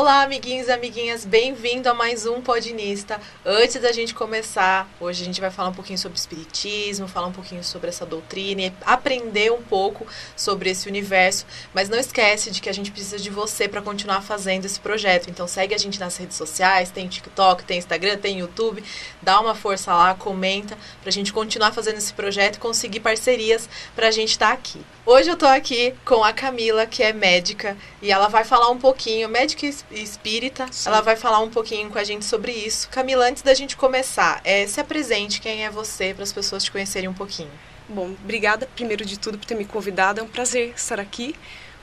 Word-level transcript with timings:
Olá, 0.00 0.22
amiguinhos 0.22 0.66
e 0.68 0.72
amiguinhas, 0.72 1.26
bem-vindo 1.26 1.86
a 1.86 1.92
mais 1.92 2.24
um 2.24 2.40
Podinista. 2.40 3.20
Antes 3.44 3.82
da 3.82 3.92
gente 3.92 4.14
começar, 4.14 4.88
hoje 4.98 5.20
a 5.20 5.26
gente 5.26 5.42
vai 5.42 5.50
falar 5.50 5.68
um 5.68 5.74
pouquinho 5.74 5.98
sobre 5.98 6.16
espiritismo, 6.16 7.06
falar 7.06 7.26
um 7.26 7.32
pouquinho 7.32 7.62
sobre 7.62 7.90
essa 7.90 8.06
doutrina 8.06 8.62
e 8.62 8.72
aprender 8.80 9.52
um 9.52 9.60
pouco 9.60 10.06
sobre 10.34 10.70
esse 10.70 10.88
universo. 10.88 11.44
Mas 11.74 11.90
não 11.90 11.98
esquece 11.98 12.50
de 12.50 12.62
que 12.62 12.70
a 12.70 12.72
gente 12.72 12.90
precisa 12.90 13.18
de 13.18 13.28
você 13.28 13.68
para 13.68 13.82
continuar 13.82 14.22
fazendo 14.22 14.64
esse 14.64 14.80
projeto. 14.80 15.28
Então 15.28 15.46
segue 15.46 15.74
a 15.74 15.78
gente 15.78 16.00
nas 16.00 16.16
redes 16.16 16.38
sociais, 16.38 16.90
tem 16.90 17.06
TikTok, 17.06 17.64
tem 17.64 17.76
Instagram, 17.76 18.16
tem 18.16 18.38
YouTube. 18.38 18.82
Dá 19.20 19.38
uma 19.38 19.54
força 19.54 19.94
lá, 19.94 20.14
comenta 20.14 20.78
para 21.02 21.10
a 21.10 21.12
gente 21.12 21.30
continuar 21.30 21.72
fazendo 21.72 21.98
esse 21.98 22.14
projeto 22.14 22.56
e 22.56 22.58
conseguir 22.58 23.00
parcerias 23.00 23.68
para 23.94 24.08
a 24.08 24.10
gente 24.10 24.30
estar 24.30 24.46
tá 24.46 24.54
aqui. 24.54 24.80
Hoje 25.04 25.28
eu 25.28 25.36
tô 25.36 25.46
aqui 25.46 25.92
com 26.04 26.22
a 26.22 26.32
Camila, 26.32 26.86
que 26.86 27.02
é 27.02 27.12
médica, 27.12 27.76
e 28.00 28.12
ela 28.12 28.28
vai 28.28 28.44
falar 28.44 28.70
um 28.70 28.78
pouquinho, 28.78 29.28
médica 29.28 29.66
espírita, 29.90 30.66
Sim. 30.70 30.88
ela 30.88 31.00
vai 31.00 31.16
falar 31.16 31.40
um 31.40 31.50
pouquinho 31.50 31.90
com 31.90 31.98
a 31.98 32.04
gente 32.04 32.24
sobre 32.24 32.52
isso. 32.52 32.88
Camila, 32.88 33.26
antes 33.26 33.42
da 33.42 33.54
gente 33.54 33.76
começar, 33.76 34.40
é, 34.44 34.66
se 34.66 34.80
apresente, 34.80 35.40
quem 35.40 35.64
é 35.64 35.70
você, 35.70 36.14
para 36.14 36.22
as 36.22 36.32
pessoas 36.32 36.64
te 36.64 36.70
conhecerem 36.70 37.08
um 37.08 37.14
pouquinho. 37.14 37.50
Bom, 37.88 38.14
obrigada 38.22 38.68
primeiro 38.74 39.04
de 39.04 39.18
tudo 39.18 39.36
por 39.36 39.44
ter 39.44 39.54
me 39.54 39.64
convidado, 39.64 40.20
é 40.20 40.22
um 40.22 40.28
prazer 40.28 40.72
estar 40.76 41.00
aqui, 41.00 41.34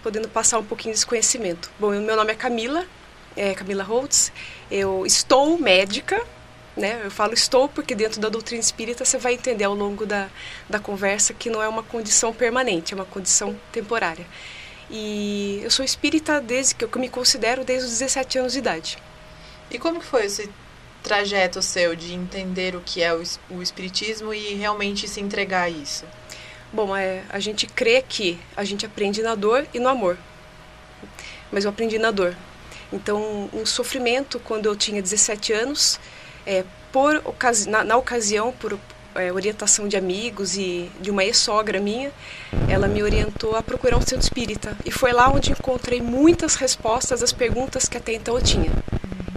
podendo 0.01 0.29
passar 0.29 0.57
um 0.57 0.63
pouquinho 0.63 0.93
desse 0.93 1.05
conhecimento. 1.05 1.69
Bom, 1.77 1.89
meu 1.91 2.15
nome 2.15 2.31
é 2.31 2.35
Camila, 2.35 2.85
é 3.35 3.53
Camila 3.53 3.83
Holtz, 3.83 4.31
eu 4.71 5.05
estou 5.05 5.59
médica, 5.59 6.25
né? 6.77 7.01
Eu 7.03 7.11
falo 7.11 7.33
estou 7.33 7.67
porque 7.67 7.95
dentro 7.95 8.21
da 8.21 8.29
doutrina 8.29 8.61
espírita 8.61 9.03
você 9.03 9.17
vai 9.17 9.33
entender 9.33 9.65
ao 9.65 9.73
longo 9.73 10.05
da, 10.05 10.29
da 10.69 10.79
conversa 10.79 11.33
que 11.33 11.49
não 11.49 11.61
é 11.61 11.67
uma 11.67 11.83
condição 11.83 12.33
permanente, 12.33 12.93
é 12.93 12.95
uma 12.95 13.05
condição 13.05 13.59
temporária. 13.71 14.25
E 14.89 15.59
eu 15.63 15.69
sou 15.69 15.83
espírita 15.83 16.39
desde 16.39 16.75
que 16.75 16.85
eu 16.85 16.89
me 16.95 17.09
considero 17.09 17.65
desde 17.65 17.85
os 17.85 17.91
17 17.99 18.39
anos 18.39 18.53
de 18.53 18.59
idade. 18.59 18.97
E 19.69 19.77
como 19.77 19.99
que 19.99 20.05
foi 20.05 20.25
esse 20.25 20.49
trajeto 21.03 21.61
seu 21.61 21.95
de 21.95 22.13
entender 22.13 22.75
o 22.75 22.81
que 22.81 23.01
é 23.01 23.13
o, 23.13 23.61
espiritismo 23.61 24.33
e 24.33 24.53
realmente 24.55 25.07
se 25.07 25.19
entregar 25.19 25.63
a 25.63 25.69
isso? 25.69 26.05
Bom, 26.71 26.95
é, 26.95 27.23
a 27.29 27.39
gente 27.39 27.65
crê 27.67 28.01
que 28.01 28.39
a 28.55 28.63
gente 28.63 28.85
aprende 28.85 29.21
na 29.21 29.35
dor 29.35 29.67
e 29.73 29.79
no 29.79 29.89
amor. 29.89 30.17
Mas 31.51 31.65
eu 31.65 31.69
aprendi 31.69 31.97
na 31.97 32.11
dor. 32.11 32.35
Então, 32.91 33.49
um 33.53 33.65
sofrimento 33.65 34.39
quando 34.39 34.65
eu 34.65 34.75
tinha 34.75 35.01
17 35.01 35.53
anos, 35.53 35.99
é, 36.45 36.63
por 36.91 37.21
ocasi 37.25 37.69
na, 37.69 37.83
na, 37.83 37.97
ocasião, 37.97 38.51
por 38.53 38.79
é, 39.17 39.31
orientação 39.31 39.87
de 39.87 39.97
amigos 39.97 40.57
e 40.57 40.89
de 41.01 41.11
uma 41.11 41.23
ex-sogra 41.23 41.79
minha, 41.79 42.11
ela 42.69 42.87
me 42.87 43.03
orientou 43.03 43.55
a 43.55 43.63
procurar 43.63 43.97
um 43.97 44.01
centro 44.01 44.19
espírita. 44.19 44.77
E 44.85 44.91
foi 44.91 45.11
lá 45.11 45.29
onde 45.29 45.51
encontrei 45.51 46.01
muitas 46.01 46.55
respostas 46.55 47.23
às 47.23 47.33
perguntas 47.33 47.89
que 47.89 47.97
até 47.97 48.13
então 48.13 48.35
eu 48.35 48.41
tinha. 48.41 48.71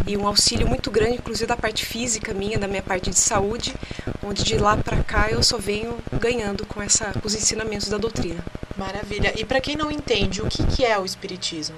E 0.06 0.17
um 0.17 0.27
auxílio 0.27 0.67
muito 0.67 0.91
grande, 0.91 1.14
inclusive 1.17 1.47
da 1.47 1.56
parte 1.56 1.84
física 1.84 2.34
minha, 2.34 2.58
da 2.58 2.67
minha 2.67 2.83
parte 2.83 3.11
de 3.11 3.19
saúde, 3.19 3.75
onde 4.23 4.42
de 4.42 4.56
lá 4.58 4.77
para 4.77 5.03
cá 5.03 5.31
eu 5.31 5.42
só 5.42 5.56
venho 5.56 5.98
ganhando 6.12 6.67
com, 6.67 6.83
essa, 6.83 7.12
com 7.12 7.27
os 7.27 7.34
ensinamentos 7.34 7.89
da 7.89 7.97
doutrina. 7.97 8.45
Maravilha. 8.77 9.33
E 9.36 9.45
para 9.45 9.61
quem 9.61 9.77
não 9.77 9.91
entende, 9.91 10.42
o 10.42 10.48
que, 10.48 10.64
que 10.64 10.84
é 10.84 10.98
o 10.98 11.05
espiritismo? 11.05 11.77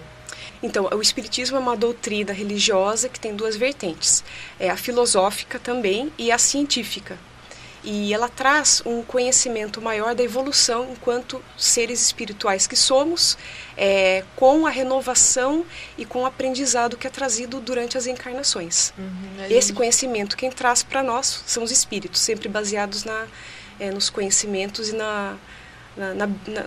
Então, 0.62 0.88
o 0.92 1.02
Espiritismo 1.02 1.56
é 1.56 1.60
uma 1.60 1.76
doutrina 1.76 2.32
religiosa 2.32 3.08
que 3.08 3.18
tem 3.18 3.34
duas 3.34 3.56
vertentes: 3.56 4.22
é 4.60 4.70
a 4.70 4.76
filosófica 4.76 5.58
também 5.58 6.12
e 6.16 6.30
a 6.30 6.38
científica. 6.38 7.18
E 7.84 8.14
ela 8.14 8.28
traz 8.28 8.80
um 8.86 9.02
conhecimento 9.02 9.80
maior 9.82 10.14
da 10.14 10.22
evolução 10.22 10.88
enquanto 10.92 11.42
seres 11.56 12.00
espirituais 12.00 12.66
que 12.66 12.76
somos, 12.76 13.36
é, 13.76 14.22
com 14.36 14.66
a 14.66 14.70
renovação 14.70 15.64
e 15.98 16.04
com 16.04 16.22
o 16.22 16.26
aprendizado 16.26 16.96
que 16.96 17.06
é 17.06 17.10
trazido 17.10 17.60
durante 17.60 17.98
as 17.98 18.06
encarnações. 18.06 18.92
Uhum, 18.96 19.46
Esse 19.50 19.72
conhecimento 19.72 20.36
quem 20.36 20.50
traz 20.50 20.82
para 20.82 21.02
nós 21.02 21.42
são 21.44 21.64
os 21.64 21.72
espíritos, 21.72 22.20
sempre 22.20 22.48
baseados 22.48 23.02
na, 23.02 23.26
é, 23.80 23.90
nos 23.90 24.08
conhecimentos 24.08 24.90
e 24.90 24.94
na, 24.94 25.36
na, 25.96 26.14
na, 26.14 26.26
na, 26.26 26.66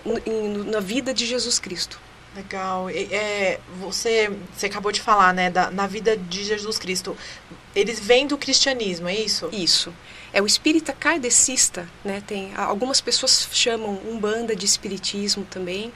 na 0.66 0.80
vida 0.80 1.14
de 1.14 1.24
Jesus 1.24 1.58
Cristo. 1.58 1.98
Legal. 2.36 2.90
É, 2.90 3.58
você, 3.80 4.30
você 4.54 4.66
acabou 4.66 4.92
de 4.92 5.00
falar, 5.00 5.32
né, 5.32 5.48
da, 5.48 5.70
na 5.70 5.86
vida 5.86 6.16
de 6.16 6.44
Jesus 6.44 6.78
Cristo. 6.78 7.16
Eles 7.74 7.98
vêm 7.98 8.26
do 8.26 8.36
cristianismo, 8.36 9.08
é 9.08 9.14
isso? 9.14 9.48
Isso. 9.50 9.92
É 10.36 10.42
o 10.42 10.44
espírita 10.44 10.92
kardecista, 10.92 11.88
né? 12.04 12.22
Tem 12.26 12.54
algumas 12.56 13.00
pessoas 13.00 13.48
chamam 13.52 13.98
umbanda 14.04 14.54
de 14.54 14.66
espiritismo 14.66 15.46
também. 15.46 15.90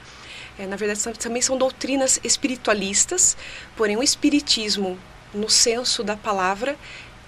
É, 0.57 0.65
na 0.65 0.75
verdade, 0.75 0.99
também 1.19 1.43
são 1.43 1.55
doutrinas 1.55 2.19
espiritualistas, 2.23 3.37
porém 3.77 3.97
o 3.97 4.01
espiritismo, 4.01 4.97
no 5.31 5.47
senso 5.47 6.03
da 6.03 6.17
palavra, 6.17 6.75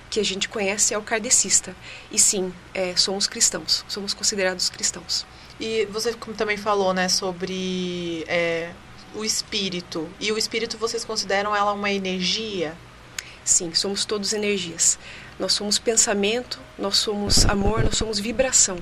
que 0.10 0.20
a 0.20 0.26
gente 0.26 0.50
conhece 0.50 0.96
é 0.96 0.98
o 0.98 1.04
kardecista. 1.04 1.76
E 2.12 2.18
sim, 2.18 2.52
é, 2.74 2.96
somos 2.96 3.28
cristãos, 3.28 3.86
somos 3.88 4.16
considerados 4.16 4.68
cristãos. 4.68 5.24
E 5.60 5.86
você 5.92 6.16
também 6.36 6.58
falou, 6.58 6.96
né, 6.96 7.10
sobre 7.10 8.26
é, 8.28 8.72
o 9.14 9.24
espírito. 9.24 10.10
E 10.20 10.32
o 10.32 10.38
espírito 10.40 10.80
vocês 10.80 11.06
consideram 11.06 11.56
ela 11.56 11.74
uma 11.74 11.92
energia? 11.92 12.76
Sim, 13.46 13.72
somos 13.76 14.04
todos 14.04 14.34
energias. 14.34 14.98
Nós 15.40 15.54
somos 15.54 15.80
pensamento, 15.80 16.60
nós 16.78 16.98
somos 16.98 17.46
amor, 17.46 17.84
nós 17.84 17.98
somos 17.98 18.20
vibração. 18.20 18.78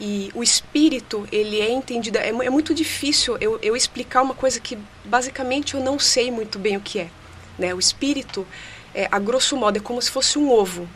E 0.00 0.30
o 0.34 0.42
espírito, 0.42 1.26
ele 1.32 1.60
é 1.60 1.70
entendido. 1.70 2.18
É, 2.18 2.28
é 2.28 2.50
muito 2.50 2.72
difícil 2.72 3.36
eu, 3.40 3.58
eu, 3.60 3.74
explicar 3.74 4.22
uma 4.22 4.34
coisa 4.34 4.60
que 4.60 4.78
basicamente 5.04 5.74
eu 5.74 5.80
não 5.80 5.98
sei 5.98 6.30
muito 6.30 6.58
bem 6.58 6.76
o 6.76 6.80
que 6.80 7.00
é. 7.00 7.10
Né? 7.58 7.74
O 7.74 7.78
espírito, 7.78 8.46
é, 8.94 9.08
a 9.10 9.18
grosso 9.18 9.56
modo, 9.56 9.78
é 9.78 9.80
como 9.80 10.00
se 10.00 10.10
fosse 10.10 10.38
um 10.38 10.50
ovo. 10.50 10.88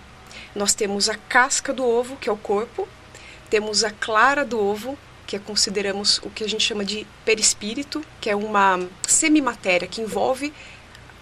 Nós 0.54 0.74
temos 0.74 1.08
a 1.08 1.16
casca 1.16 1.72
do 1.72 1.84
ovo, 1.84 2.16
que 2.16 2.28
é 2.28 2.32
o 2.32 2.36
corpo, 2.36 2.86
temos 3.50 3.82
a 3.82 3.90
clara 3.90 4.44
do 4.44 4.60
ovo, 4.60 4.96
que 5.26 5.34
é, 5.34 5.38
consideramos 5.38 6.18
o 6.18 6.30
que 6.30 6.44
a 6.44 6.48
gente 6.48 6.64
chama 6.64 6.84
de 6.84 7.06
perispírito, 7.24 8.04
que 8.20 8.30
é 8.30 8.36
uma 8.36 8.78
semimatéria 9.06 9.88
que 9.88 10.00
envolve 10.00 10.52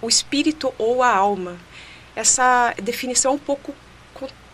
o 0.02 0.08
espírito 0.08 0.74
ou 0.76 1.02
a 1.02 1.14
alma. 1.14 1.56
Essa 2.14 2.74
definição 2.82 3.32
é 3.32 3.34
um 3.34 3.38
pouco 3.38 3.74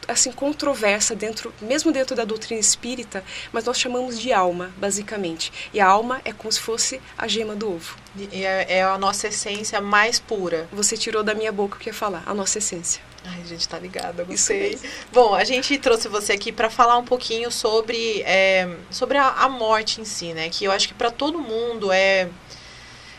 assim 0.08 0.30
controversa 0.30 1.14
dentro, 1.14 1.52
mesmo 1.60 1.90
dentro 1.90 2.14
da 2.14 2.24
doutrina 2.24 2.60
espírita, 2.60 3.24
mas 3.52 3.64
nós 3.64 3.78
chamamos 3.78 4.18
de 4.18 4.32
alma, 4.32 4.72
basicamente. 4.76 5.52
E 5.72 5.80
a 5.80 5.86
alma 5.86 6.20
é 6.24 6.32
como 6.32 6.50
se 6.50 6.60
fosse 6.60 7.00
a 7.18 7.26
gema 7.26 7.54
do 7.54 7.72
ovo. 7.72 7.96
E 8.32 8.44
é, 8.44 8.78
é 8.78 8.82
a 8.82 8.96
nossa 8.98 9.28
essência 9.28 9.80
mais 9.80 10.18
pura. 10.18 10.68
Você 10.72 10.96
tirou 10.96 11.22
da 11.22 11.34
minha 11.34 11.52
boca 11.52 11.76
o 11.76 11.78
que 11.78 11.88
ia 11.88 11.94
falar, 11.94 12.22
a 12.26 12.34
nossa 12.34 12.58
essência. 12.58 13.02
Ai, 13.24 13.40
a 13.42 13.44
gente 13.44 13.68
tá 13.68 13.78
ligada, 13.78 14.22
gostei. 14.22 14.78
Bom, 15.12 15.34
a 15.34 15.42
gente 15.42 15.76
trouxe 15.78 16.06
você 16.06 16.32
aqui 16.32 16.52
para 16.52 16.70
falar 16.70 16.96
um 16.96 17.04
pouquinho 17.04 17.50
sobre, 17.50 18.22
é, 18.22 18.68
sobre 18.88 19.18
a, 19.18 19.28
a, 19.28 19.48
morte 19.48 20.00
em 20.00 20.04
si, 20.04 20.32
né? 20.32 20.48
Que 20.48 20.64
eu 20.64 20.70
acho 20.70 20.86
que 20.86 20.94
para 20.94 21.10
todo 21.10 21.40
mundo 21.40 21.90
é 21.90 22.28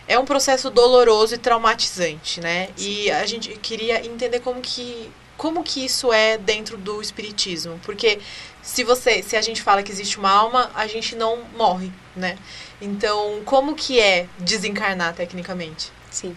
é 0.08 0.18
um 0.18 0.26
processo 0.26 0.70
doloroso 0.70 1.36
e 1.36 1.38
traumatizante, 1.38 2.40
né? 2.40 2.70
Sim. 2.76 3.04
E 3.04 3.12
a 3.12 3.26
gente 3.26 3.50
queria 3.58 4.06
entender 4.06 4.40
como 4.40 4.62
que 4.62 5.12
como 5.38 5.64
que 5.64 5.86
isso 5.86 6.12
é 6.12 6.36
dentro 6.36 6.78
do 6.78 7.00
espiritismo, 7.00 7.80
porque 7.84 8.20
se 8.64 8.84
você, 8.84 9.22
se 9.22 9.36
a 9.36 9.42
gente 9.42 9.62
fala 9.62 9.84
que 9.84 9.92
existe 9.92 10.18
uma 10.18 10.32
alma, 10.32 10.72
a 10.74 10.88
gente 10.88 11.16
não 11.16 11.44
morre, 11.56 11.92
né? 12.16 12.38
Então, 12.82 13.42
como 13.46 13.76
que 13.76 14.00
é 14.00 14.28
desencarnar 14.40 15.14
tecnicamente? 15.14 15.92
Sim. 16.10 16.36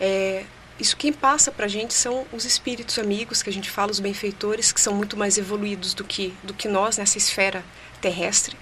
É, 0.00 0.44
isso 0.78 0.96
quem 0.96 1.12
passa 1.12 1.52
para 1.52 1.66
a 1.66 1.68
gente 1.68 1.92
são 1.92 2.26
os 2.32 2.44
espíritos 2.44 2.98
amigos 2.98 3.42
que 3.42 3.50
a 3.50 3.52
gente 3.52 3.70
fala, 3.70 3.90
os 3.90 4.00
benfeitores, 4.00 4.72
que 4.72 4.80
são 4.80 4.94
muito 4.94 5.16
mais 5.16 5.36
evoluídos 5.36 5.92
do 5.92 6.04
que, 6.04 6.34
do 6.42 6.54
que 6.54 6.68
nós 6.68 6.96
nessa 6.96 7.18
esfera 7.18 7.62
terrestre. 8.00 8.56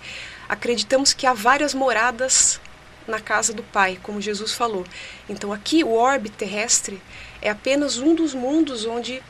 Acreditamos 0.49 1.12
que 1.12 1.26
há 1.26 1.32
várias 1.32 1.75
moradas 1.75 2.61
na 3.06 3.20
casa 3.20 3.53
do 3.53 3.62
Pai, 3.62 3.99
como 4.03 4.20
Jesus 4.20 4.53
falou. 4.53 4.85
Então 5.29 5.53
aqui 5.53 5.85
o 5.85 5.93
orbe 5.93 6.29
terrestre 6.31 7.00
é 7.41 7.50
apenas 7.50 7.99
um 7.99 8.14
dos 8.14 8.35
mundos 8.35 8.85
onde 8.85 9.23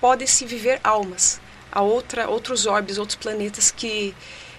podem 0.00 0.26
se 0.26 0.44
viver 0.44 0.80
almas. 0.84 1.40
Há 1.70 1.82
outra, 1.82 2.28
outros 2.28 2.66
orbes, 2.66 2.98
outros 2.98 3.16
planetas 3.16 3.70
que, 3.70 4.14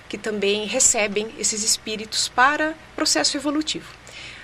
que 0.10 0.18
também 0.18 0.66
recebem 0.66 1.34
esses 1.38 1.64
espíritos 1.64 2.28
para 2.28 2.76
processo 2.96 3.38
evolutivo. 3.38 3.98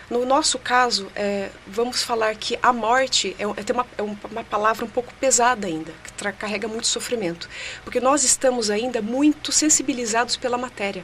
No 0.09 0.25
nosso 0.25 0.59
caso, 0.59 1.09
é, 1.15 1.49
vamos 1.65 2.03
falar 2.03 2.35
que 2.35 2.59
a 2.61 2.73
morte 2.73 3.35
é, 3.39 3.43
é, 3.43 3.73
uma, 3.73 3.87
é 3.97 4.01
uma 4.01 4.43
palavra 4.43 4.85
um 4.85 4.89
pouco 4.89 5.13
pesada 5.15 5.65
ainda, 5.65 5.91
que 6.03 6.31
carrega 6.33 6.67
muito 6.67 6.87
sofrimento, 6.87 7.49
porque 7.83 7.99
nós 7.99 8.23
estamos 8.23 8.69
ainda 8.69 9.01
muito 9.01 9.51
sensibilizados 9.51 10.35
pela 10.35 10.57
matéria. 10.57 11.03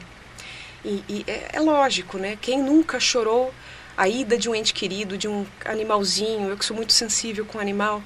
E, 0.84 1.04
e 1.08 1.24
é, 1.26 1.50
é, 1.54 1.60
lógico, 1.60 2.18
né? 2.18 2.38
Quem 2.40 2.62
nunca 2.62 2.98
chorou 2.98 3.52
a 3.96 4.08
ida 4.08 4.38
de 4.38 4.48
um 4.48 4.54
ente 4.54 4.72
querido, 4.72 5.18
de 5.18 5.28
um 5.28 5.46
animalzinho, 5.64 6.48
eu 6.48 6.56
que 6.56 6.64
sou 6.64 6.76
muito 6.76 6.92
sensível 6.92 7.44
com 7.44 7.58
animal, 7.58 8.02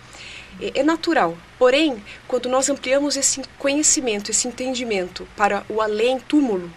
É, 0.61 0.81
é 0.81 0.83
natural. 0.83 1.37
Porém, 1.59 2.03
quando 2.29 2.49
nós 2.49 2.69
ampliamos 2.69 3.17
esse 3.17 3.43
conhecimento, 3.59 4.31
esse 4.31 4.47
entendimento 4.47 5.27
para 5.37 5.65
o 5.69 5.81
além-túmulo, 5.81 6.71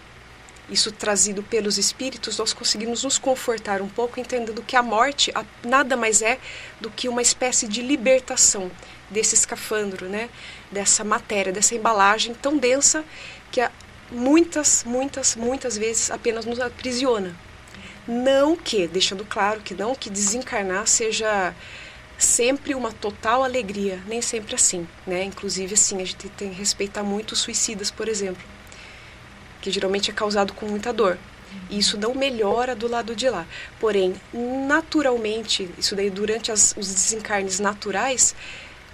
isso 0.69 0.91
trazido 0.91 1.41
pelos 1.43 1.77
espíritos, 1.77 2.37
nós 2.37 2.53
conseguimos 2.53 3.03
nos 3.03 3.17
confortar 3.17 3.81
um 3.81 3.87
pouco, 3.87 4.19
entendendo 4.19 4.61
que 4.61 4.75
a 4.75 4.83
morte 4.83 5.31
nada 5.63 5.95
mais 5.95 6.21
é 6.21 6.39
do 6.81 6.89
que 6.89 7.07
uma 7.07 7.21
espécie 7.21 7.67
de 7.67 7.81
libertação 7.81 8.69
desse 9.09 9.35
escafandro, 9.35 10.09
né? 10.09 10.29
dessa 10.71 11.03
matéria, 11.03 11.53
dessa 11.53 11.73
embalagem 11.75 12.33
tão 12.33 12.57
densa 12.57 13.05
que 13.51 13.61
muitas, 14.11 14.83
muitas, 14.83 15.35
muitas 15.35 15.77
vezes 15.77 16.11
apenas 16.11 16.45
nos 16.45 16.59
aprisiona. 16.59 17.35
Não 18.07 18.55
que, 18.55 18.87
deixando 18.87 19.25
claro 19.25 19.61
que 19.61 19.73
não 19.73 19.93
que 19.93 20.09
desencarnar 20.09 20.87
seja 20.87 21.53
sempre 22.17 22.73
uma 22.73 22.91
total 22.91 23.43
alegria, 23.43 24.01
nem 24.07 24.21
sempre 24.21 24.55
assim, 24.55 24.87
né? 25.05 25.23
Inclusive 25.23 25.73
assim, 25.73 26.01
a 26.01 26.05
gente 26.05 26.29
tem 26.29 26.49
que 26.49 26.55
respeitar 26.55 27.03
muito 27.03 27.33
os 27.33 27.39
suicidas, 27.39 27.91
por 27.91 28.07
exemplo, 28.07 28.41
que 29.61 29.69
geralmente 29.69 30.09
é 30.09 30.13
causado 30.13 30.53
com 30.53 30.65
muita 30.65 30.93
dor. 30.93 31.17
E 31.69 31.79
isso 31.79 31.97
não 31.97 32.13
melhora 32.13 32.75
do 32.75 32.87
lado 32.87 33.15
de 33.15 33.29
lá. 33.29 33.45
Porém, 33.79 34.15
naturalmente, 34.33 35.69
isso 35.77 35.95
daí 35.95 36.09
durante 36.09 36.51
as, 36.51 36.73
os 36.77 36.87
desencarnes 36.87 37.59
naturais, 37.59 38.35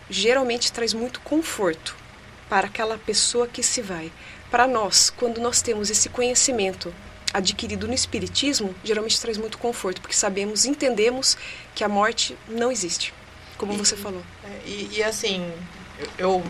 geralmente 0.09 0.71
traz 0.71 0.93
muito 0.93 1.19
conforto 1.21 1.95
para 2.49 2.67
aquela 2.67 2.97
pessoa 2.97 3.47
que 3.47 3.63
se 3.63 3.81
vai. 3.81 4.11
Para 4.53 4.67
nós, 4.67 5.09
quando 5.09 5.41
nós 5.41 5.63
temos 5.63 5.89
esse 5.89 6.09
conhecimento 6.09 6.93
adquirido 7.33 7.87
no 7.87 7.93
Espiritismo, 7.95 8.75
geralmente 8.83 9.19
traz 9.19 9.35
muito 9.35 9.57
conforto, 9.57 9.99
porque 9.99 10.15
sabemos, 10.15 10.63
entendemos 10.63 11.35
que 11.73 11.83
a 11.83 11.89
morte 11.89 12.37
não 12.47 12.71
existe, 12.71 13.11
como 13.57 13.73
e, 13.73 13.77
você 13.77 13.97
falou. 13.97 14.21
É, 14.43 14.69
e, 14.69 14.89
e 14.97 15.03
assim, 15.03 15.51
eu 16.19 16.43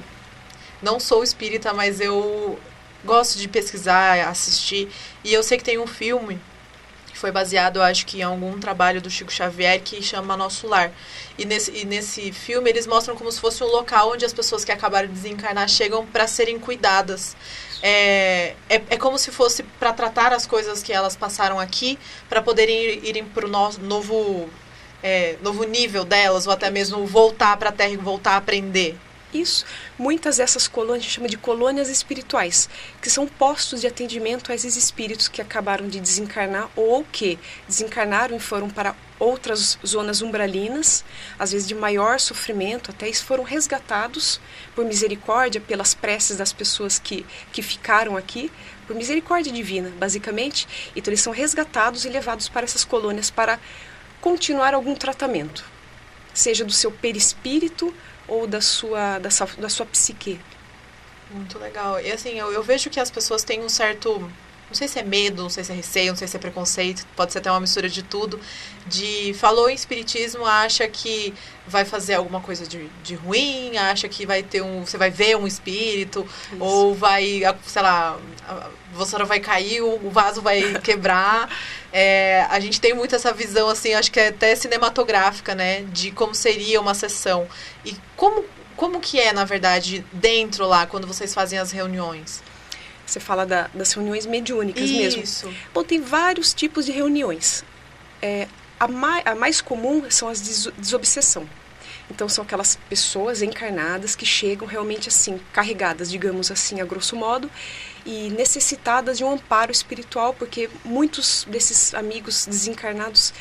não 0.81 0.99
sou 0.99 1.23
espírita, 1.23 1.73
mas 1.73 2.01
eu 2.01 2.59
gosto 3.05 3.39
de 3.39 3.47
pesquisar, 3.47 4.27
assistir, 4.27 4.89
e 5.23 5.33
eu 5.33 5.41
sei 5.41 5.57
que 5.57 5.63
tem 5.63 5.77
um 5.77 5.87
filme 5.87 6.41
foi 7.23 7.31
baseado, 7.31 7.77
eu 7.77 7.83
acho 7.83 8.05
que 8.05 8.19
em 8.19 8.23
algum 8.23 8.59
trabalho 8.59 9.01
do 9.01 9.09
Chico 9.09 9.31
Xavier 9.31 9.79
que 9.81 10.03
chama 10.03 10.35
Nosso 10.35 10.67
Lar. 10.67 10.91
E 11.37 11.45
nesse, 11.45 11.71
e 11.71 11.85
nesse 11.85 12.33
filme 12.33 12.69
eles 12.69 12.85
mostram 12.85 13.15
como 13.15 13.31
se 13.31 13.39
fosse 13.39 13.63
um 13.63 13.67
local 13.67 14.11
onde 14.11 14.25
as 14.25 14.33
pessoas 14.33 14.65
que 14.65 14.73
acabaram 14.73 15.07
de 15.07 15.13
desencarnar 15.13 15.69
chegam 15.69 16.05
para 16.05 16.27
serem 16.27 16.59
cuidadas. 16.59 17.33
É, 17.81 18.55
é, 18.69 18.75
é, 18.89 18.97
como 18.97 19.17
se 19.17 19.31
fosse 19.31 19.63
para 19.63 19.93
tratar 19.93 20.33
as 20.33 20.45
coisas 20.45 20.83
que 20.83 20.91
elas 20.91 21.15
passaram 21.15 21.61
aqui, 21.61 21.97
para 22.27 22.41
poderem 22.41 22.77
ir, 22.77 23.05
irem 23.05 23.23
para 23.23 23.45
o 23.45 23.49
novo, 23.49 24.49
é, 25.01 25.37
novo 25.41 25.63
nível 25.63 26.03
delas, 26.03 26.45
ou 26.45 26.51
até 26.51 26.69
mesmo 26.69 27.07
voltar 27.07 27.55
para 27.55 27.69
a 27.69 27.71
Terra 27.71 27.91
e 27.91 27.97
voltar 27.97 28.33
a 28.33 28.37
aprender. 28.37 28.97
Isso. 29.33 29.65
Muitas 29.97 30.37
dessas 30.37 30.67
colônias 30.67 30.99
a 30.99 31.07
gente 31.07 31.15
chama 31.15 31.27
de 31.27 31.37
colônias 31.37 31.89
espirituais, 31.89 32.69
que 33.01 33.09
são 33.09 33.25
postos 33.27 33.81
de 33.81 33.87
atendimento 33.87 34.51
a 34.51 34.55
esses 34.55 34.75
espíritos 34.75 35.27
que 35.27 35.41
acabaram 35.41 35.87
de 35.87 35.99
desencarnar 35.99 36.69
ou 36.75 37.03
que 37.03 37.39
desencarnaram 37.67 38.37
e 38.37 38.39
foram 38.39 38.69
para 38.69 38.95
outras 39.19 39.79
zonas 39.85 40.21
umbralinas, 40.21 41.03
às 41.39 41.51
vezes 41.51 41.67
de 41.67 41.73
maior 41.73 42.19
sofrimento, 42.19 42.91
até 42.91 43.07
eles 43.07 43.21
foram 43.21 43.43
resgatados 43.43 44.39
por 44.75 44.85
misericórdia, 44.85 45.61
pelas 45.61 45.93
preces 45.93 46.37
das 46.37 46.53
pessoas 46.53 46.99
que, 46.99 47.25
que 47.51 47.61
ficaram 47.61 48.15
aqui, 48.17 48.51
por 48.85 48.95
misericórdia 48.95 49.51
divina, 49.51 49.91
basicamente. 49.97 50.67
Então 50.95 51.11
eles 51.11 51.21
são 51.21 51.33
resgatados 51.33 52.05
e 52.05 52.09
levados 52.09 52.49
para 52.49 52.65
essas 52.65 52.83
colônias 52.83 53.31
para 53.31 53.59
continuar 54.21 54.73
algum 54.73 54.93
tratamento, 54.93 55.65
seja 56.33 56.63
do 56.63 56.71
seu 56.71 56.91
perispírito 56.91 57.93
ou 58.27 58.47
da 58.47 58.61
sua, 58.61 59.19
da 59.19 59.29
sua, 59.29 59.47
da 59.57 59.69
sua 59.69 59.85
psique. 59.85 60.39
Muito 61.31 61.57
legal. 61.57 61.99
E 61.99 62.11
assim, 62.11 62.37
eu, 62.37 62.51
eu 62.51 62.63
vejo 62.63 62.89
que 62.89 62.99
as 62.99 63.09
pessoas 63.09 63.43
têm 63.43 63.61
um 63.61 63.69
certo 63.69 64.31
não 64.73 64.77
sei 64.77 64.87
se 64.87 64.99
é 64.99 65.03
medo, 65.03 65.43
não 65.43 65.49
sei 65.49 65.63
se 65.63 65.71
é 65.71 65.75
receio, 65.75 66.09
não 66.09 66.17
sei 66.17 66.27
se 66.27 66.35
é 66.35 66.39
preconceito, 66.39 67.05
pode 67.15 67.31
ser 67.31 67.37
até 67.37 67.51
uma 67.51 67.59
mistura 67.59 67.87
de 67.87 68.01
tudo, 68.01 68.39
de 68.87 69.31
falou 69.35 69.69
em 69.69 69.75
espiritismo, 69.75 70.47
acha 70.47 70.87
que 70.87 71.31
vai 71.67 71.85
fazer 71.85 72.15
alguma 72.15 72.41
coisa 72.41 72.65
de, 72.65 72.89
de 73.03 73.13
ruim, 73.13 73.77
acha 73.77 74.09
que 74.09 74.25
vai 74.25 74.41
ter 74.41 74.63
um, 74.63 74.83
você 74.83 74.97
vai 74.97 75.11
ver 75.11 75.37
um 75.37 75.45
espírito, 75.45 76.27
Isso. 76.51 76.63
ou 76.63 76.95
vai, 76.95 77.43
sei 77.67 77.81
lá, 77.83 78.17
você 78.93 79.15
vai 79.23 79.39
cair, 79.39 79.81
o 79.81 80.09
vaso 80.09 80.41
vai 80.41 80.73
quebrar. 80.81 81.55
É, 81.91 82.47
a 82.49 82.59
gente 82.59 82.81
tem 82.81 82.95
muito 82.95 83.15
essa 83.15 83.31
visão, 83.31 83.69
assim, 83.69 83.93
acho 83.93 84.11
que 84.11 84.19
é 84.19 84.29
até 84.29 84.55
cinematográfica, 84.55 85.53
né, 85.53 85.83
de 85.83 86.09
como 86.09 86.33
seria 86.33 86.81
uma 86.81 86.95
sessão. 86.95 87.47
E 87.85 87.95
como, 88.17 88.43
como 88.75 88.99
que 88.99 89.19
é, 89.19 89.31
na 89.31 89.45
verdade, 89.45 90.03
dentro 90.11 90.65
lá, 90.65 90.87
quando 90.87 91.05
vocês 91.05 91.31
fazem 91.31 91.59
as 91.59 91.71
reuniões? 91.71 92.41
Você 93.13 93.19
fala 93.19 93.45
da, 93.45 93.69
das 93.75 93.93
reuniões 93.93 94.25
mediúnicas 94.25 94.89
Isso. 94.89 95.45
mesmo. 95.45 95.55
Bom, 95.71 95.83
tem 95.83 96.01
vários 96.01 96.51
tipos 96.51 96.83
de 96.83 96.91
reuniões. 96.91 97.63
É, 98.19 98.47
a, 98.79 98.87
mais, 98.87 99.23
a 99.27 99.35
mais 99.35 99.61
comum 99.61 100.09
são 100.09 100.27
as 100.27 100.41
de 100.41 100.71
desobsessão. 100.81 101.47
Então 102.09 102.27
são 102.27 102.43
aquelas 102.43 102.75
pessoas 102.89 103.43
encarnadas 103.43 104.15
que 104.15 104.25
chegam 104.25 104.67
realmente 104.67 105.09
assim, 105.09 105.39
carregadas, 105.51 106.09
digamos 106.09 106.49
assim, 106.49 106.81
a 106.81 106.85
grosso 106.85 107.15
modo, 107.15 107.51
e 108.03 108.31
necessitadas 108.31 109.19
de 109.19 109.23
um 109.23 109.31
amparo 109.31 109.71
espiritual, 109.71 110.33
porque 110.33 110.67
muitos 110.83 111.45
desses 111.47 111.93
amigos 111.93 112.47
desencarnados 112.47 113.31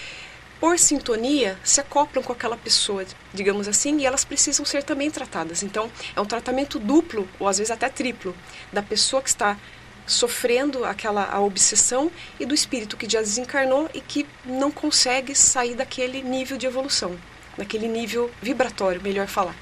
por 0.62 0.78
sintonia, 0.78 1.58
se 1.64 1.80
acoplam 1.80 2.22
com 2.22 2.32
aquela 2.32 2.56
pessoa, 2.56 3.04
digamos 3.34 3.66
assim, 3.66 3.98
e 3.98 4.06
elas 4.06 4.24
precisam 4.24 4.64
ser 4.64 4.84
também 4.84 5.10
tratadas. 5.10 5.64
Então, 5.64 5.90
é 6.14 6.20
um 6.20 6.24
tratamento 6.24 6.78
duplo, 6.78 7.28
ou 7.40 7.48
às 7.48 7.58
vezes 7.58 7.72
até 7.72 7.88
triplo, 7.88 8.32
da 8.72 8.80
pessoa 8.80 9.20
que 9.20 9.28
está 9.28 9.58
sofrendo 10.06 10.84
aquela 10.84 11.24
a 11.24 11.40
obsessão 11.40 12.12
e 12.38 12.46
do 12.46 12.54
espírito 12.54 12.96
que 12.96 13.10
já 13.10 13.18
desencarnou 13.18 13.90
e 13.92 14.00
que 14.00 14.24
não 14.44 14.70
consegue 14.70 15.34
sair 15.34 15.74
daquele 15.74 16.22
nível 16.22 16.56
de 16.56 16.64
evolução, 16.64 17.18
daquele 17.58 17.88
nível 17.88 18.30
vibratório, 18.40 19.02
melhor 19.02 19.26
falar. 19.26 19.56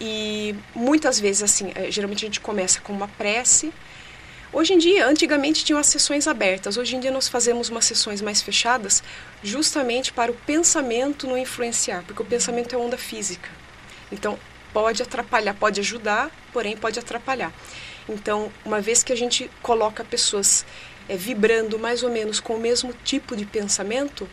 E 0.00 0.54
muitas 0.74 1.20
vezes, 1.20 1.42
assim, 1.42 1.70
eh, 1.74 1.90
geralmente 1.90 2.24
a 2.24 2.28
gente 2.28 2.40
começa 2.40 2.80
com 2.80 2.94
uma 2.94 3.08
prece, 3.08 3.74
Hoje 4.54 4.72
em 4.72 4.78
dia, 4.78 5.04
antigamente 5.08 5.64
tinham 5.64 5.80
as 5.80 5.88
sessões 5.88 6.28
abertas, 6.28 6.76
hoje 6.76 6.94
em 6.94 7.00
dia 7.00 7.10
nós 7.10 7.26
fazemos 7.26 7.70
umas 7.70 7.86
sessões 7.86 8.22
mais 8.22 8.40
fechadas, 8.40 9.02
justamente 9.42 10.12
para 10.12 10.30
o 10.30 10.34
pensamento 10.46 11.26
não 11.26 11.36
influenciar, 11.36 12.04
porque 12.06 12.22
o 12.22 12.24
pensamento 12.24 12.72
é 12.72 12.78
onda 12.78 12.96
física. 12.96 13.50
Então, 14.12 14.38
pode 14.72 15.02
atrapalhar, 15.02 15.54
pode 15.54 15.80
ajudar, 15.80 16.30
porém 16.52 16.76
pode 16.76 17.00
atrapalhar. 17.00 17.52
Então, 18.08 18.48
uma 18.64 18.80
vez 18.80 19.02
que 19.02 19.12
a 19.12 19.16
gente 19.16 19.50
coloca 19.60 20.04
pessoas 20.04 20.64
é, 21.08 21.16
vibrando 21.16 21.76
mais 21.76 22.04
ou 22.04 22.10
menos 22.10 22.38
com 22.38 22.54
o 22.54 22.60
mesmo 22.60 22.94
tipo 23.02 23.34
de 23.34 23.44
pensamento, 23.44 24.28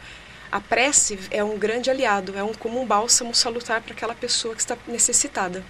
a 0.52 0.62
prece 0.62 1.18
é 1.32 1.44
um 1.44 1.58
grande 1.58 1.90
aliado, 1.90 2.38
é 2.38 2.44
um 2.44 2.54
como 2.54 2.80
um 2.80 2.86
bálsamo 2.86 3.34
salutar 3.34 3.82
para 3.82 3.94
aquela 3.94 4.14
pessoa 4.14 4.54
que 4.54 4.62
está 4.62 4.78
necessitada. 4.88 5.66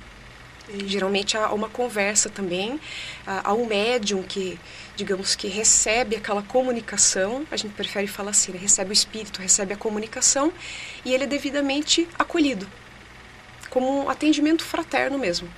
Geralmente 0.86 1.36
há 1.36 1.52
uma 1.52 1.68
conversa 1.68 2.30
também, 2.30 2.80
há 3.26 3.54
um 3.54 3.66
médium 3.66 4.24
que, 4.24 4.60
digamos 4.96 5.36
que 5.36 5.48
recebe 5.48 6.16
aquela 6.16 6.42
comunicação, 6.44 7.46
a 7.52 7.58
gente 7.58 7.74
prefere 7.74 8.08
falar 8.08 8.32
assim, 8.32 8.54
né? 8.54 8.60
recebe 8.60 8.92
o 8.92 8.94
espírito, 8.94 9.42
recebe 9.42 9.74
a 9.74 9.78
comunicação 9.78 10.54
e 11.04 11.14
ele 11.14 11.26
é 11.26 11.28
devidamente 11.28 12.08
acolhido, 12.18 12.68
como 13.70 14.06
um 14.06 14.10
atendimento 14.10 14.64
fraterno 14.64 15.18
mesmo. 15.18 15.50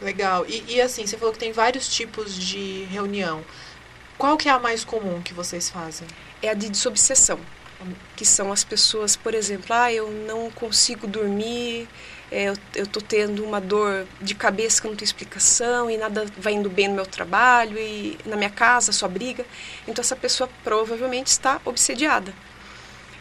Legal. 0.00 0.44
E, 0.46 0.74
e 0.74 0.80
assim, 0.80 1.06
você 1.06 1.16
falou 1.16 1.32
que 1.32 1.38
tem 1.38 1.52
vários 1.52 1.88
tipos 1.88 2.38
de 2.38 2.84
reunião. 2.90 3.44
Qual 4.18 4.36
que 4.36 4.48
é 4.48 4.52
a 4.52 4.58
mais 4.58 4.84
comum 4.84 5.20
que 5.22 5.34
vocês 5.34 5.70
fazem? 5.70 6.06
É 6.42 6.50
a 6.50 6.54
de 6.54 6.68
desobsessão, 6.68 7.40
que 8.14 8.24
são 8.24 8.52
as 8.52 8.62
pessoas, 8.62 9.16
por 9.16 9.34
exemplo, 9.34 9.66
ah, 9.70 9.92
eu 9.92 10.10
não 10.10 10.50
consigo 10.50 11.06
dormir, 11.06 11.88
é, 12.30 12.48
eu 12.74 12.84
estou 12.84 13.02
tendo 13.02 13.44
uma 13.44 13.60
dor 13.60 14.06
de 14.20 14.34
cabeça 14.34 14.80
que 14.80 14.88
não 14.88 14.96
tem 14.96 15.04
explicação 15.04 15.90
e 15.90 15.96
nada 15.96 16.26
vai 16.38 16.54
indo 16.54 16.70
bem 16.70 16.88
no 16.88 16.94
meu 16.94 17.06
trabalho 17.06 17.78
e 17.78 18.18
na 18.24 18.36
minha 18.36 18.50
casa 18.50 18.92
só 18.92 19.06
briga. 19.06 19.44
Então 19.86 20.02
essa 20.02 20.16
pessoa 20.16 20.48
provavelmente 20.62 21.28
está 21.28 21.60
obsediada. 21.64 22.34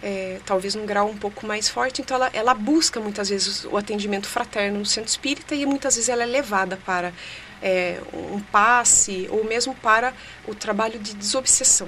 É, 0.01 0.39
talvez 0.45 0.75
num 0.75 0.85
grau 0.85 1.07
um 1.07 1.17
pouco 1.17 1.45
mais 1.47 1.69
forte, 1.69 2.01
então 2.01 2.15
ela, 2.15 2.29
ela 2.33 2.53
busca 2.53 2.99
muitas 2.99 3.29
vezes 3.29 3.63
o 3.63 3.77
atendimento 3.77 4.27
fraterno 4.27 4.79
no 4.79 4.85
centro 4.85 5.09
espírita 5.09 5.55
e 5.55 5.65
muitas 5.65 5.95
vezes 5.95 6.09
ela 6.09 6.23
é 6.23 6.25
levada 6.25 6.77
para 6.85 7.13
é, 7.61 8.01
um 8.13 8.41
passe 8.41 9.27
ou 9.31 9.45
mesmo 9.45 9.73
para 9.75 10.13
o 10.45 10.53
trabalho 10.53 10.99
de 10.99 11.13
desobsessão 11.13 11.87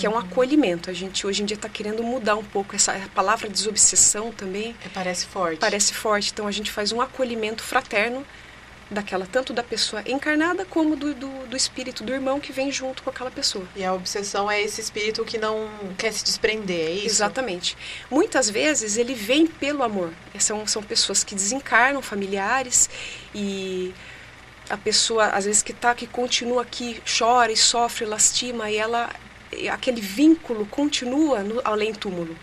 que 0.00 0.06
é 0.06 0.10
um 0.10 0.16
acolhimento. 0.16 0.88
A 0.88 0.94
gente 0.94 1.26
hoje 1.26 1.42
em 1.42 1.46
dia 1.46 1.56
está 1.56 1.68
querendo 1.68 2.02
mudar 2.02 2.34
um 2.34 2.42
pouco 2.42 2.74
essa 2.74 2.98
palavra 3.14 3.50
desobsessão 3.50 4.32
também. 4.32 4.74
É, 4.82 4.88
parece 4.88 5.26
forte. 5.26 5.58
Parece 5.58 5.92
forte. 5.92 6.30
Então 6.32 6.46
a 6.46 6.50
gente 6.50 6.70
faz 6.70 6.90
um 6.90 7.02
acolhimento 7.02 7.62
fraterno 7.62 8.24
daquela 8.90 9.26
tanto 9.26 9.52
da 9.52 9.62
pessoa 9.62 10.02
encarnada 10.06 10.64
como 10.64 10.96
do, 10.96 11.14
do, 11.14 11.46
do, 11.46 11.56
espírito 11.56 12.02
do 12.02 12.12
irmão 12.12 12.40
que 12.40 12.50
vem 12.50 12.72
junto 12.72 13.02
com 13.02 13.10
aquela 13.10 13.30
pessoa. 13.30 13.64
E 13.76 13.84
a 13.84 13.92
obsessão 13.92 14.50
é 14.50 14.62
esse 14.62 14.80
espírito 14.80 15.22
que 15.22 15.36
não 15.36 15.68
quer 15.98 16.12
se 16.12 16.24
desprender, 16.24 16.88
é 16.88 16.90
isso? 16.92 17.06
Exatamente. 17.06 17.76
Muitas 18.10 18.48
vezes 18.48 18.96
ele 18.96 19.14
vem 19.14 19.46
pelo 19.46 19.82
amor. 19.82 20.12
São, 20.38 20.66
são 20.66 20.82
pessoas 20.82 21.22
que 21.22 21.34
desencarnam, 21.34 22.00
familiares, 22.00 22.88
e 23.34 23.94
a 24.68 24.78
pessoa, 24.78 25.26
às 25.26 25.44
vezes, 25.44 25.62
que 25.62 25.72
tá, 25.72 25.94
que 25.94 26.06
continua 26.06 26.62
aqui, 26.62 27.00
chora 27.06 27.52
e 27.52 27.56
sofre, 27.56 28.06
lastima, 28.06 28.70
e 28.70 28.76
ela 28.76 29.10
aquele 29.72 30.00
vínculo 30.00 30.66
continua 30.66 31.42
no 31.42 31.60
além 31.64 31.92
túmulo 31.92 32.36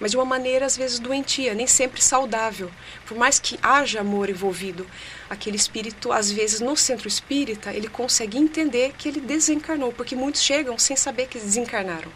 mas 0.00 0.12
de 0.12 0.16
uma 0.16 0.24
maneira 0.24 0.66
às 0.66 0.76
vezes 0.76 0.98
doentia, 0.98 1.54
nem 1.54 1.66
sempre 1.66 2.00
saudável. 2.00 2.70
Por 3.06 3.16
mais 3.16 3.38
que 3.38 3.58
haja 3.62 4.00
amor 4.00 4.28
envolvido, 4.30 4.86
aquele 5.28 5.56
espírito, 5.56 6.12
às 6.12 6.30
vezes 6.30 6.60
no 6.60 6.76
centro 6.76 7.08
espírita, 7.08 7.72
ele 7.72 7.88
consegue 7.88 8.38
entender 8.38 8.94
que 8.96 9.08
ele 9.08 9.20
desencarnou, 9.20 9.92
porque 9.92 10.14
muitos 10.14 10.42
chegam 10.42 10.78
sem 10.78 10.96
saber 10.96 11.26
que 11.26 11.38
desencarnaram. 11.38 12.10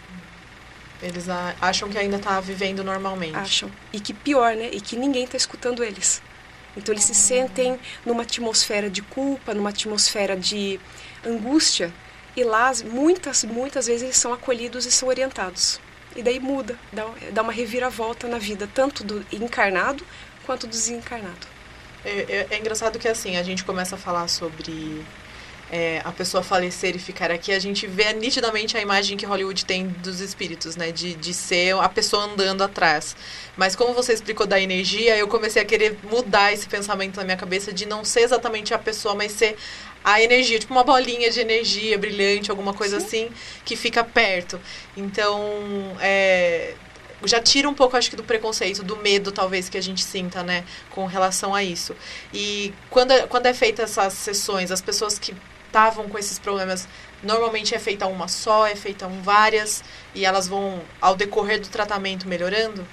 Eles 1.03 1.27
acham 1.61 1.89
que 1.89 1.99
ainda 1.99 2.17
está 2.17 2.39
vivendo 2.41 2.85
normalmente. 2.85 3.37
Acham. 3.37 3.71
E 3.93 3.99
que 3.99 4.15
pior, 4.15 4.55
né? 4.55 4.71
E 4.73 4.81
que 4.81 4.97
ninguém 4.97 5.25
está 5.25 5.37
escutando 5.37 5.83
eles. 5.83 6.23
Então 6.77 6.95
eles 6.95 7.05
se 7.05 7.15
sentem 7.15 7.79
numa 8.07 8.23
atmosfera 8.23 8.89
de 8.89 9.03
culpa, 9.03 9.53
numa 9.53 9.71
atmosfera 9.71 10.37
de 10.37 10.79
angústia. 11.27 11.93
E 12.37 12.45
lá, 12.45 12.73
muitas, 12.85 13.45
muitas 13.45 13.87
vezes, 13.87 14.03
eles 14.03 14.17
são 14.17 14.33
acolhidos 14.33 14.87
e 14.87 14.91
são 14.91 15.09
orientados. 15.09 15.81
E 16.15 16.23
daí 16.23 16.39
muda, 16.41 16.79
dá, 16.93 17.07
dá 17.33 17.43
uma 17.43 17.53
reviravolta 17.53 18.29
na 18.29 18.39
vida, 18.39 18.69
tanto 18.73 19.03
do 19.03 19.25
encarnado 19.33 20.05
quanto 20.45 20.67
do 20.67 20.71
desencarnado. 20.71 21.47
É, 22.05 22.11
é, 22.11 22.47
é 22.51 22.59
engraçado 22.59 22.99
que 22.99 23.09
assim, 23.09 23.37
a 23.37 23.43
gente 23.43 23.65
começa 23.65 23.95
a 23.95 23.99
falar 23.99 24.29
sobre 24.29 25.05
é, 25.73 26.03
a 26.05 26.13
pessoa 26.13 26.43
falecer 26.43 26.95
e 26.95 26.99
ficar 26.99 27.31
aqui, 27.31 27.51
a 27.51 27.59
gente 27.59 27.87
vê 27.87 28.13
nitidamente 28.13 28.77
a 28.77 28.81
imagem 28.81 29.17
que 29.17 29.25
Hollywood 29.25 29.65
tem 29.65 29.89
dos 29.89 30.21
espíritos, 30.21 30.77
né? 30.77 30.93
De, 30.93 31.15
de 31.15 31.33
ser 31.33 31.75
a 31.77 31.89
pessoa 31.89 32.25
andando 32.25 32.63
atrás. 32.63 33.17
Mas 33.57 33.75
como 33.75 33.95
você 33.95 34.13
explicou 34.13 34.47
da 34.47 34.61
energia, 34.61 35.17
eu 35.17 35.27
comecei 35.27 35.63
a 35.63 35.65
querer 35.65 35.99
mudar 36.03 36.53
esse 36.53 36.69
pensamento 36.69 37.17
na 37.17 37.25
minha 37.25 37.39
cabeça 37.39 37.73
de 37.73 37.87
não 37.87 38.05
ser 38.05 38.21
exatamente 38.21 38.75
a 38.75 38.79
pessoa, 38.79 39.15
mas 39.15 39.33
ser 39.33 39.57
a 40.05 40.23
energia, 40.23 40.59
tipo 40.59 40.73
uma 40.73 40.85
bolinha 40.85 41.31
de 41.31 41.41
energia 41.41 41.97
brilhante, 41.99 42.51
alguma 42.51 42.75
coisa 42.75 42.99
Sim. 43.01 43.07
assim, 43.07 43.31
que 43.65 43.77
fica 43.77 44.03
perto. 44.03 44.61
Então, 44.97 45.97
é, 46.01 46.75
já 47.25 47.41
tira 47.41 47.69
um 47.69 47.75
pouco, 47.75 47.97
acho 47.97 48.11
que, 48.11 48.17
do 48.17 48.25
preconceito, 48.25 48.83
do 48.83 48.97
medo, 48.97 49.31
talvez, 49.31 49.69
que 49.69 49.79
a 49.79 49.81
gente 49.81 50.03
sinta, 50.03 50.43
né, 50.43 50.65
com 50.91 51.07
relação 51.07 51.55
a 51.55 51.63
isso. 51.63 51.95
E 52.33 52.73
quando, 52.91 53.13
é, 53.13 53.27
quando 53.27 53.47
é 53.47 53.55
feita 53.55 53.83
essas 53.83 54.13
sessões, 54.15 54.71
as 54.71 54.81
pessoas 54.81 55.19
que 55.19 55.35
estavam 55.67 56.09
com 56.09 56.19
esses 56.19 56.39
problemas, 56.39 56.87
normalmente 57.23 57.75
é 57.75 57.79
feita 57.79 58.07
uma 58.07 58.29
só, 58.29 58.67
é 58.67 58.77
feita 58.77 59.07
um 59.07 59.23
várias, 59.23 59.83
e 60.15 60.25
elas 60.25 60.49
vão, 60.49 60.83
ao 61.01 61.15
decorrer 61.15 61.61
do 61.61 61.69
tratamento, 61.69 62.29
melhorando? 62.29 62.87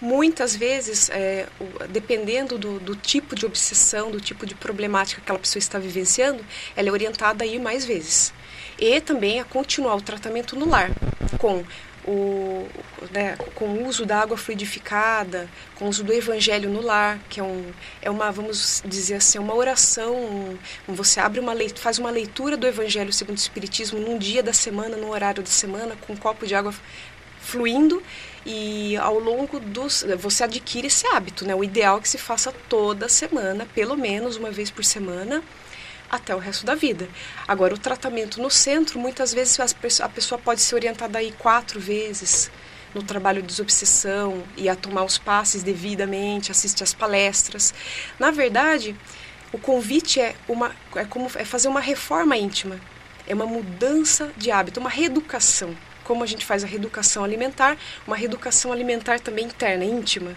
Muitas 0.00 0.54
vezes, 0.54 1.08
é, 1.10 1.46
dependendo 1.90 2.58
do, 2.58 2.78
do, 2.78 2.96
tipo 2.96 3.34
de 3.34 3.46
obsessão, 3.46 4.10
do 4.10 4.20
tipo 4.20 4.46
de 4.46 4.54
problemática 4.54 5.20
que 5.20 5.24
aquela 5.24 5.38
pessoa 5.38 5.60
está 5.60 5.78
vivenciando, 5.78 6.44
ela 6.76 6.88
é 6.88 6.92
orientada 6.92 7.44
a 7.44 7.46
ir 7.46 7.58
mais 7.58 7.84
vezes. 7.84 8.32
E 8.78 9.00
também 9.00 9.40
a 9.40 9.44
continuar 9.44 9.94
o 9.94 10.00
tratamento 10.00 10.56
no 10.56 10.68
lar, 10.68 10.90
com 11.38 11.64
o, 12.06 12.68
né, 13.10 13.36
com 13.54 13.66
o 13.66 13.86
uso 13.86 14.04
da 14.04 14.20
água 14.20 14.36
fluidificada, 14.36 15.48
com 15.76 15.86
o 15.86 15.88
uso 15.88 16.04
do 16.04 16.12
evangelho 16.12 16.68
no 16.68 16.82
lar, 16.82 17.18
que 17.28 17.40
é, 17.40 17.42
um, 17.42 17.72
é 18.02 18.10
uma, 18.10 18.30
vamos 18.30 18.82
dizer 18.84 19.14
assim, 19.14 19.38
uma 19.38 19.54
oração, 19.54 20.58
você 20.86 21.20
abre 21.20 21.40
uma 21.40 21.52
leitura, 21.52 21.80
faz 21.80 21.98
uma 21.98 22.10
leitura 22.10 22.56
do 22.56 22.66
evangelho 22.66 23.12
segundo 23.12 23.36
o 23.36 23.40
espiritismo 23.40 23.98
num 23.98 24.18
dia 24.18 24.42
da 24.42 24.52
semana, 24.52 24.96
num 24.96 25.10
horário 25.10 25.42
da 25.42 25.50
semana, 25.50 25.96
com 26.06 26.12
um 26.12 26.16
copo 26.16 26.46
de 26.46 26.54
água 26.54 26.74
fluindo 27.40 28.02
e 28.46 28.96
ao 28.98 29.18
longo 29.18 29.58
dos 29.58 30.04
você 30.18 30.44
adquire 30.44 30.86
esse 30.86 31.06
hábito, 31.06 31.46
né? 31.46 31.54
O 31.54 31.64
ideal 31.64 31.98
é 31.98 32.00
que 32.00 32.08
se 32.08 32.18
faça 32.18 32.52
toda 32.68 33.08
semana, 33.08 33.66
pelo 33.74 33.96
menos 33.96 34.36
uma 34.36 34.50
vez 34.50 34.70
por 34.70 34.84
semana, 34.84 35.42
até 36.10 36.34
o 36.34 36.38
resto 36.38 36.66
da 36.66 36.74
vida. 36.74 37.08
Agora 37.48 37.74
o 37.74 37.78
tratamento 37.78 38.40
no 38.40 38.50
centro, 38.50 38.98
muitas 38.98 39.32
vezes 39.32 39.58
a 40.00 40.08
pessoa 40.08 40.38
pode 40.38 40.60
ser 40.60 40.74
orientada 40.74 41.18
aí 41.18 41.32
quatro 41.32 41.80
vezes 41.80 42.50
no 42.94 43.02
trabalho 43.02 43.42
de 43.42 43.48
desobsessão 43.48 44.44
e 44.56 44.68
a 44.68 44.76
tomar 44.76 45.04
os 45.04 45.18
passes 45.18 45.62
devidamente, 45.62 46.52
assistir 46.52 46.84
às 46.84 46.94
palestras. 46.94 47.74
Na 48.18 48.30
verdade, 48.30 48.94
o 49.52 49.58
convite 49.58 50.20
é 50.20 50.36
uma 50.46 50.70
é 50.94 51.04
como 51.04 51.30
é 51.34 51.44
fazer 51.44 51.68
uma 51.68 51.80
reforma 51.80 52.36
íntima, 52.36 52.78
é 53.26 53.34
uma 53.34 53.46
mudança 53.46 54.30
de 54.36 54.50
hábito, 54.50 54.78
uma 54.78 54.90
reeducação 54.90 55.74
como 56.04 56.22
a 56.22 56.26
gente 56.26 56.44
faz 56.44 56.62
a 56.62 56.66
reeducação 56.66 57.24
alimentar, 57.24 57.76
uma 58.06 58.16
reeducação 58.16 58.72
alimentar 58.72 59.18
também 59.18 59.46
interna, 59.46 59.84
íntima, 59.84 60.36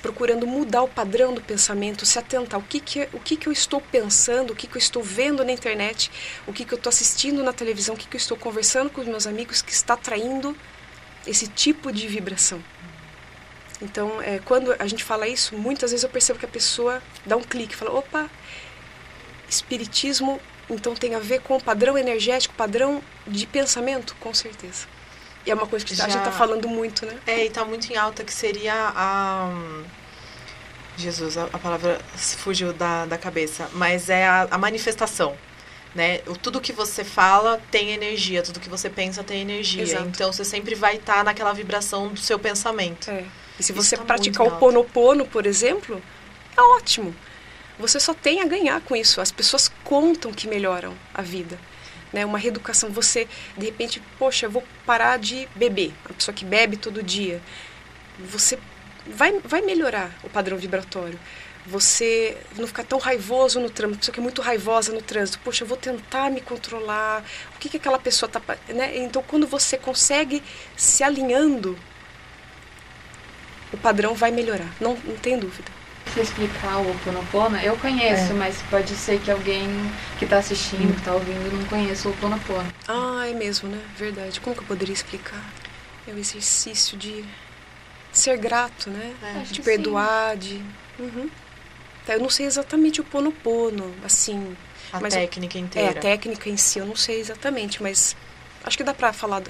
procurando 0.00 0.46
mudar 0.46 0.82
o 0.82 0.88
padrão 0.88 1.32
do 1.34 1.40
pensamento, 1.40 2.06
se 2.06 2.18
atentar 2.18 2.58
o 2.58 2.62
que 2.62 2.80
que, 2.80 3.08
o 3.12 3.20
que, 3.20 3.36
que 3.36 3.46
eu 3.46 3.52
estou 3.52 3.80
pensando, 3.80 4.52
o 4.52 4.56
que, 4.56 4.66
que 4.66 4.76
eu 4.76 4.80
estou 4.80 5.02
vendo 5.02 5.44
na 5.44 5.52
internet, 5.52 6.10
o 6.46 6.52
que, 6.52 6.64
que 6.64 6.72
eu 6.72 6.76
estou 6.76 6.90
assistindo 6.90 7.44
na 7.44 7.52
televisão, 7.52 7.94
o 7.94 7.98
que, 7.98 8.08
que 8.08 8.16
eu 8.16 8.20
estou 8.20 8.36
conversando 8.36 8.90
com 8.90 9.00
os 9.00 9.06
meus 9.06 9.26
amigos 9.26 9.62
que 9.62 9.72
está 9.72 9.94
atraindo 9.94 10.56
esse 11.26 11.46
tipo 11.46 11.92
de 11.92 12.08
vibração. 12.08 12.62
Então, 13.80 14.20
é, 14.22 14.40
quando 14.44 14.74
a 14.78 14.86
gente 14.86 15.02
fala 15.02 15.26
isso, 15.26 15.56
muitas 15.56 15.90
vezes 15.90 16.04
eu 16.04 16.10
percebo 16.10 16.38
que 16.38 16.44
a 16.44 16.48
pessoa 16.48 17.02
dá 17.26 17.36
um 17.36 17.42
clique, 17.42 17.74
fala, 17.74 17.92
opa, 17.92 18.30
espiritismo 19.48 20.40
então 20.68 20.94
tem 20.94 21.14
a 21.14 21.18
ver 21.18 21.40
com 21.40 21.56
o 21.56 21.62
padrão 21.62 21.96
energético, 21.96 22.54
padrão 22.54 23.02
de 23.26 23.46
pensamento, 23.46 24.16
com 24.20 24.32
certeza. 24.32 24.86
E 25.44 25.50
é 25.50 25.54
uma 25.54 25.66
coisa 25.66 25.84
que 25.84 25.94
Já... 25.94 26.04
a 26.04 26.08
gente 26.08 26.18
está 26.18 26.32
falando 26.32 26.68
muito, 26.68 27.04
né? 27.04 27.18
É, 27.26 27.44
e 27.44 27.48
está 27.48 27.64
muito 27.64 27.92
em 27.92 27.96
alta, 27.96 28.24
que 28.24 28.32
seria 28.32 28.92
a. 28.94 29.50
Jesus, 30.96 31.36
a, 31.38 31.44
a 31.44 31.58
palavra 31.58 31.98
fugiu 32.14 32.72
da, 32.72 33.06
da 33.06 33.18
cabeça. 33.18 33.68
Mas 33.72 34.08
é 34.08 34.26
a, 34.26 34.46
a 34.50 34.58
manifestação. 34.58 35.36
Né? 35.94 36.20
O, 36.26 36.36
tudo 36.36 36.60
que 36.60 36.72
você 36.72 37.04
fala 37.04 37.60
tem 37.70 37.90
energia, 37.90 38.42
tudo 38.42 38.60
que 38.60 38.68
você 38.68 38.88
pensa 38.88 39.22
tem 39.22 39.40
energia. 39.40 39.82
Exato. 39.82 40.04
Então 40.04 40.32
você 40.32 40.44
sempre 40.44 40.74
vai 40.74 40.96
estar 40.96 41.16
tá 41.16 41.24
naquela 41.24 41.52
vibração 41.52 42.08
do 42.08 42.20
seu 42.20 42.38
pensamento. 42.38 43.10
É. 43.10 43.24
E 43.58 43.62
se 43.62 43.72
você 43.72 43.96
tá 43.96 44.04
praticar 44.04 44.46
o 44.46 44.58
ponopono, 44.58 45.26
por 45.26 45.44
exemplo, 45.44 46.00
é 46.56 46.60
ótimo. 46.76 47.14
Você 47.78 47.98
só 47.98 48.14
tem 48.14 48.40
a 48.40 48.46
ganhar 48.46 48.80
com 48.82 48.94
isso. 48.94 49.20
As 49.20 49.32
pessoas 49.32 49.70
contam 49.84 50.32
que 50.32 50.46
melhoram 50.46 50.94
a 51.12 51.22
vida. 51.22 51.58
Né? 52.12 52.24
Uma 52.24 52.38
reeducação. 52.38 52.90
Você, 52.90 53.26
de 53.56 53.66
repente, 53.66 54.02
poxa, 54.18 54.46
eu 54.46 54.50
vou 54.50 54.62
parar 54.84 55.18
de 55.18 55.48
beber. 55.54 55.92
Uma 56.06 56.14
pessoa 56.14 56.34
que 56.34 56.44
bebe 56.44 56.76
todo 56.76 57.02
dia. 57.02 57.40
Você 58.18 58.58
vai, 59.06 59.38
vai 59.40 59.62
melhorar 59.62 60.10
o 60.22 60.28
padrão 60.28 60.56
vibratório. 60.56 61.18
Você 61.64 62.36
não 62.56 62.66
ficar 62.66 62.82
tão 62.82 62.98
raivoso 62.98 63.60
no 63.60 63.70
trânsito, 63.70 64.00
pessoa 64.00 64.14
que 64.14 64.20
é 64.20 64.22
muito 64.22 64.42
raivosa 64.42 64.92
no 64.92 65.00
trânsito. 65.00 65.38
Poxa, 65.44 65.62
eu 65.62 65.68
vou 65.68 65.76
tentar 65.76 66.30
me 66.30 66.40
controlar. 66.40 67.24
O 67.54 67.58
que, 67.58 67.68
que 67.68 67.76
aquela 67.76 67.98
pessoa 67.98 68.26
está. 68.28 68.40
Né? 68.68 68.98
Então, 68.98 69.22
quando 69.22 69.46
você 69.46 69.78
consegue 69.78 70.42
se 70.76 71.02
alinhando, 71.02 71.78
o 73.72 73.76
padrão 73.78 74.14
vai 74.14 74.30
melhorar. 74.30 74.74
Não, 74.80 74.96
não 75.04 75.16
tem 75.16 75.38
dúvida 75.38 75.81
você 76.10 76.20
explicar 76.20 76.78
o 76.78 76.90
Oponopono, 76.90 77.56
eu 77.58 77.76
conheço, 77.78 78.32
é. 78.32 78.34
mas 78.34 78.60
pode 78.70 78.94
ser 78.94 79.20
que 79.20 79.30
alguém 79.30 79.68
que 80.18 80.24
está 80.24 80.38
assistindo, 80.38 80.90
hum. 80.90 80.92
que 80.92 80.98
está 80.98 81.14
ouvindo, 81.14 81.52
não 81.56 81.64
conheça 81.66 82.08
o 82.08 82.12
Oponopono. 82.12 82.72
Ah, 82.88 83.26
é 83.28 83.32
mesmo, 83.32 83.68
né? 83.68 83.80
Verdade. 83.96 84.40
Como 84.40 84.54
que 84.54 84.62
eu 84.62 84.66
poderia 84.66 84.92
explicar? 84.92 85.42
É 86.06 86.12
o 86.12 86.18
exercício 86.18 86.96
de 86.96 87.24
ser 88.12 88.36
grato, 88.36 88.90
né? 88.90 89.14
É. 89.22 89.42
De 89.44 89.62
perdoar, 89.62 90.32
sim. 90.32 90.38
de... 90.38 91.02
Uhum. 91.02 91.30
Eu 92.08 92.20
não 92.20 92.28
sei 92.28 92.46
exatamente 92.46 93.00
o 93.00 93.04
Ponopono, 93.04 93.94
assim... 94.04 94.56
A 94.92 95.00
técnica 95.00 95.58
inteira. 95.58 95.88
É, 95.88 95.98
a 95.98 96.00
técnica 96.00 96.50
em 96.50 96.56
si 96.58 96.78
eu 96.78 96.84
não 96.84 96.94
sei 96.94 97.18
exatamente, 97.18 97.82
mas 97.82 98.14
acho 98.62 98.76
que 98.76 98.84
dá 98.84 98.92
para 98.92 99.10
falar 99.12 99.40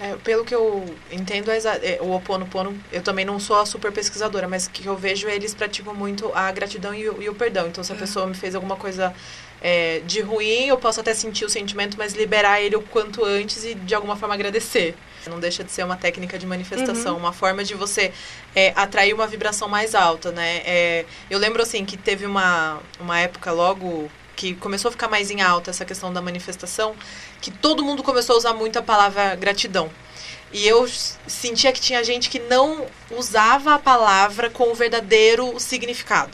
é, 0.00 0.14
pelo 0.16 0.44
que 0.44 0.54
eu 0.54 0.84
entendo, 1.10 1.50
é, 1.50 1.58
é, 1.58 1.98
o 2.00 2.12
Oponopono, 2.12 2.78
eu 2.92 3.02
também 3.02 3.24
não 3.24 3.40
sou 3.40 3.56
a 3.58 3.66
super 3.66 3.90
pesquisadora, 3.90 4.46
mas 4.46 4.68
que 4.68 4.86
eu 4.86 4.96
vejo, 4.96 5.28
eles 5.28 5.54
praticam 5.54 5.92
muito 5.92 6.30
a 6.34 6.52
gratidão 6.52 6.94
e 6.94 7.08
o, 7.08 7.20
e 7.20 7.28
o 7.28 7.34
perdão. 7.34 7.66
Então, 7.66 7.82
se 7.82 7.92
a 7.92 7.96
é. 7.96 7.98
pessoa 7.98 8.26
me 8.26 8.34
fez 8.34 8.54
alguma 8.54 8.76
coisa 8.76 9.12
é, 9.60 10.00
de 10.06 10.20
ruim, 10.20 10.66
eu 10.66 10.78
posso 10.78 11.00
até 11.00 11.12
sentir 11.12 11.44
o 11.44 11.48
sentimento, 11.48 11.96
mas 11.98 12.14
liberar 12.14 12.60
ele 12.60 12.76
o 12.76 12.82
quanto 12.82 13.24
antes 13.24 13.64
e 13.64 13.74
de 13.74 13.92
alguma 13.92 14.14
forma 14.14 14.34
agradecer. 14.34 14.94
Não 15.26 15.40
deixa 15.40 15.64
de 15.64 15.72
ser 15.72 15.82
uma 15.82 15.96
técnica 15.96 16.38
de 16.38 16.46
manifestação, 16.46 17.14
uhum. 17.14 17.18
uma 17.18 17.32
forma 17.32 17.64
de 17.64 17.74
você 17.74 18.12
é, 18.54 18.72
atrair 18.76 19.12
uma 19.12 19.26
vibração 19.26 19.68
mais 19.68 19.96
alta, 19.96 20.30
né? 20.30 21.04
Eu 21.28 21.38
lembro, 21.38 21.60
assim, 21.60 21.84
que 21.84 21.96
teve 21.96 22.24
uma, 22.24 22.80
uma 23.00 23.18
época 23.18 23.50
logo 23.50 24.08
que 24.38 24.54
começou 24.54 24.88
a 24.88 24.92
ficar 24.92 25.08
mais 25.08 25.32
em 25.32 25.42
alta 25.42 25.70
essa 25.70 25.84
questão 25.84 26.12
da 26.12 26.22
manifestação, 26.22 26.94
que 27.40 27.50
todo 27.50 27.84
mundo 27.84 28.04
começou 28.04 28.36
a 28.36 28.38
usar 28.38 28.54
muito 28.54 28.78
a 28.78 28.82
palavra 28.82 29.34
gratidão. 29.34 29.90
E 30.52 30.66
eu 30.66 30.88
sentia 31.26 31.72
que 31.72 31.80
tinha 31.80 32.04
gente 32.04 32.30
que 32.30 32.38
não 32.38 32.86
usava 33.10 33.74
a 33.74 33.78
palavra 33.80 34.48
com 34.48 34.70
o 34.70 34.74
verdadeiro 34.76 35.58
significado. 35.58 36.30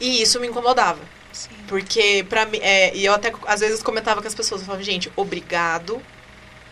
E 0.00 0.22
isso 0.22 0.38
me 0.38 0.46
incomodava. 0.46 1.00
Sim. 1.32 1.50
Porque, 1.66 2.24
pra 2.28 2.46
mim, 2.46 2.60
é, 2.62 2.94
e 2.94 3.04
eu 3.04 3.12
até 3.12 3.32
às 3.44 3.58
vezes 3.58 3.82
comentava 3.82 4.22
com 4.22 4.28
as 4.28 4.34
pessoas, 4.34 4.60
eu 4.60 4.66
falava, 4.66 4.84
gente, 4.84 5.12
obrigado 5.16 6.00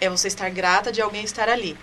é 0.00 0.08
você 0.08 0.28
estar 0.28 0.48
grata 0.50 0.92
de 0.92 1.02
alguém 1.02 1.24
estar 1.24 1.48
ali. 1.48 1.76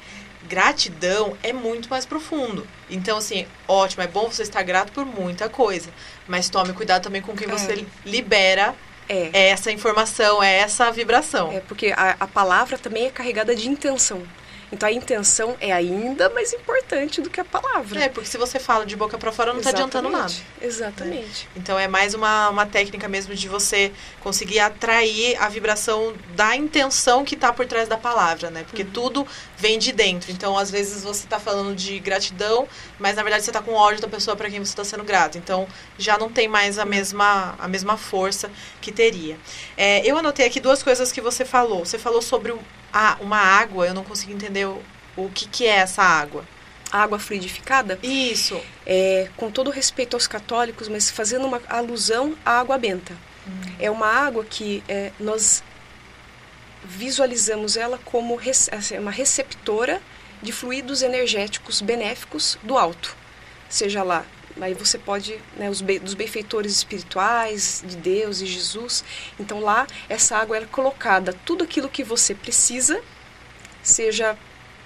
Gratidão 0.47 1.37
é 1.43 1.51
muito 1.51 1.89
mais 1.89 2.05
profundo. 2.05 2.67
Então, 2.89 3.17
assim, 3.17 3.45
ótimo, 3.67 4.03
é 4.03 4.07
bom 4.07 4.29
você 4.29 4.43
estar 4.43 4.63
grato 4.63 4.91
por 4.91 5.05
muita 5.05 5.49
coisa. 5.49 5.89
Mas 6.27 6.49
tome 6.49 6.73
cuidado 6.73 7.03
também 7.03 7.21
com 7.21 7.35
quem 7.35 7.47
É. 7.47 7.51
você 7.51 7.85
libera 8.05 8.73
É. 9.07 9.49
essa 9.49 9.71
informação, 9.71 10.41
é 10.41 10.57
essa 10.59 10.89
vibração. 10.91 11.51
É 11.51 11.59
porque 11.59 11.93
a, 11.95 12.15
a 12.19 12.27
palavra 12.27 12.77
também 12.77 13.05
é 13.05 13.09
carregada 13.11 13.55
de 13.55 13.67
intenção. 13.69 14.23
Então 14.71 14.89
a 14.89 14.91
intenção 14.91 15.55
é 15.59 15.71
ainda 15.71 16.29
mais 16.29 16.51
importante 16.53 17.21
do 17.21 17.29
que 17.29 17.39
a 17.39 17.45
palavra. 17.45 18.03
É, 18.03 18.09
porque 18.09 18.27
se 18.27 18.37
você 18.37 18.59
fala 18.59 18.85
de 18.85 18.95
boca 18.95 19.17
pra 19.17 19.31
fora, 19.31 19.53
não 19.53 19.61
tá 19.61 19.69
adiantando 19.69 20.09
nada. 20.09 20.25
Exatamente. 20.61 20.75
Exatamente. 20.85 21.49
Então 21.55 21.77
é 21.79 21.87
mais 21.87 22.13
uma, 22.13 22.49
uma 22.49 22.65
técnica 22.65 23.07
mesmo 23.07 23.33
de 23.35 23.47
você 23.47 23.91
conseguir 24.21 24.59
atrair 24.59 25.37
a 25.41 25.47
vibração 25.49 26.13
da 26.35 26.55
intenção 26.55 27.23
que 27.23 27.35
tá 27.35 27.53
por 27.53 27.65
trás 27.65 27.87
da 27.87 27.97
palavra, 27.97 28.49
né? 28.49 28.63
Porque 28.67 28.83
tudo 28.83 29.25
vem 29.57 29.77
de 29.79 29.91
dentro. 29.91 30.31
Então, 30.31 30.57
às 30.57 30.69
vezes 30.71 31.03
você 31.03 31.25
tá 31.27 31.39
falando 31.39 31.75
de 31.75 31.99
gratidão, 31.99 32.67
mas 32.99 33.15
na 33.15 33.23
verdade 33.23 33.43
você 33.45 33.51
tá 33.51 33.61
com 33.61 33.73
ódio 33.73 34.01
da 34.01 34.07
pessoa 34.07 34.35
para 34.35 34.49
quem 34.49 34.59
você 34.63 34.75
tá 34.75 34.83
sendo 34.83 35.03
grato. 35.03 35.37
Então, 35.37 35.67
já 35.97 36.17
não 36.17 36.29
tem 36.29 36.47
mais 36.47 36.77
a 36.79 36.85
mesma, 36.85 37.55
a 37.59 37.67
mesma 37.67 37.97
força 37.97 38.49
que 38.81 38.91
teria. 38.91 39.37
É, 39.77 40.01
eu 40.05 40.17
anotei 40.17 40.45
aqui 40.45 40.59
duas 40.59 40.81
coisas 40.83 41.11
que 41.11 41.21
você 41.21 41.45
falou. 41.45 41.85
Você 41.85 41.97
falou 41.99 42.21
sobre 42.21 42.51
um- 42.51 42.59
ah, 42.97 43.17
uma 43.19 43.37
água, 43.37 43.85
eu 43.85 43.93
não 43.93 44.05
consigo 44.05 44.31
entender 44.31 44.65
o, 44.65 44.81
o 45.17 45.29
que, 45.29 45.45
que 45.49 45.67
é 45.67 45.75
essa 45.75 46.01
água. 46.01 46.45
A 46.89 47.03
água 47.03 47.19
fluidificada, 47.19 47.99
Isso. 48.01 48.57
é, 48.85 49.27
com 49.35 49.51
todo 49.51 49.69
respeito 49.69 50.15
aos 50.15 50.27
católicos, 50.27 50.87
mas 50.87 51.11
fazendo 51.11 51.45
uma 51.45 51.61
alusão 51.67 52.37
à 52.45 52.59
água 52.61 52.77
benta. 52.77 53.13
É 53.77 53.91
uma 53.91 54.07
água 54.07 54.45
que 54.45 54.81
é, 54.87 55.11
nós 55.19 55.61
visualizamos 56.85 57.75
ela 57.75 57.99
como 58.05 58.39
assim, 58.71 58.97
uma 58.97 59.11
receptora 59.11 60.01
de 60.41 60.53
fluidos 60.53 61.01
energéticos 61.01 61.81
benéficos 61.81 62.57
do 62.63 62.77
alto. 62.77 63.15
Seja 63.67 64.03
lá, 64.03 64.25
aí 64.61 64.73
você 64.73 64.97
pode, 64.97 65.39
né, 65.57 65.69
os 65.69 65.81
be- 65.81 65.99
dos 65.99 66.13
benfeitores 66.13 66.71
espirituais, 66.73 67.83
de 67.85 67.97
Deus 67.97 68.41
e 68.41 68.45
Jesus. 68.45 69.03
Então 69.39 69.59
lá, 69.59 69.85
essa 70.07 70.37
água 70.37 70.57
é 70.57 70.65
colocada 70.65 71.33
tudo 71.45 71.63
aquilo 71.63 71.89
que 71.89 72.03
você 72.03 72.33
precisa, 72.33 73.01
seja 73.83 74.37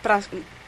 para 0.01 0.21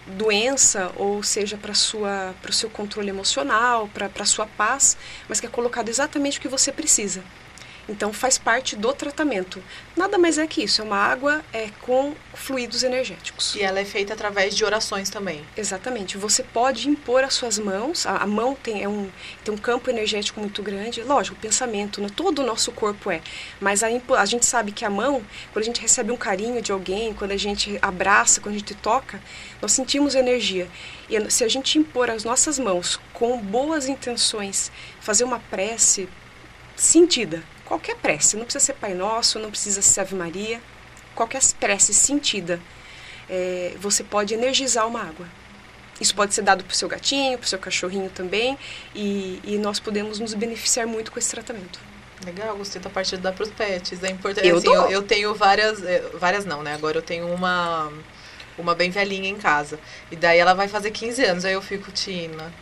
doença 0.05 0.91
ou 0.95 1.21
seja 1.23 1.57
para 1.57 1.73
sua 1.73 2.33
para 2.41 2.49
o 2.49 2.53
seu 2.53 2.69
controle 2.69 3.09
emocional, 3.09 3.87
para 3.93 4.09
a 4.19 4.25
sua 4.25 4.45
paz, 4.47 4.97
mas 5.29 5.39
que 5.39 5.45
é 5.45 5.49
colocado 5.49 5.89
exatamente 5.89 6.39
o 6.39 6.41
que 6.41 6.47
você 6.47 6.71
precisa. 6.71 7.23
Então 7.89 8.13
faz 8.13 8.37
parte 8.37 8.75
do 8.75 8.93
tratamento. 8.93 9.61
Nada 9.95 10.17
mais 10.17 10.37
é 10.37 10.47
que 10.47 10.63
isso, 10.63 10.81
é 10.81 10.85
uma 10.85 10.97
água 10.97 11.43
é, 11.51 11.69
com 11.81 12.13
fluidos 12.33 12.83
energéticos. 12.83 13.55
E 13.55 13.61
ela 13.61 13.79
é 13.79 13.85
feita 13.85 14.13
através 14.13 14.55
de 14.55 14.63
orações 14.63 15.09
também. 15.09 15.45
Exatamente. 15.57 16.17
Você 16.17 16.43
pode 16.43 16.87
impor 16.87 17.23
as 17.23 17.33
suas 17.33 17.59
mãos. 17.59 18.05
A, 18.05 18.17
a 18.17 18.27
mão 18.27 18.55
tem, 18.55 18.83
é 18.83 18.87
um, 18.87 19.09
tem 19.43 19.53
um 19.53 19.57
campo 19.57 19.89
energético 19.89 20.39
muito 20.39 20.61
grande. 20.63 21.03
Lógico, 21.03 21.35
o 21.35 21.39
pensamento, 21.39 22.01
né? 22.01 22.07
todo 22.15 22.39
o 22.39 22.45
nosso 22.45 22.71
corpo 22.71 23.11
é. 23.11 23.21
Mas 23.59 23.83
a, 23.83 23.87
a 23.87 24.25
gente 24.25 24.45
sabe 24.45 24.71
que 24.71 24.85
a 24.85 24.89
mão, 24.89 25.21
quando 25.51 25.63
a 25.63 25.65
gente 25.65 25.81
recebe 25.81 26.11
um 26.11 26.17
carinho 26.17 26.61
de 26.61 26.71
alguém, 26.71 27.13
quando 27.13 27.31
a 27.31 27.37
gente 27.37 27.77
abraça, 27.81 28.39
quando 28.39 28.55
a 28.55 28.57
gente 28.59 28.75
toca, 28.75 29.21
nós 29.61 29.71
sentimos 29.71 30.15
energia. 30.15 30.69
E 31.09 31.29
se 31.29 31.43
a 31.43 31.47
gente 31.47 31.77
impor 31.77 32.09
as 32.09 32.23
nossas 32.23 32.57
mãos 32.57 32.99
com 33.13 33.37
boas 33.37 33.87
intenções, 33.87 34.71
fazer 34.99 35.23
uma 35.23 35.39
prece 35.39 36.07
sentida, 36.75 37.43
qualquer 37.71 37.95
prece, 37.95 38.35
não 38.35 38.43
precisa 38.43 38.65
ser 38.65 38.73
Pai 38.73 38.93
Nosso, 38.93 39.39
não 39.39 39.49
precisa 39.49 39.81
ser 39.81 40.01
Ave 40.01 40.13
Maria, 40.13 40.59
qualquer 41.15 41.41
prece 41.57 41.93
sentida, 41.93 42.59
é, 43.29 43.73
você 43.79 44.03
pode 44.03 44.33
energizar 44.33 44.85
uma 44.85 44.99
água. 45.01 45.25
Isso 46.01 46.13
pode 46.13 46.33
ser 46.33 46.41
dado 46.41 46.65
para 46.65 46.73
o 46.73 46.75
seu 46.75 46.89
gatinho, 46.89 47.37
para 47.37 47.45
o 47.45 47.47
seu 47.47 47.59
cachorrinho 47.59 48.09
também, 48.09 48.57
e, 48.93 49.39
e 49.45 49.57
nós 49.57 49.79
podemos 49.79 50.19
nos 50.19 50.33
beneficiar 50.33 50.85
muito 50.85 51.11
com 51.13 51.17
esse 51.19 51.29
tratamento. 51.31 51.79
Legal, 52.25 52.57
gostei 52.57 52.81
da 52.81 52.89
parte 52.89 53.15
de 53.15 53.21
dar 53.21 53.31
pros 53.31 53.49
pets. 53.51 54.03
É 54.03 54.09
importante. 54.09 54.47
Eu 54.47 54.57
assim, 54.57 54.67
eu, 54.67 54.89
eu 54.89 55.01
tenho 55.01 55.33
várias. 55.33 55.81
eh, 55.83 56.03
Várias 56.19 56.43
não, 56.45 56.61
né? 56.61 56.73
Agora 56.75 56.97
eu 56.97 57.01
tenho 57.01 57.25
uma. 57.33 57.91
Uma 58.57 58.75
bem 58.75 58.91
velhinha 58.91 59.29
em 59.29 59.37
casa. 59.37 59.79
E 60.11 60.15
daí 60.15 60.37
ela 60.37 60.53
vai 60.53 60.67
fazer 60.67 60.91
15 60.91 61.23
anos. 61.23 61.45
Aí 61.45 61.53
eu 61.53 61.61
fico, 61.63 61.91
Tina. 61.91 62.53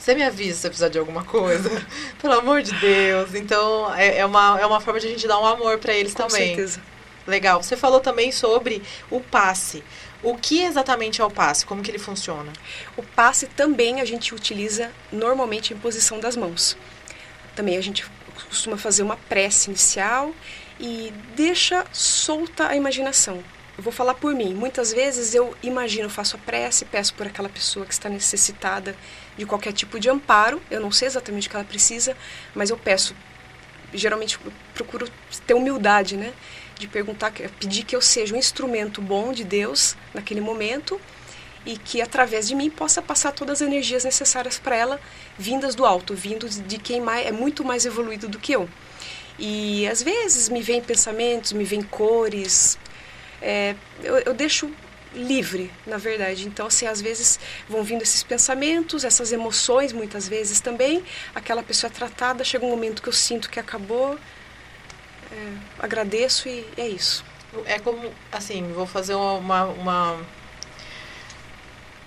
Você 0.00 0.14
me 0.14 0.22
avisa 0.22 0.58
se 0.58 0.66
precisar 0.66 0.88
de 0.88 0.98
alguma 0.98 1.24
coisa? 1.24 1.70
Pelo 2.22 2.32
amor 2.32 2.62
de 2.62 2.72
Deus. 2.80 3.34
Então, 3.34 3.94
é, 3.94 4.18
é, 4.18 4.26
uma, 4.26 4.58
é 4.58 4.64
uma 4.64 4.80
forma 4.80 4.98
de 4.98 5.06
a 5.06 5.10
gente 5.10 5.28
dar 5.28 5.38
um 5.38 5.44
amor 5.44 5.78
para 5.78 5.92
eles 5.92 6.14
Com 6.14 6.26
também. 6.26 6.48
certeza. 6.48 6.80
Legal. 7.26 7.62
Você 7.62 7.76
falou 7.76 8.00
também 8.00 8.32
sobre 8.32 8.82
o 9.10 9.20
passe. 9.20 9.84
O 10.22 10.36
que 10.36 10.62
exatamente 10.62 11.20
é 11.20 11.24
o 11.24 11.30
passe? 11.30 11.66
Como 11.66 11.82
que 11.82 11.90
ele 11.90 11.98
funciona? 11.98 12.50
O 12.96 13.02
passe 13.02 13.46
também 13.46 14.00
a 14.00 14.04
gente 14.06 14.34
utiliza 14.34 14.90
normalmente 15.12 15.74
em 15.74 15.76
posição 15.76 16.18
das 16.18 16.34
mãos. 16.34 16.78
Também 17.54 17.76
a 17.76 17.82
gente 17.82 18.06
costuma 18.48 18.78
fazer 18.78 19.02
uma 19.02 19.16
prece 19.16 19.68
inicial 19.68 20.32
e 20.78 21.12
deixa 21.36 21.84
solta 21.92 22.68
a 22.68 22.74
imaginação. 22.74 23.44
Eu 23.76 23.82
vou 23.82 23.92
falar 23.92 24.14
por 24.14 24.34
mim. 24.34 24.54
Muitas 24.54 24.92
vezes 24.92 25.34
eu 25.34 25.56
imagino, 25.62 26.10
faço 26.10 26.36
a 26.36 26.38
prece, 26.38 26.84
peço 26.84 27.14
por 27.14 27.26
aquela 27.26 27.48
pessoa 27.48 27.86
que 27.86 27.92
está 27.92 28.08
necessitada 28.08 28.96
de 29.36 29.46
qualquer 29.46 29.72
tipo 29.72 29.98
de 29.98 30.10
amparo. 30.10 30.60
Eu 30.70 30.80
não 30.80 30.92
sei 30.92 31.08
exatamente 31.08 31.48
o 31.48 31.50
que 31.50 31.56
ela 31.56 31.64
precisa, 31.64 32.16
mas 32.54 32.70
eu 32.70 32.76
peço. 32.76 33.14
Geralmente 33.92 34.38
eu 34.44 34.52
procuro 34.74 35.08
ter 35.46 35.54
humildade, 35.54 36.16
né? 36.16 36.32
De 36.78 36.86
perguntar, 36.86 37.32
pedir 37.32 37.84
que 37.84 37.94
eu 37.94 38.00
seja 38.00 38.34
um 38.34 38.38
instrumento 38.38 39.00
bom 39.00 39.32
de 39.32 39.44
Deus 39.44 39.96
naquele 40.14 40.40
momento 40.40 41.00
e 41.64 41.76
que 41.76 42.00
através 42.00 42.48
de 42.48 42.54
mim 42.54 42.70
possa 42.70 43.02
passar 43.02 43.32
todas 43.32 43.60
as 43.60 43.68
energias 43.68 44.04
necessárias 44.04 44.58
para 44.58 44.76
ela, 44.76 45.00
vindas 45.38 45.74
do 45.74 45.84
alto, 45.84 46.14
vindo 46.14 46.48
de 46.48 46.78
quem 46.78 47.00
mais, 47.00 47.26
é 47.26 47.32
muito 47.32 47.64
mais 47.64 47.84
evoluído 47.84 48.28
do 48.28 48.38
que 48.38 48.52
eu. 48.52 48.68
E 49.38 49.86
às 49.88 50.02
vezes 50.02 50.48
me 50.48 50.62
vêm 50.62 50.82
pensamentos, 50.82 51.52
me 51.52 51.64
vêm 51.64 51.82
cores, 51.82 52.78
é, 53.40 53.74
eu, 54.02 54.18
eu 54.18 54.34
deixo 54.34 54.70
livre, 55.14 55.70
na 55.86 55.96
verdade. 55.96 56.46
Então, 56.46 56.66
assim, 56.66 56.86
às 56.86 57.00
vezes 57.00 57.38
vão 57.68 57.82
vindo 57.82 58.02
esses 58.02 58.22
pensamentos, 58.22 59.04
essas 59.04 59.32
emoções, 59.32 59.92
muitas 59.92 60.28
vezes 60.28 60.60
também. 60.60 61.02
Aquela 61.34 61.62
pessoa 61.62 61.90
é 61.90 61.94
tratada, 61.94 62.44
chega 62.44 62.64
um 62.64 62.70
momento 62.70 63.02
que 63.02 63.08
eu 63.08 63.12
sinto 63.12 63.50
que 63.50 63.58
acabou, 63.58 64.18
é, 65.32 65.52
agradeço 65.78 66.48
e 66.48 66.64
é 66.76 66.88
isso. 66.88 67.24
É 67.66 67.78
como, 67.78 68.12
assim, 68.30 68.72
vou 68.72 68.86
fazer 68.86 69.14
uma, 69.14 69.64
uma. 69.64 70.20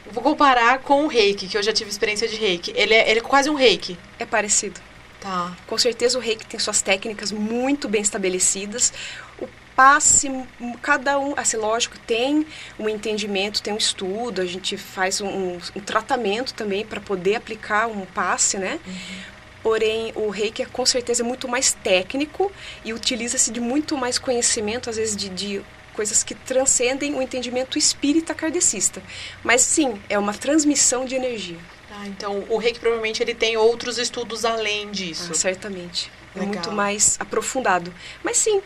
Vou 0.09 0.23
comparar 0.23 0.79
com 0.79 1.05
o 1.05 1.07
reiki, 1.07 1.47
que 1.47 1.57
eu 1.57 1.63
já 1.63 1.73
tive 1.73 1.89
experiência 1.89 2.27
de 2.27 2.35
reiki. 2.35 2.71
Ele 2.75 2.93
é, 2.93 3.09
ele 3.09 3.19
é 3.19 3.23
quase 3.23 3.49
um 3.49 3.55
reiki. 3.55 3.97
É 4.19 4.25
parecido. 4.25 4.79
Tá. 5.19 5.55
Com 5.67 5.77
certeza 5.77 6.17
o 6.17 6.21
reiki 6.21 6.45
tem 6.45 6.59
suas 6.59 6.81
técnicas 6.81 7.31
muito 7.31 7.87
bem 7.87 8.01
estabelecidas. 8.01 8.91
Passe, 9.75 10.29
cada 10.81 11.17
um, 11.19 11.33
assim, 11.35 11.57
lógico, 11.57 11.97
tem 11.99 12.45
um 12.77 12.87
entendimento, 12.87 13.61
tem 13.61 13.73
um 13.73 13.77
estudo, 13.77 14.41
a 14.41 14.45
gente 14.45 14.77
faz 14.77 15.19
um, 15.19 15.27
um- 15.55 15.59
tratamento 15.83 16.53
também 16.53 16.85
para 16.85 16.99
poder 17.01 17.35
aplicar 17.35 17.87
um 17.87 18.05
passe, 18.05 18.57
né? 18.57 18.79
Porém, 19.63 20.11
o 20.15 20.29
reiki 20.29 20.61
é 20.61 20.65
com 20.65 20.85
certeza 20.85 21.23
muito 21.23 21.47
mais 21.47 21.71
técnico 21.73 22.51
e 22.83 22.93
utiliza-se 22.93 23.49
de 23.49 23.59
muito 23.61 23.97
mais 23.97 24.19
conhecimento, 24.19 24.89
às 24.89 24.97
vezes 24.97 25.15
de, 25.15 25.29
de 25.29 25.61
coisas 25.93 26.21
que 26.21 26.35
transcendem 26.35 27.15
o 27.15 27.21
entendimento 27.21 27.77
espírita 27.77 28.33
kardecista. 28.35 29.01
Mas 29.43 29.61
sim, 29.61 29.99
é 30.09 30.19
uma 30.19 30.33
transmissão 30.33 31.05
de 31.05 31.15
energia. 31.15 31.57
Ah, 31.89 32.07
então 32.07 32.43
o 32.49 32.57
reiki 32.57 32.79
provavelmente 32.79 33.23
ele 33.23 33.33
tem 33.33 33.55
outros 33.55 33.97
estudos 33.97 34.43
além 34.43 34.91
disso. 34.91 35.29
Ah, 35.31 35.35
certamente. 35.35 36.11
É 36.35 36.39
Legal. 36.39 36.53
muito 36.55 36.71
mais 36.71 37.15
aprofundado. 37.19 37.93
Mas 38.23 38.37
sim, 38.37 38.61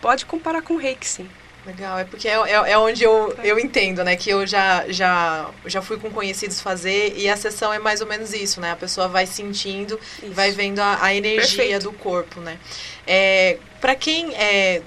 pode 0.00 0.26
comparar 0.26 0.62
com 0.62 0.74
o 0.74 0.76
reiki, 0.76 1.06
sim. 1.06 1.28
Legal, 1.66 1.98
é 1.98 2.04
porque 2.04 2.28
é, 2.28 2.34
é, 2.34 2.72
é 2.72 2.78
onde 2.78 3.02
eu, 3.02 3.34
eu 3.42 3.58
entendo, 3.58 4.04
né? 4.04 4.16
Que 4.16 4.28
eu 4.28 4.46
já, 4.46 4.84
já, 4.88 5.50
já 5.64 5.80
fui 5.80 5.96
com 5.96 6.10
conhecidos 6.10 6.60
fazer 6.60 7.14
e 7.16 7.26
a 7.26 7.36
sessão 7.38 7.72
é 7.72 7.78
mais 7.78 8.02
ou 8.02 8.06
menos 8.06 8.34
isso, 8.34 8.60
né? 8.60 8.72
A 8.72 8.76
pessoa 8.76 9.08
vai 9.08 9.24
sentindo 9.24 9.98
e 10.22 10.26
Isso. 10.26 10.34
vai 10.34 10.50
vendo 10.50 10.80
a, 10.80 11.02
a 11.02 11.14
energia 11.14 11.56
Perfeito. 11.56 11.84
do 11.84 11.92
corpo, 11.92 12.40
né? 12.40 12.58
É, 13.06 13.58
para 13.80 13.94
quem 13.94 14.34
é, 14.34 14.82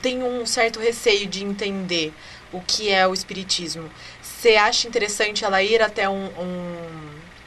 tem 0.00 0.22
um 0.22 0.46
certo 0.46 0.78
receio 0.78 1.26
de 1.26 1.42
entender 1.42 2.14
o 2.52 2.60
que 2.60 2.88
é 2.88 3.06
o 3.08 3.12
espiritismo, 3.12 3.90
você 4.22 4.56
acha 4.56 4.86
interessante 4.86 5.44
ela 5.44 5.60
ir 5.60 5.82
até 5.82 6.08
um, 6.08 6.26
um, 6.26 6.76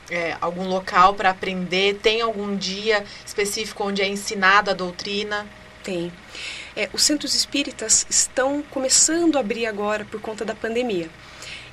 é, 0.09 0.35
algum 0.41 0.67
local 0.67 1.13
para 1.13 1.29
aprender? 1.29 1.99
Tem 2.01 2.21
algum 2.21 2.57
dia 2.57 3.05
específico 3.25 3.85
onde 3.85 4.01
é 4.01 4.07
ensinada 4.07 4.71
a 4.71 4.73
doutrina? 4.73 5.47
Tem. 5.81 6.11
É, 6.75 6.89
os 6.91 7.03
centros 7.03 7.33
espíritas 7.33 8.05
estão 8.09 8.61
começando 8.69 9.37
a 9.37 9.39
abrir 9.39 9.65
agora 9.65 10.05
por 10.05 10.19
conta 10.19 10.43
da 10.43 10.53
pandemia. 10.53 11.09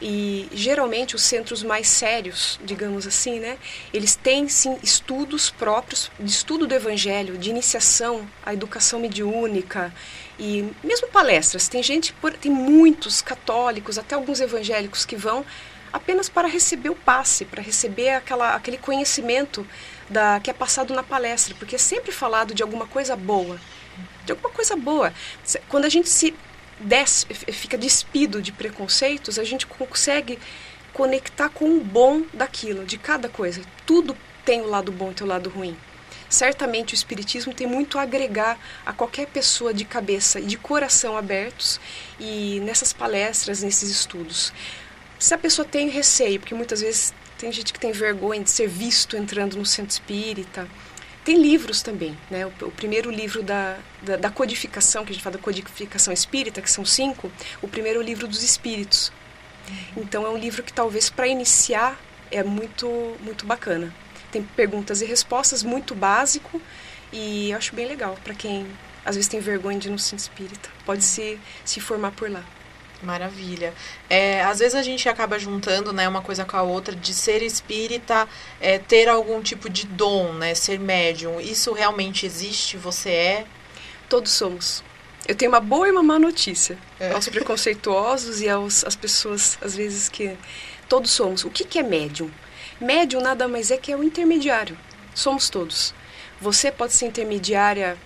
E 0.00 0.48
geralmente 0.52 1.14
os 1.14 1.22
centros 1.22 1.62
mais 1.62 1.86
sérios, 1.86 2.58
digamos 2.64 3.06
assim, 3.06 3.38
né, 3.38 3.56
eles 3.92 4.16
têm 4.16 4.48
sim 4.48 4.76
estudos 4.82 5.50
próprios 5.50 6.10
de 6.18 6.30
estudo 6.30 6.66
do 6.66 6.74
evangelho, 6.74 7.38
de 7.38 7.50
iniciação 7.50 8.28
à 8.44 8.52
educação 8.52 8.98
mediúnica 8.98 9.94
e 10.38 10.68
mesmo 10.82 11.06
palestras. 11.06 11.68
Tem 11.68 11.82
gente, 11.84 12.12
tem 12.40 12.50
muitos 12.50 13.22
católicos, 13.22 13.96
até 13.96 14.16
alguns 14.16 14.40
evangélicos 14.40 15.04
que 15.04 15.14
vão 15.14 15.44
apenas 15.92 16.28
para 16.28 16.48
receber 16.48 16.90
o 16.90 16.96
passe, 16.96 17.44
para 17.44 17.62
receber 17.62 18.10
aquela, 18.10 18.56
aquele 18.56 18.78
conhecimento 18.78 19.64
da, 20.08 20.40
que 20.40 20.50
é 20.50 20.52
passado 20.52 20.92
na 20.94 21.02
palestra, 21.04 21.54
porque 21.56 21.76
é 21.76 21.78
sempre 21.78 22.10
falado 22.10 22.54
de 22.54 22.62
alguma 22.62 22.86
coisa 22.86 23.14
boa. 23.14 23.60
De 24.24 24.32
alguma 24.32 24.50
coisa 24.50 24.76
boa. 24.76 25.12
Quando 25.68 25.84
a 25.84 25.88
gente 25.88 26.08
se 26.08 26.34
des, 26.78 27.26
fica 27.52 27.78
despido 27.78 28.42
de 28.42 28.52
preconceitos, 28.52 29.38
a 29.38 29.44
gente 29.44 29.66
consegue 29.66 30.38
conectar 30.92 31.48
com 31.48 31.76
o 31.76 31.80
bom 31.80 32.22
daquilo, 32.32 32.84
de 32.84 32.98
cada 32.98 33.28
coisa. 33.28 33.62
Tudo 33.86 34.16
tem 34.44 34.60
o 34.60 34.66
lado 34.66 34.92
bom 34.92 35.12
e 35.18 35.22
o 35.22 35.26
lado 35.26 35.48
ruim. 35.48 35.76
Certamente 36.28 36.94
o 36.94 36.96
Espiritismo 36.96 37.52
tem 37.52 37.66
muito 37.66 37.98
a 37.98 38.02
agregar 38.02 38.58
a 38.86 38.92
qualquer 38.92 39.26
pessoa 39.26 39.74
de 39.74 39.84
cabeça 39.84 40.40
e 40.40 40.46
de 40.46 40.56
coração 40.56 41.16
abertos 41.16 41.78
e 42.18 42.58
nessas 42.64 42.92
palestras, 42.92 43.62
nesses 43.62 43.90
estudos. 43.90 44.52
Se 45.18 45.34
a 45.34 45.38
pessoa 45.38 45.66
tem 45.66 45.90
receio, 45.90 46.40
porque 46.40 46.54
muitas 46.54 46.80
vezes 46.80 47.12
tem 47.36 47.52
gente 47.52 47.72
que 47.72 47.78
tem 47.78 47.92
vergonha 47.92 48.42
de 48.42 48.50
ser 48.50 48.66
visto 48.66 49.16
entrando 49.16 49.58
no 49.58 49.66
centro 49.66 49.92
espírita, 49.92 50.66
tem 51.24 51.40
livros 51.40 51.82
também, 51.82 52.16
né? 52.30 52.46
O, 52.46 52.66
o 52.66 52.70
primeiro 52.70 53.10
livro 53.10 53.42
da, 53.42 53.78
da, 54.02 54.16
da, 54.16 54.30
codificação, 54.30 55.04
que 55.04 55.12
a 55.12 55.14
gente 55.14 55.22
fala 55.22 55.36
da 55.36 55.42
codificação 55.42 56.12
espírita, 56.12 56.60
que 56.60 56.70
são 56.70 56.84
cinco, 56.84 57.30
o 57.60 57.68
primeiro 57.68 58.00
é 58.00 58.02
o 58.02 58.04
livro 58.04 58.26
dos 58.26 58.42
espíritos. 58.42 59.12
Então 59.96 60.26
é 60.26 60.30
um 60.30 60.36
livro 60.36 60.62
que 60.62 60.72
talvez 60.72 61.08
para 61.08 61.26
iniciar 61.26 61.98
é 62.30 62.42
muito, 62.42 62.88
muito 63.20 63.46
bacana. 63.46 63.94
Tem 64.30 64.42
perguntas 64.42 65.02
e 65.02 65.04
respostas, 65.04 65.62
muito 65.62 65.94
básico, 65.94 66.60
e 67.12 67.50
eu 67.50 67.58
acho 67.58 67.74
bem 67.74 67.86
legal 67.86 68.18
para 68.24 68.34
quem 68.34 68.66
às 69.04 69.16
vezes 69.16 69.28
tem 69.28 69.40
vergonha 69.40 69.78
de 69.78 69.90
no 69.90 69.98
centro 69.98 70.24
espírita. 70.24 70.68
Pode 70.84 71.04
se, 71.04 71.38
se 71.64 71.80
formar 71.80 72.12
por 72.12 72.30
lá. 72.30 72.42
Maravilha. 73.02 73.74
É, 74.08 74.42
às 74.42 74.60
vezes 74.60 74.76
a 74.76 74.82
gente 74.82 75.08
acaba 75.08 75.38
juntando 75.38 75.92
né, 75.92 76.08
uma 76.08 76.22
coisa 76.22 76.44
com 76.44 76.56
a 76.56 76.62
outra, 76.62 76.94
de 76.94 77.12
ser 77.12 77.42
espírita, 77.42 78.28
é, 78.60 78.78
ter 78.78 79.08
algum 79.08 79.42
tipo 79.42 79.68
de 79.68 79.86
dom, 79.86 80.32
né, 80.34 80.54
ser 80.54 80.78
médium. 80.78 81.40
Isso 81.40 81.72
realmente 81.72 82.24
existe? 82.24 82.76
Você 82.76 83.10
é? 83.10 83.46
Todos 84.08 84.30
somos. 84.30 84.84
Eu 85.26 85.34
tenho 85.34 85.50
uma 85.50 85.60
boa 85.60 85.88
e 85.88 85.90
uma 85.90 86.02
má 86.02 86.18
notícia 86.18 86.78
é. 86.98 87.12
aos 87.12 87.28
preconceituosos 87.28 88.40
e 88.40 88.48
aos, 88.48 88.84
às 88.84 88.94
pessoas, 88.94 89.58
às 89.60 89.74
vezes, 89.74 90.08
que 90.08 90.36
todos 90.88 91.10
somos. 91.10 91.44
O 91.44 91.50
que, 91.50 91.64
que 91.64 91.78
é 91.78 91.82
médium? 91.82 92.30
Médium 92.80 93.20
nada 93.20 93.48
mais 93.48 93.70
é 93.70 93.76
que 93.76 93.90
é 93.90 93.96
o 93.96 94.02
intermediário. 94.02 94.76
Somos 95.14 95.48
todos. 95.48 95.94
Você 96.40 96.70
pode 96.70 96.92
ser 96.92 97.06
intermediária 97.06 97.96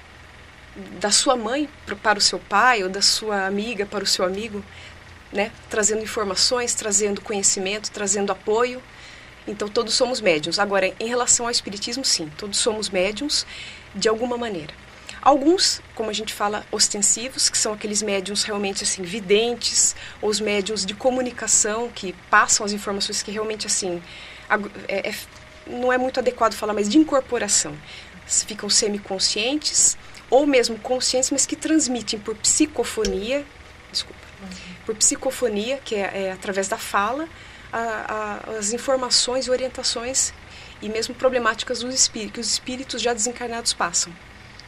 da 1.01 1.11
sua 1.11 1.37
mãe 1.37 1.69
para 2.03 2.19
o 2.19 2.21
seu 2.21 2.39
pai 2.39 2.83
ou 2.83 2.89
da 2.89 3.01
sua 3.01 3.47
amiga 3.47 3.87
para 3.87 4.05
o 4.05 4.07
seu 4.07 4.25
amigo, 4.25 4.63
né? 5.33 5.51
Trazendo 5.69 6.03
informações, 6.03 6.75
trazendo 6.75 7.21
conhecimento, 7.21 7.91
trazendo 7.91 8.33
apoio. 8.33 8.83
Então 9.47 9.69
todos 9.69 9.95
somos 9.95 10.21
médiums. 10.21 10.59
Agora, 10.59 10.93
em 10.99 11.09
relação 11.09 11.47
ao 11.47 11.53
espiritismo, 11.53 12.05
sim, 12.05 12.31
todos 12.37 12.59
somos 12.59 12.91
médiums 12.91 13.47
de 13.95 14.09
alguma 14.09 14.37
maneira. 14.37 14.75
Alguns, 15.23 15.81
como 15.95 16.09
a 16.09 16.12
gente 16.12 16.33
fala, 16.33 16.65
ostensivos, 16.71 17.51
que 17.51 17.59
são 17.59 17.73
aqueles 17.73 18.01
médiums 18.01 18.45
realmente 18.45 18.85
assim 18.85 19.03
videntes, 19.03 19.97
ou 20.23 20.31
os 20.31 20.39
médiums 20.39 20.87
de 20.87 20.95
comunicação 20.95 21.91
que 21.93 22.12
passam 22.31 22.65
as 22.65 22.73
informações 22.73 23.23
que 23.25 23.33
realmente 23.33 23.67
assim 23.67 24.01
é, 24.87 25.09
é, 25.09 25.15
não 25.67 25.93
é 25.93 25.99
muito 25.99 26.21
adequado 26.21 26.55
falar, 26.55 26.73
mas 26.73 26.89
de 26.89 26.99
incorporação. 26.99 27.77
Ficam 28.25 28.71
semiconscientes 28.71 29.97
ou 30.31 30.47
mesmo 30.47 30.79
conscientes, 30.79 31.31
mas 31.31 31.47
que 31.47 31.57
transmitem 31.57 32.19
por 32.19 32.37
psicofonia, 32.37 33.45
desculpa, 33.91 34.21
uhum. 34.43 34.76
Por 34.87 34.94
psicofonia, 34.94 35.79
que 35.85 35.96
é, 35.96 36.29
é 36.29 36.33
através 36.33 36.68
da 36.68 36.79
fala, 36.79 37.29
a, 37.72 38.40
a, 38.49 38.59
as 38.59 38.72
informações 38.72 39.46
e 39.46 39.51
orientações 39.51 40.33
e 40.81 40.88
mesmo 40.88 41.14
problemáticas 41.14 41.81
dos 41.81 41.94
espíritos, 41.94 42.33
que 42.33 42.40
os 42.40 42.51
espíritos 42.53 43.03
já 43.03 43.12
desencarnados 43.12 43.75
passam. 43.75 44.12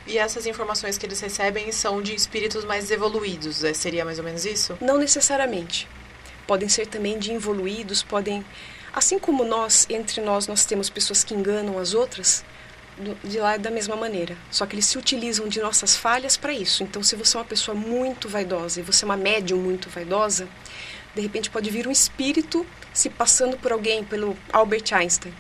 E 0.07 0.19
essas 0.19 0.47
informações 0.47 0.99
que 0.99 1.07
eles 1.07 1.21
recebem 1.21 1.71
são 1.71 2.03
de 2.03 2.15
espíritos 2.15 2.65
mais 2.65 2.91
evoluídos, 2.91 3.63
é, 3.63 3.73
seria 3.73 4.05
mais 4.05 4.19
ou 4.19 4.25
menos 4.25 4.45
isso? 4.45 4.77
Não 4.81 4.99
necessariamente. 4.99 5.89
Podem 6.47 6.69
ser 6.69 6.87
também 6.87 7.19
de 7.19 7.33
evoluídos, 7.33 8.03
podem... 8.03 8.45
Assim 8.93 9.19
como 9.19 9.45
nós, 9.45 9.87
entre 9.91 10.23
nós, 10.23 10.47
nós 10.47 10.65
temos 10.65 10.89
pessoas 10.89 11.23
que 11.23 11.35
enganam 11.35 11.79
as 11.79 11.93
outras, 11.93 12.43
de 13.25 13.39
lá 13.39 13.57
da 13.57 13.71
mesma 13.71 13.97
maneira. 13.97 14.37
Só 14.51 14.67
que 14.67 14.75
eles 14.75 14.87
se 14.87 14.99
utilizam 14.99 15.49
de 15.49 15.61
nossas 15.61 15.97
falhas 15.97 16.37
para 16.37 16.53
isso. 16.53 16.83
Então, 16.83 17.03
se 17.03 17.17
você 17.17 17.37
é 17.37 17.41
uma 17.41 17.47
pessoa 17.47 17.75
muito 17.75 18.29
vaidosa 18.29 18.81
e 18.81 18.83
você 18.83 19.05
é 19.05 19.07
uma 19.07 19.17
médium 19.17 19.59
muito 19.59 19.89
vaidosa, 19.89 20.49
de 21.15 21.21
repente 21.21 21.51
pode 21.51 21.71
vir 21.71 21.87
um 21.87 21.91
espírito 21.91 22.67
se 22.93 23.09
passando 23.09 23.57
por 23.57 23.73
alguém, 23.73 24.05
pelo 24.05 24.37
Albert 24.53 24.93
Einstein. 24.93 25.35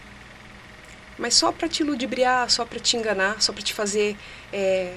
Mas 1.18 1.34
só 1.34 1.50
para 1.50 1.68
te 1.68 1.82
ludibriar, 1.82 2.48
só 2.48 2.64
para 2.64 2.78
te 2.78 2.96
enganar, 2.96 3.42
só 3.42 3.52
para 3.52 3.62
te 3.62 3.74
fazer, 3.74 4.16
é, 4.52 4.94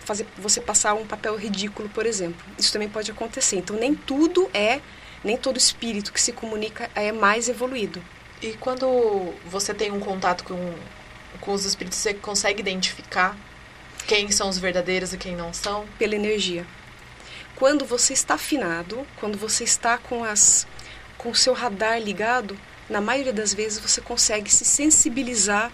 fazer 0.00 0.26
você 0.36 0.60
passar 0.60 0.94
um 0.94 1.06
papel 1.06 1.36
ridículo, 1.36 1.88
por 1.90 2.06
exemplo. 2.06 2.44
Isso 2.58 2.72
também 2.72 2.88
pode 2.88 3.10
acontecer. 3.10 3.56
Então, 3.56 3.76
nem 3.76 3.94
tudo 3.94 4.48
é, 4.54 4.80
nem 5.22 5.36
todo 5.36 5.56
espírito 5.56 6.12
que 6.12 6.20
se 6.20 6.32
comunica 6.32 6.90
é 6.94 7.12
mais 7.12 7.48
evoluído. 7.48 8.02
E 8.40 8.52
quando 8.54 9.34
você 9.46 9.74
tem 9.74 9.90
um 9.90 10.00
contato 10.00 10.44
com 10.44 10.74
com 11.40 11.52
os 11.52 11.64
espíritos 11.64 11.98
você 11.98 12.14
consegue 12.14 12.60
identificar 12.60 13.36
quem 14.06 14.30
são 14.30 14.48
os 14.48 14.58
verdadeiros 14.58 15.12
e 15.12 15.18
quem 15.18 15.36
não 15.36 15.52
são? 15.52 15.86
Pela 15.98 16.14
energia. 16.14 16.66
Quando 17.56 17.84
você 17.84 18.12
está 18.12 18.34
afinado, 18.34 19.06
quando 19.16 19.36
você 19.36 19.64
está 19.64 19.98
com 19.98 20.24
as 20.24 20.66
com 21.18 21.30
o 21.30 21.34
seu 21.34 21.52
radar 21.52 22.00
ligado, 22.00 22.56
na 22.88 23.00
maioria 23.00 23.32
das 23.32 23.52
vezes 23.52 23.80
você 23.80 24.00
consegue 24.00 24.50
se 24.50 24.64
sensibilizar 24.64 25.72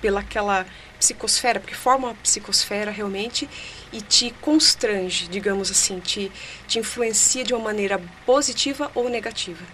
pelaquela 0.00 0.64
psicosfera, 0.98 1.60
porque 1.60 1.74
forma 1.74 2.08
uma 2.08 2.14
psicosfera 2.14 2.90
realmente 2.90 3.48
e 3.92 4.00
te 4.00 4.30
constrange, 4.40 5.28
digamos 5.28 5.70
assim, 5.70 5.98
te, 5.98 6.30
te 6.66 6.78
influencia 6.78 7.44
de 7.44 7.52
uma 7.52 7.64
maneira 7.64 8.00
positiva 8.24 8.90
ou 8.94 9.08
negativa. 9.08 9.64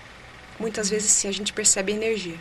Muitas 0.58 0.90
vezes 0.90 1.10
sim, 1.10 1.28
a 1.28 1.32
gente 1.32 1.52
percebe 1.52 1.92
a 1.92 1.96
energia. 1.96 2.38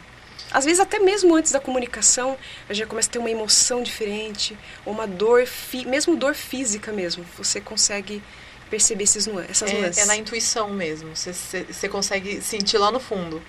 Às 0.51 0.65
vezes 0.65 0.79
até 0.79 0.99
mesmo 0.99 1.35
antes 1.35 1.51
da 1.51 1.59
comunicação, 1.59 2.37
a 2.67 2.73
gente 2.73 2.87
começa 2.87 3.07
a 3.07 3.11
ter 3.11 3.19
uma 3.19 3.29
emoção 3.29 3.83
diferente, 3.83 4.57
ou 4.85 4.93
uma 4.93 5.05
dor, 5.05 5.43
mesmo 5.85 6.15
dor 6.15 6.33
física 6.33 6.91
mesmo. 6.91 7.23
Você 7.37 7.61
consegue 7.61 8.21
perceber 8.69 9.03
esses 9.03 9.27
nu 9.27 9.39
essas 9.39 9.71
é, 9.71 9.73
nuances. 9.73 10.03
É 10.03 10.05
na 10.05 10.15
intuição 10.15 10.69
mesmo. 10.69 11.15
Você, 11.15 11.33
você 11.63 11.87
consegue 11.87 12.41
sentir 12.41 12.77
lá 12.77 12.91
no 12.91 12.99
fundo. 12.99 13.41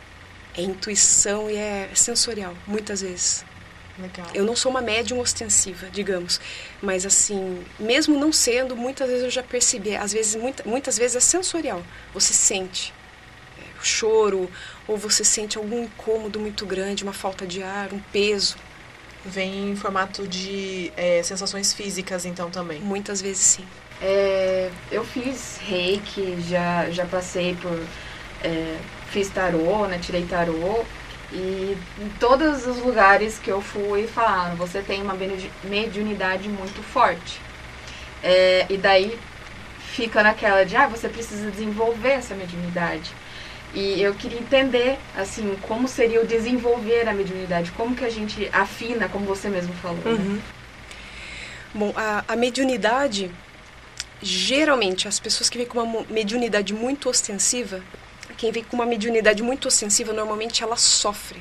É 0.56 0.62
intuição 0.62 1.50
e 1.50 1.56
é 1.56 1.90
sensorial, 1.94 2.54
muitas 2.66 3.00
vezes. 3.00 3.44
Legal. 3.98 4.26
Eu 4.34 4.44
não 4.44 4.56
sou 4.56 4.70
uma 4.70 4.80
médium 4.80 5.20
ostensiva, 5.20 5.88
digamos, 5.90 6.40
mas 6.80 7.04
assim, 7.04 7.62
mesmo 7.78 8.18
não 8.18 8.32
sendo, 8.32 8.74
muitas 8.74 9.08
vezes 9.08 9.24
eu 9.24 9.30
já 9.30 9.42
percebi, 9.42 9.94
às 9.94 10.12
vezes, 10.12 10.34
muita, 10.36 10.64
muitas 10.64 10.96
vezes 10.96 11.16
é 11.16 11.20
sensorial. 11.20 11.84
Você 12.14 12.32
sente 12.32 12.92
é, 12.92 12.99
choro 13.82 14.50
ou 14.86 14.96
você 14.96 15.24
sente 15.24 15.56
algum 15.58 15.84
incômodo 15.84 16.38
muito 16.40 16.66
grande, 16.66 17.02
uma 17.02 17.12
falta 17.12 17.46
de 17.46 17.62
ar, 17.62 17.92
um 17.92 17.98
peso. 18.12 18.56
Vem 19.24 19.72
em 19.72 19.76
formato 19.76 20.26
de 20.26 20.90
é, 20.96 21.22
sensações 21.22 21.72
físicas, 21.74 22.24
então, 22.24 22.50
também? 22.50 22.80
Muitas 22.80 23.20
vezes, 23.20 23.42
sim. 23.42 23.64
É, 24.00 24.70
eu 24.90 25.04
fiz 25.04 25.58
reiki, 25.62 26.36
já, 26.48 26.90
já 26.90 27.04
passei 27.04 27.54
por... 27.54 27.78
É, 28.42 28.78
fiz 29.10 29.28
tarô, 29.28 29.86
né, 29.86 29.98
tirei 29.98 30.24
tarô. 30.24 30.84
E 31.32 31.76
em 31.98 32.08
todos 32.18 32.66
os 32.66 32.78
lugares 32.78 33.38
que 33.38 33.50
eu 33.50 33.60
fui 33.60 34.06
falaram, 34.06 34.56
você 34.56 34.80
tem 34.82 35.02
uma 35.02 35.14
mediunidade 35.62 36.48
muito 36.48 36.82
forte. 36.82 37.40
É, 38.22 38.66
e 38.68 38.76
daí 38.76 39.18
fica 39.78 40.22
naquela 40.22 40.64
de, 40.64 40.76
ah, 40.76 40.86
você 40.86 41.08
precisa 41.08 41.50
desenvolver 41.50 42.12
essa 42.12 42.34
mediunidade. 42.34 43.12
E 43.72 44.02
eu 44.02 44.14
queria 44.14 44.38
entender, 44.38 44.98
assim, 45.16 45.56
como 45.62 45.86
seria 45.86 46.20
o 46.20 46.26
desenvolver 46.26 47.08
a 47.08 47.14
mediunidade, 47.14 47.70
como 47.72 47.94
que 47.94 48.04
a 48.04 48.10
gente 48.10 48.48
afina, 48.52 49.08
como 49.08 49.24
você 49.24 49.48
mesmo 49.48 49.72
falou. 49.74 49.98
Né? 49.98 50.10
Uhum. 50.10 50.34
Né? 50.34 50.42
Bom, 51.72 51.92
a, 51.94 52.24
a 52.26 52.34
mediunidade, 52.34 53.30
geralmente, 54.20 55.06
as 55.06 55.20
pessoas 55.20 55.48
que 55.48 55.56
vêm 55.56 55.66
com 55.66 55.78
uma 55.80 56.04
mediunidade 56.10 56.74
muito 56.74 57.08
ostensiva, 57.08 57.80
quem 58.36 58.50
vem 58.50 58.64
com 58.64 58.74
uma 58.74 58.86
mediunidade 58.86 59.42
muito 59.42 59.68
ostensiva, 59.68 60.12
normalmente 60.12 60.64
ela 60.64 60.76
sofre. 60.76 61.40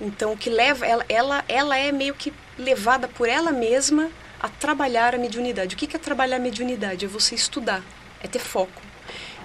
Então, 0.00 0.32
o 0.32 0.36
que 0.36 0.50
leva, 0.50 0.84
ela, 0.84 1.04
ela, 1.08 1.44
ela 1.48 1.78
é 1.78 1.92
meio 1.92 2.14
que 2.14 2.32
levada 2.58 3.06
por 3.06 3.28
ela 3.28 3.52
mesma 3.52 4.10
a 4.40 4.48
trabalhar 4.48 5.14
a 5.14 5.18
mediunidade. 5.18 5.74
O 5.74 5.78
que 5.78 5.96
é 5.96 5.98
trabalhar 5.98 6.36
a 6.36 6.40
mediunidade? 6.40 7.04
É 7.04 7.08
você 7.08 7.34
estudar, 7.34 7.82
é 8.20 8.26
ter 8.26 8.40
foco. 8.40 8.82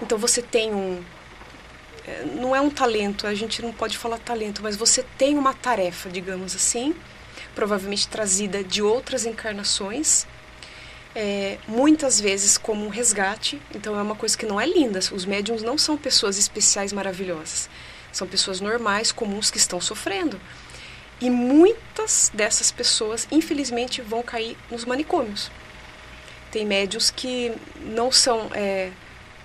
Então 0.02 0.18
você 0.18 0.42
tem 0.42 0.74
um 0.74 1.04
é, 2.06 2.26
não 2.26 2.56
é 2.56 2.62
um 2.62 2.70
talento, 2.70 3.28
a 3.28 3.36
gente 3.36 3.62
não 3.62 3.72
pode 3.72 3.98
falar 3.98 4.18
talento, 4.18 4.62
mas 4.64 4.76
você 4.76 5.04
tem 5.18 5.38
uma 5.38 5.54
tarefa, 5.54 6.10
digamos 6.10 6.56
assim, 6.56 6.96
provavelmente 7.54 8.08
trazida 8.08 8.64
de 8.64 8.82
outras 8.82 9.26
encarnações, 9.26 10.26
é, 11.14 11.58
muitas 11.68 12.20
vezes 12.20 12.58
como 12.58 12.86
um 12.86 12.90
resgate. 12.90 13.62
Então 13.76 13.98
é 13.98 14.02
uma 14.02 14.16
coisa 14.16 14.38
que 14.38 14.46
não 14.46 14.60
é 14.60 14.66
linda. 14.66 15.00
Os 15.12 15.26
médiums 15.26 15.62
não 15.62 15.78
são 15.78 15.98
pessoas 15.98 16.38
especiais 16.38 16.92
maravilhosas. 16.92 17.70
São 18.12 18.28
pessoas 18.28 18.60
normais, 18.60 19.12
comuns 19.12 19.52
que 19.52 19.58
estão 19.58 19.80
sofrendo. 19.80 20.40
E 21.20 21.30
muitas 21.30 22.32
dessas 22.34 22.72
pessoas, 22.72 23.28
infelizmente, 23.32 24.02
vão 24.02 24.24
cair 24.24 24.58
nos 24.72 24.86
manicômios. 24.86 25.52
Tem 26.50 26.66
médios 26.66 27.12
que 27.12 27.54
não 27.82 28.12
são 28.12 28.50
é, 28.54 28.92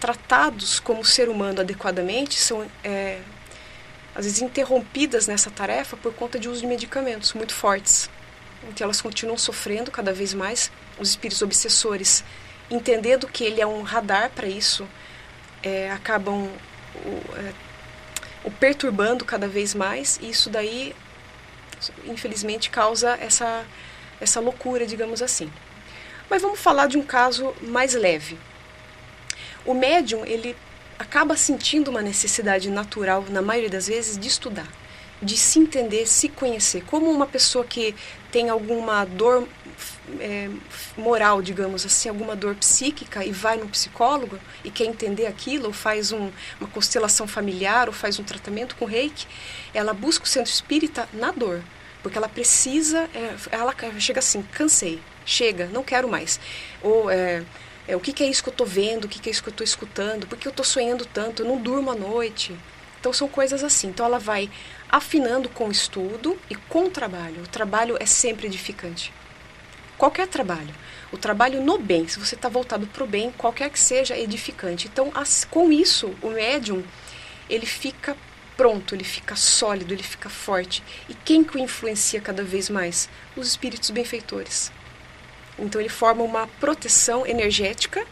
tratados 0.00 0.78
como 0.78 1.04
ser 1.04 1.28
humano 1.28 1.60
adequadamente, 1.60 2.38
são 2.38 2.66
é, 2.84 3.20
às 4.14 4.24
vezes 4.24 4.40
interrompidas 4.40 5.26
nessa 5.26 5.50
tarefa 5.50 5.96
por 5.96 6.14
conta 6.14 6.38
de 6.38 6.48
uso 6.48 6.62
de 6.62 6.66
medicamentos 6.66 7.32
muito 7.34 7.54
fortes. 7.54 8.08
Então 8.68 8.84
elas 8.84 9.00
continuam 9.00 9.38
sofrendo 9.38 9.90
cada 9.90 10.12
vez 10.12 10.32
mais. 10.34 10.70
Os 10.98 11.10
espíritos 11.10 11.42
obsessores, 11.42 12.24
entendendo 12.70 13.28
que 13.28 13.44
ele 13.44 13.60
é 13.60 13.66
um 13.66 13.82
radar 13.82 14.30
para 14.30 14.46
isso, 14.46 14.88
é, 15.62 15.90
acabam 15.90 16.48
o, 16.94 17.38
é, 17.38 17.52
o 18.44 18.50
perturbando 18.50 19.24
cada 19.24 19.46
vez 19.46 19.74
mais. 19.74 20.18
E 20.22 20.30
isso 20.30 20.48
daí, 20.48 20.94
infelizmente, 22.06 22.70
causa 22.70 23.16
essa, 23.20 23.64
essa 24.20 24.40
loucura, 24.40 24.86
digamos 24.86 25.20
assim. 25.22 25.52
Mas 26.28 26.42
vamos 26.42 26.58
falar 26.58 26.88
de 26.88 26.96
um 26.96 27.02
caso 27.02 27.54
mais 27.62 27.94
leve. 27.94 28.38
O 29.66 29.74
médium, 29.74 30.24
ele 30.24 30.56
acaba 30.98 31.36
sentindo 31.36 31.90
uma 31.90 32.00
necessidade 32.00 32.70
natural, 32.70 33.24
na 33.28 33.42
maioria 33.42 33.68
das 33.68 33.88
vezes, 33.88 34.16
de 34.16 34.28
estudar, 34.28 34.68
de 35.20 35.36
se 35.36 35.58
entender, 35.58 36.06
se 36.06 36.28
conhecer. 36.28 36.84
Como 36.84 37.10
uma 37.10 37.26
pessoa 37.26 37.64
que 37.64 37.94
tem 38.30 38.48
alguma 38.48 39.04
dor 39.04 39.46
é, 40.20 40.48
moral, 40.96 41.42
digamos 41.42 41.84
assim, 41.84 42.08
alguma 42.08 42.36
dor 42.36 42.54
psíquica 42.54 43.24
e 43.24 43.32
vai 43.32 43.56
no 43.56 43.68
psicólogo 43.68 44.38
e 44.64 44.70
quer 44.70 44.84
entender 44.84 45.26
aquilo, 45.26 45.66
ou 45.66 45.72
faz 45.72 46.12
um, 46.12 46.30
uma 46.60 46.68
constelação 46.70 47.26
familiar, 47.26 47.88
ou 47.88 47.92
faz 47.92 48.18
um 48.18 48.24
tratamento 48.24 48.76
com 48.76 48.84
reiki, 48.84 49.26
ela 49.74 49.92
busca 49.92 50.24
o 50.24 50.28
centro 50.28 50.52
espírita 50.52 51.08
na 51.12 51.30
dor. 51.30 51.60
Porque 52.02 52.16
ela 52.16 52.28
precisa, 52.28 53.10
é, 53.12 53.34
ela 53.50 53.74
chega 53.98 54.20
assim, 54.20 54.40
cansei, 54.52 55.00
chega, 55.24 55.66
não 55.66 55.82
quero 55.82 56.08
mais. 56.08 56.38
Ou 56.80 57.10
é, 57.10 57.42
é, 57.88 57.94
o 57.94 58.00
que, 58.00 58.12
que, 58.12 58.24
é 58.24 58.26
isso 58.26 58.42
que 58.42 58.48
eu 58.48 58.52
estou 58.52 58.66
vendo, 58.66 59.04
o 59.04 59.08
que, 59.08 59.20
que, 59.20 59.28
é 59.28 59.32
isso 59.32 59.42
que 59.42 59.48
eu 59.48 59.52
estou 59.52 59.64
escutando, 59.64 60.26
por 60.26 60.36
que 60.36 60.48
eu 60.48 60.50
estou 60.50 60.64
sonhando 60.64 61.06
tanto, 61.06 61.42
eu 61.42 61.48
não 61.48 61.60
durmo 61.60 61.90
à 61.90 61.94
noite. 61.94 62.56
Então 62.98 63.12
são 63.12 63.28
coisas 63.28 63.62
assim. 63.62 63.88
Então 63.88 64.04
ela 64.04 64.18
vai 64.18 64.50
afinando 64.88 65.48
com 65.48 65.68
o 65.68 65.70
estudo 65.70 66.36
e 66.50 66.54
com 66.54 66.86
o 66.86 66.90
trabalho. 66.90 67.42
O 67.42 67.48
trabalho 67.48 67.96
é 68.00 68.06
sempre 68.06 68.46
edificante. 68.46 69.12
Qualquer 69.96 70.26
trabalho. 70.26 70.74
O 71.12 71.16
trabalho 71.16 71.62
no 71.62 71.78
bem, 71.78 72.08
se 72.08 72.18
você 72.18 72.34
está 72.34 72.48
voltado 72.48 72.86
para 72.86 73.04
o 73.04 73.06
bem, 73.06 73.30
qualquer 73.30 73.70
que 73.70 73.78
seja, 73.78 74.14
é 74.14 74.20
edificante. 74.20 74.88
Então, 74.88 75.12
as, 75.14 75.44
com 75.44 75.70
isso, 75.70 76.12
o 76.20 76.30
médium, 76.30 76.82
ele 77.48 77.64
fica 77.64 78.16
pronto, 78.56 78.94
ele 78.94 79.04
fica 79.04 79.36
sólido, 79.36 79.94
ele 79.94 80.02
fica 80.02 80.28
forte. 80.28 80.82
E 81.08 81.14
quem 81.14 81.44
que 81.44 81.56
o 81.56 81.60
influencia 81.60 82.20
cada 82.20 82.42
vez 82.42 82.68
mais? 82.68 83.08
Os 83.36 83.46
espíritos 83.46 83.90
benfeitores. 83.90 84.72
Então 85.58 85.80
ele 85.80 85.88
forma 85.88 86.22
uma 86.22 86.46
proteção 86.46 87.26
energética, 87.26 88.06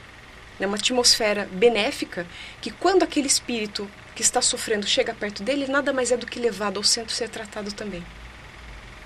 né, 0.58 0.66
uma 0.66 0.76
atmosfera 0.76 1.48
benéfica, 1.52 2.26
que 2.60 2.70
quando 2.70 3.02
aquele 3.02 3.26
espírito 3.26 3.88
que 4.14 4.22
está 4.22 4.40
sofrendo 4.40 4.86
chega 4.86 5.12
perto 5.12 5.42
dele, 5.42 5.66
nada 5.66 5.92
mais 5.92 6.10
é 6.10 6.16
do 6.16 6.26
que 6.26 6.38
levado 6.38 6.78
ao 6.78 6.84
centro 6.84 7.12
ser 7.12 7.28
tratado 7.28 7.72
também. 7.72 8.04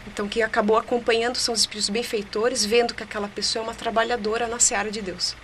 Então 0.06 0.28
quem 0.28 0.42
acabou 0.42 0.76
acompanhando 0.76 1.36
são 1.36 1.52
os 1.52 1.60
espíritos 1.60 1.90
benfeitores, 1.90 2.64
vendo 2.64 2.94
que 2.94 3.02
aquela 3.02 3.28
pessoa 3.28 3.62
é 3.62 3.66
uma 3.66 3.74
trabalhadora 3.74 4.46
na 4.46 4.58
seara 4.58 4.90
de 4.90 5.02
Deus. 5.02 5.34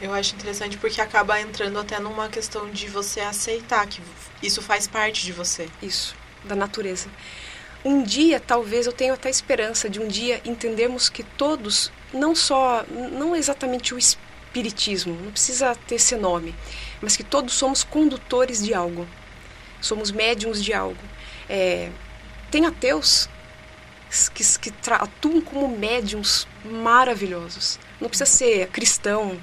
Eu 0.00 0.12
acho 0.12 0.34
interessante 0.34 0.76
porque 0.78 1.00
acaba 1.00 1.40
entrando 1.40 1.78
até 1.78 1.98
numa 2.00 2.28
questão 2.28 2.68
de 2.70 2.88
você 2.88 3.20
aceitar 3.20 3.86
que 3.86 4.02
isso 4.42 4.60
faz 4.60 4.88
parte 4.88 5.24
de 5.24 5.32
você. 5.32 5.68
Isso, 5.80 6.16
da 6.44 6.56
natureza 6.56 7.08
um 7.84 8.02
dia, 8.02 8.38
talvez, 8.38 8.86
eu 8.86 8.92
tenho 8.92 9.14
até 9.14 9.28
esperança 9.28 9.90
de 9.90 10.00
um 10.00 10.06
dia 10.06 10.40
entendermos 10.44 11.08
que 11.08 11.22
todos, 11.22 11.90
não 12.12 12.34
só, 12.34 12.84
não 12.88 13.34
exatamente 13.34 13.94
o 13.94 13.98
espiritismo, 13.98 15.14
não 15.20 15.32
precisa 15.32 15.74
ter 15.86 15.96
esse 15.96 16.14
nome, 16.14 16.54
mas 17.00 17.16
que 17.16 17.24
todos 17.24 17.54
somos 17.54 17.82
condutores 17.82 18.62
de 18.62 18.72
algo, 18.72 19.06
somos 19.80 20.10
médiums 20.10 20.62
de 20.62 20.72
algo. 20.72 21.02
É, 21.48 21.90
tem 22.50 22.66
ateus 22.66 23.28
que, 24.32 24.44
que 24.58 24.72
atuam 24.90 25.40
como 25.40 25.66
médiums 25.76 26.46
maravilhosos. 26.64 27.78
Não 28.00 28.08
precisa 28.08 28.30
ser 28.30 28.68
cristão, 28.68 29.40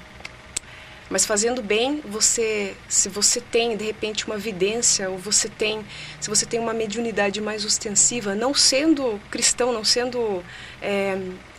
mas 1.10 1.26
fazendo 1.26 1.60
bem, 1.60 2.00
você, 2.06 2.76
se 2.88 3.08
você 3.08 3.40
tem 3.40 3.76
de 3.76 3.84
repente 3.84 4.24
uma 4.26 4.38
vidência 4.38 5.10
ou 5.10 5.18
você 5.18 5.48
tem, 5.48 5.84
se 6.20 6.28
você 6.28 6.46
tem 6.46 6.60
uma 6.60 6.72
mediunidade 6.72 7.40
mais 7.40 7.64
ostensiva, 7.64 8.32
não 8.36 8.54
sendo 8.54 9.20
cristão, 9.28 9.72
não 9.72 9.82
sendo 9.82 10.42
é, 10.80 11.18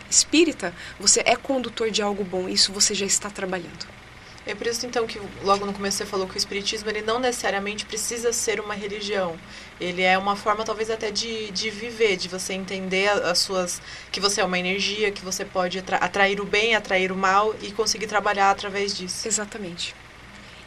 espírita, 0.09 0.73
você 0.97 1.21
é 1.25 1.35
condutor 1.35 1.91
de 1.91 2.01
algo 2.01 2.23
bom. 2.23 2.47
Isso 2.47 2.71
você 2.71 2.95
já 2.95 3.05
está 3.05 3.29
trabalhando. 3.29 4.00
É 4.45 4.55
por 4.55 4.65
isso 4.65 4.85
então 4.87 5.05
que 5.05 5.21
logo 5.43 5.65
no 5.65 5.73
começo 5.73 5.97
você 5.97 6.05
falou 6.05 6.27
que 6.27 6.35
o 6.35 6.37
espiritismo 6.37 6.89
ele 6.89 7.01
não 7.01 7.19
necessariamente 7.19 7.85
precisa 7.85 8.33
ser 8.33 8.59
uma 8.59 8.73
religião. 8.73 9.37
Ele 9.79 10.01
é 10.01 10.17
uma 10.17 10.35
forma 10.35 10.63
talvez 10.63 10.89
até 10.89 11.11
de, 11.11 11.51
de 11.51 11.69
viver, 11.69 12.17
de 12.17 12.27
você 12.27 12.53
entender 12.53 13.09
as 13.09 13.37
suas 13.39 13.81
que 14.11 14.19
você 14.19 14.41
é 14.41 14.45
uma 14.45 14.57
energia, 14.57 15.11
que 15.11 15.23
você 15.23 15.45
pode 15.45 15.77
atrair 15.77 16.41
o 16.41 16.45
bem, 16.45 16.75
atrair 16.75 17.11
o 17.11 17.15
mal 17.15 17.55
e 17.61 17.71
conseguir 17.71 18.07
trabalhar 18.07 18.49
através 18.49 18.95
disso. 18.95 19.27
Exatamente. 19.27 19.95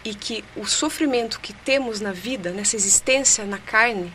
E 0.05 0.15
que 0.15 0.45
o 0.55 0.67
sofrimento 0.67 1.41
que 1.41 1.53
temos 1.53 2.01
na 2.01 2.13
vida, 2.13 2.51
nessa 2.51 2.77
existência 2.77 3.45
na 3.45 3.59
carne, 3.59 4.13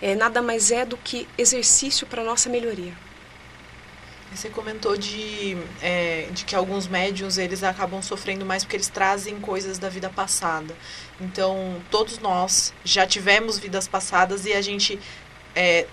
é, 0.00 0.14
nada 0.14 0.40
mais 0.40 0.70
é 0.70 0.86
do 0.86 0.96
que 0.96 1.28
exercício 1.36 2.06
para 2.06 2.24
nossa 2.24 2.48
melhoria. 2.48 3.03
Você 4.34 4.48
comentou 4.50 4.96
de, 4.96 5.56
é, 5.80 6.28
de 6.32 6.44
que 6.44 6.56
alguns 6.56 6.88
médiums 6.88 7.38
eles 7.38 7.62
acabam 7.62 8.02
sofrendo 8.02 8.44
mais 8.44 8.64
porque 8.64 8.76
eles 8.76 8.88
trazem 8.88 9.38
coisas 9.38 9.78
da 9.78 9.88
vida 9.88 10.10
passada. 10.10 10.74
Então, 11.20 11.80
todos 11.90 12.18
nós 12.18 12.74
já 12.84 13.06
tivemos 13.06 13.58
vidas 13.58 13.86
passadas 13.86 14.44
e 14.44 14.52
a 14.52 14.60
gente 14.60 14.98
é, 15.54 15.86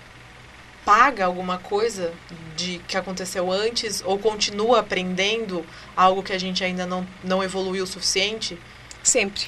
paga 0.84 1.24
alguma 1.24 1.58
coisa 1.58 2.12
de 2.56 2.78
que 2.88 2.96
aconteceu 2.96 3.50
antes 3.50 4.02
ou 4.04 4.18
continua 4.18 4.80
aprendendo 4.80 5.64
algo 5.96 6.22
que 6.22 6.32
a 6.32 6.38
gente 6.38 6.64
ainda 6.64 6.84
não, 6.84 7.06
não 7.22 7.42
evoluiu 7.42 7.84
o 7.84 7.86
suficiente? 7.86 8.58
Sempre. 9.02 9.44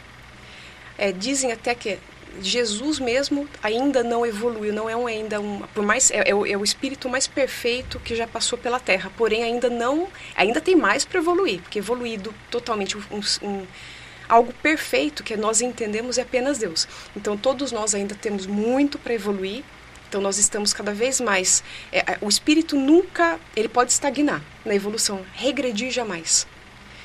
É, 0.97 1.11
dizem 1.11 1.51
até 1.51 1.75
que 1.75 1.99
Jesus 2.41 2.99
mesmo 2.99 3.49
ainda 3.63 4.03
não 4.03 4.25
evoluiu, 4.25 4.73
não 4.73 4.89
é 4.89 4.97
um, 4.97 5.07
ainda 5.07 5.41
um, 5.41 5.61
por 5.75 5.85
mais 5.85 6.11
é, 6.11 6.31
é, 6.31 6.35
o, 6.35 6.47
é, 6.47 6.57
o, 6.57 6.65
espírito 6.65 7.09
mais 7.09 7.27
perfeito 7.27 8.01
que 8.01 8.15
já 8.15 8.27
passou 8.27 8.59
pela 8.59 8.81
Terra, 8.81 9.11
porém 9.17 9.43
ainda 9.43 9.71
não, 9.71 10.09
ainda 10.37 10.61
tem 10.61 10.77
mais 10.77 11.05
para 11.05 11.21
evoluir, 11.21 11.61
porque 11.61 11.79
evoluído 11.79 12.35
totalmente 12.51 12.97
um, 12.97 13.03
um, 13.43 13.67
algo 14.29 14.53
perfeito 14.63 15.23
que 15.23 15.37
nós 15.37 15.61
entendemos 15.61 16.19
é 16.19 16.23
apenas 16.23 16.59
Deus. 16.59 16.89
Então 17.17 17.37
todos 17.37 17.73
nós 17.73 17.95
ainda 17.95 18.15
temos 18.15 18.47
muito 18.47 18.99
para 18.99 19.15
evoluir. 19.15 19.63
Então 20.09 20.21
nós 20.21 20.39
estamos 20.39 20.73
cada 20.73 20.93
vez 20.93 21.21
mais, 21.21 21.65
é, 21.91 21.99
é, 21.99 22.19
o 22.21 22.29
espírito 22.29 22.77
nunca, 22.77 23.39
ele 23.57 23.69
pode 23.69 23.91
estagnar 23.91 24.43
na 24.65 24.75
evolução, 24.75 25.25
regredir 25.35 25.91
jamais. 25.91 26.47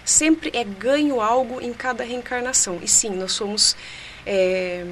Sempre 0.06 0.52
é 0.54 0.64
ganho 0.64 1.22
algo 1.22 1.62
em 1.62 1.74
cada 1.74 2.04
reencarnação. 2.04 2.80
E 2.82 2.88
sim, 2.88 3.12
nós 3.12 3.32
somos 3.32 3.76
é, 4.26 4.86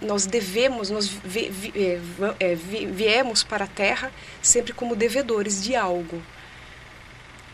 nós 0.00 0.26
devemos, 0.26 0.88
nós 0.90 1.06
vi, 1.06 1.50
vi, 1.50 1.72
é, 1.76 2.00
é, 2.40 2.54
vi, 2.54 2.86
viemos 2.86 3.44
para 3.44 3.64
a 3.64 3.68
Terra 3.68 4.10
sempre 4.40 4.72
como 4.72 4.96
devedores 4.96 5.62
de 5.62 5.76
algo. 5.76 6.22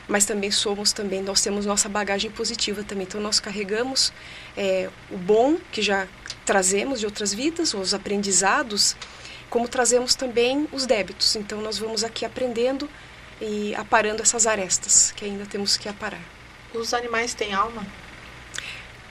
Mas 0.08 0.24
também 0.24 0.52
somos 0.52 0.92
também, 0.92 1.20
nós 1.20 1.40
temos 1.40 1.66
nossa 1.66 1.88
bagagem 1.88 2.30
positiva 2.30 2.84
também. 2.84 3.04
Então 3.06 3.20
nós 3.20 3.40
carregamos 3.40 4.12
é, 4.56 4.88
o 5.10 5.16
bom 5.16 5.56
que 5.72 5.82
já 5.82 6.06
trazemos 6.44 7.00
de 7.00 7.06
outras 7.06 7.34
vidas, 7.34 7.74
os 7.74 7.92
aprendizados, 7.92 8.94
como 9.50 9.66
trazemos 9.66 10.14
também 10.14 10.68
os 10.72 10.86
débitos. 10.86 11.34
Então 11.34 11.60
nós 11.60 11.78
vamos 11.78 12.04
aqui 12.04 12.24
aprendendo 12.24 12.88
e 13.40 13.74
aparando 13.74 14.22
essas 14.22 14.46
arestas 14.46 15.12
que 15.12 15.24
ainda 15.24 15.44
temos 15.44 15.76
que 15.76 15.88
aparar. 15.88 16.22
Os 16.72 16.94
animais 16.94 17.34
têm 17.34 17.52
alma? 17.52 17.84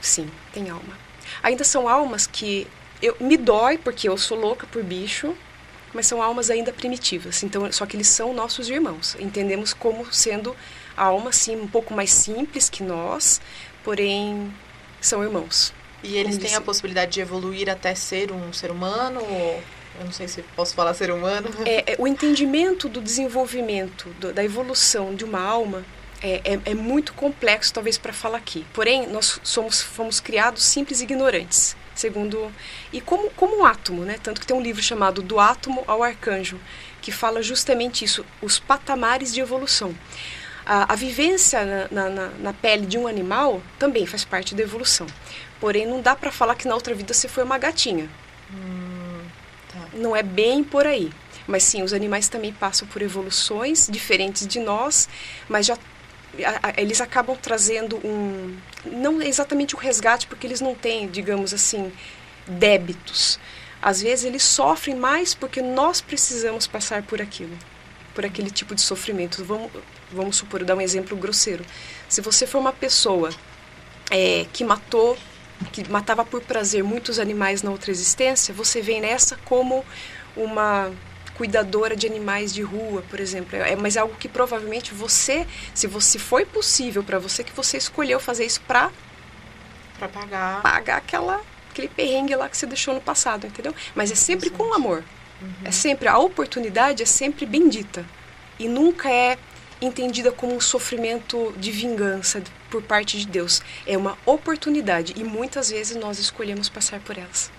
Sim, 0.00 0.30
tem 0.52 0.70
alma. 0.70 1.05
Ainda 1.42 1.64
são 1.64 1.88
almas 1.88 2.26
que 2.26 2.66
eu, 3.02 3.16
me 3.20 3.36
dói 3.36 3.78
porque 3.78 4.08
eu 4.08 4.16
sou 4.16 4.38
louca 4.38 4.66
por 4.66 4.82
bicho, 4.82 5.36
mas 5.92 6.06
são 6.06 6.22
almas 6.22 6.50
ainda 6.50 6.72
primitivas. 6.72 7.42
Então, 7.42 7.70
só 7.72 7.86
que 7.86 7.96
eles 7.96 8.08
são 8.08 8.32
nossos 8.32 8.68
irmãos. 8.68 9.16
Entendemos 9.18 9.72
como 9.72 10.12
sendo 10.12 10.54
almas 10.96 11.36
sim 11.36 11.56
um 11.56 11.68
pouco 11.68 11.94
mais 11.94 12.10
simples 12.10 12.68
que 12.68 12.82
nós, 12.82 13.40
porém 13.84 14.52
são 15.00 15.22
irmãos. 15.22 15.72
E 16.02 16.16
eles 16.16 16.36
têm 16.38 16.54
a 16.54 16.60
possibilidade 16.60 17.12
de 17.12 17.20
evoluir 17.20 17.68
até 17.68 17.94
ser 17.94 18.30
um 18.30 18.52
ser 18.52 18.70
humano? 18.70 19.20
Ou... 19.20 19.62
Eu 19.98 20.04
não 20.04 20.12
sei 20.12 20.28
se 20.28 20.42
posso 20.54 20.74
falar 20.74 20.92
ser 20.92 21.10
humano. 21.10 21.48
É, 21.64 21.94
é 21.94 21.96
o 21.98 22.06
entendimento 22.06 22.88
do 22.88 23.00
desenvolvimento, 23.00 24.08
do, 24.20 24.32
da 24.32 24.44
evolução 24.44 25.14
de 25.14 25.24
uma 25.24 25.40
alma 25.40 25.84
é, 26.22 26.54
é, 26.54 26.60
é 26.64 26.74
muito 26.74 27.12
complexo, 27.12 27.72
talvez, 27.72 27.98
para 27.98 28.12
falar 28.12 28.38
aqui. 28.38 28.66
Porém, 28.72 29.06
nós 29.06 29.40
somos, 29.42 29.82
fomos 29.82 30.20
criados 30.20 30.62
simples 30.62 31.00
e 31.00 31.04
ignorantes, 31.04 31.76
segundo... 31.94 32.50
E 32.92 33.00
como, 33.00 33.30
como 33.30 33.60
um 33.60 33.64
átomo, 33.64 34.02
né? 34.02 34.18
Tanto 34.22 34.40
que 34.40 34.46
tem 34.46 34.56
um 34.56 34.60
livro 34.60 34.82
chamado 34.82 35.22
Do 35.22 35.38
Átomo 35.38 35.84
ao 35.86 36.02
Arcanjo, 36.02 36.58
que 37.02 37.12
fala 37.12 37.42
justamente 37.42 38.04
isso, 38.04 38.24
os 38.40 38.58
patamares 38.58 39.32
de 39.32 39.40
evolução. 39.40 39.94
A, 40.64 40.92
a 40.92 40.96
vivência 40.96 41.88
na, 41.90 42.10
na, 42.10 42.28
na, 42.28 42.52
pele 42.52 42.86
de 42.86 42.98
um 42.98 43.06
animal 43.06 43.62
também 43.78 44.04
faz 44.06 44.24
parte 44.24 44.54
da 44.54 44.62
evolução. 44.62 45.06
Porém, 45.60 45.86
não 45.86 46.00
dá 46.00 46.16
para 46.16 46.32
falar 46.32 46.56
que 46.56 46.66
na 46.66 46.74
outra 46.74 46.94
vida 46.94 47.14
você 47.14 47.28
foi 47.28 47.44
uma 47.44 47.56
gatinha. 47.56 48.10
Hum, 48.52 49.22
tá. 49.72 49.88
Não 49.92 50.16
é 50.16 50.22
bem 50.22 50.64
por 50.64 50.86
aí. 50.86 51.12
Mas 51.46 51.62
sim, 51.62 51.82
os 51.82 51.92
animais 51.92 52.28
também 52.28 52.52
passam 52.52 52.88
por 52.88 53.00
evoluções 53.00 53.86
diferentes 53.88 54.46
de 54.46 54.58
nós, 54.58 55.08
mas 55.48 55.64
já 55.66 55.78
eles 56.76 57.00
acabam 57.00 57.36
trazendo 57.36 57.96
um 58.04 58.56
não 58.84 59.20
exatamente 59.20 59.74
o 59.74 59.78
um 59.78 59.80
resgate 59.80 60.26
porque 60.26 60.46
eles 60.46 60.60
não 60.60 60.74
têm, 60.74 61.08
digamos 61.08 61.52
assim, 61.52 61.92
débitos. 62.46 63.38
Às 63.80 64.02
vezes 64.02 64.24
eles 64.24 64.42
sofrem 64.42 64.96
mais 64.96 65.34
porque 65.34 65.60
nós 65.60 66.00
precisamos 66.00 66.66
passar 66.66 67.02
por 67.02 67.20
aquilo, 67.20 67.56
por 68.14 68.24
aquele 68.24 68.50
tipo 68.50 68.74
de 68.74 68.80
sofrimento. 68.80 69.44
Vamos, 69.44 69.70
vamos 70.10 70.36
supor, 70.36 70.64
dar 70.64 70.76
um 70.76 70.80
exemplo 70.80 71.16
grosseiro. 71.16 71.64
Se 72.08 72.20
você 72.20 72.46
for 72.46 72.58
uma 72.58 72.72
pessoa 72.72 73.30
é, 74.10 74.46
que 74.52 74.64
matou 74.64 75.16
que 75.72 75.88
matava 75.88 76.24
por 76.24 76.42
prazer 76.42 76.84
muitos 76.84 77.18
animais 77.18 77.62
na 77.62 77.70
outra 77.70 77.90
existência, 77.90 78.52
você 78.52 78.80
vem 78.80 79.00
nessa 79.00 79.36
como 79.44 79.84
uma 80.36 80.92
cuidadora 81.36 81.94
de 81.94 82.06
animais 82.06 82.52
de 82.52 82.62
rua, 82.62 83.02
por 83.10 83.20
exemplo. 83.20 83.56
É, 83.56 83.76
mas 83.76 83.96
é 83.96 84.00
algo 84.00 84.16
que 84.16 84.28
provavelmente 84.28 84.94
você, 84.94 85.46
se 85.74 85.86
você 85.86 86.18
foi 86.18 86.44
possível 86.44 87.02
para 87.02 87.18
você, 87.18 87.44
que 87.44 87.52
você 87.52 87.76
escolheu 87.76 88.18
fazer 88.18 88.46
isso 88.46 88.60
para 88.62 88.90
para 89.98 90.08
pagar 90.08 90.62
pagar 90.62 90.96
aquela 90.98 91.40
aquele 91.70 91.88
perrengue 91.88 92.34
lá 92.34 92.48
que 92.48 92.56
você 92.56 92.66
deixou 92.66 92.94
no 92.94 93.00
passado, 93.00 93.46
entendeu? 93.46 93.74
Mas 93.94 94.10
é 94.10 94.14
sempre 94.14 94.50
com 94.50 94.72
amor. 94.74 95.04
Uhum. 95.40 95.52
É 95.64 95.70
sempre 95.70 96.08
a 96.08 96.18
oportunidade 96.18 97.02
é 97.02 97.06
sempre 97.06 97.44
bendita 97.44 98.04
e 98.58 98.66
nunca 98.66 99.10
é 99.10 99.36
entendida 99.80 100.32
como 100.32 100.54
um 100.54 100.60
sofrimento 100.60 101.52
de 101.58 101.70
vingança 101.70 102.42
por 102.70 102.82
parte 102.82 103.18
de 103.18 103.26
Deus. 103.26 103.62
É 103.86 103.96
uma 103.96 104.16
oportunidade 104.24 105.12
e 105.16 105.22
muitas 105.22 105.70
vezes 105.70 105.96
nós 105.96 106.18
escolhemos 106.18 106.68
passar 106.68 107.00
por 107.00 107.18
elas. 107.18 107.50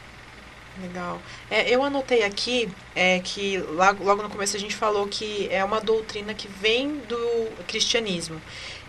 Legal. 0.81 1.19
É, 1.49 1.73
eu 1.73 1.81
anotei 1.83 2.23
aqui 2.23 2.69
é, 2.95 3.19
que 3.19 3.57
logo, 3.57 4.03
logo 4.03 4.21
no 4.21 4.29
começo 4.29 4.55
a 4.55 4.59
gente 4.59 4.75
falou 4.75 5.07
que 5.07 5.47
é 5.49 5.63
uma 5.63 5.81
doutrina 5.81 6.33
que 6.33 6.47
vem 6.47 6.97
do 7.07 7.49
cristianismo. 7.67 8.41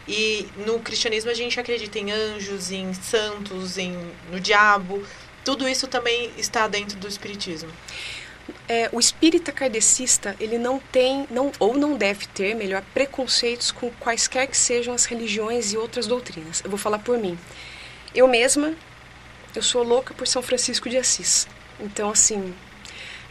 E 0.06 0.46
no 0.66 0.80
cristianismo 0.80 1.30
a 1.30 1.34
gente 1.34 1.58
acredita 1.58 1.98
em 1.98 2.10
anjos, 2.10 2.70
em 2.70 2.92
santos, 2.94 3.78
em, 3.78 3.96
no 4.30 4.40
diabo. 4.40 5.02
Tudo 5.44 5.68
isso 5.68 5.86
também 5.86 6.30
está 6.36 6.66
dentro 6.68 6.98
do 6.98 7.08
espiritismo 7.08 7.70
é, 8.68 8.88
o 8.92 9.00
espírita 9.00 9.52
kardecista 9.52 10.36
ele 10.40 10.58
não 10.58 10.78
tem 10.78 11.26
não 11.30 11.52
ou 11.58 11.76
não 11.76 11.96
deve 11.96 12.26
ter 12.26 12.54
melhor 12.54 12.82
preconceitos 12.94 13.70
com 13.70 13.90
quaisquer 13.90 14.46
que 14.46 14.56
sejam 14.56 14.94
as 14.94 15.04
religiões 15.04 15.72
e 15.72 15.76
outras 15.76 16.06
doutrinas 16.06 16.62
eu 16.64 16.70
vou 16.70 16.78
falar 16.78 16.98
por 16.98 17.18
mim 17.18 17.38
eu 18.14 18.26
mesma 18.26 18.74
eu 19.54 19.62
sou 19.62 19.82
louca 19.82 20.14
por 20.14 20.26
São 20.26 20.42
Francisco 20.42 20.88
de 20.88 20.96
Assis 20.96 21.46
então 21.80 22.10
assim 22.10 22.54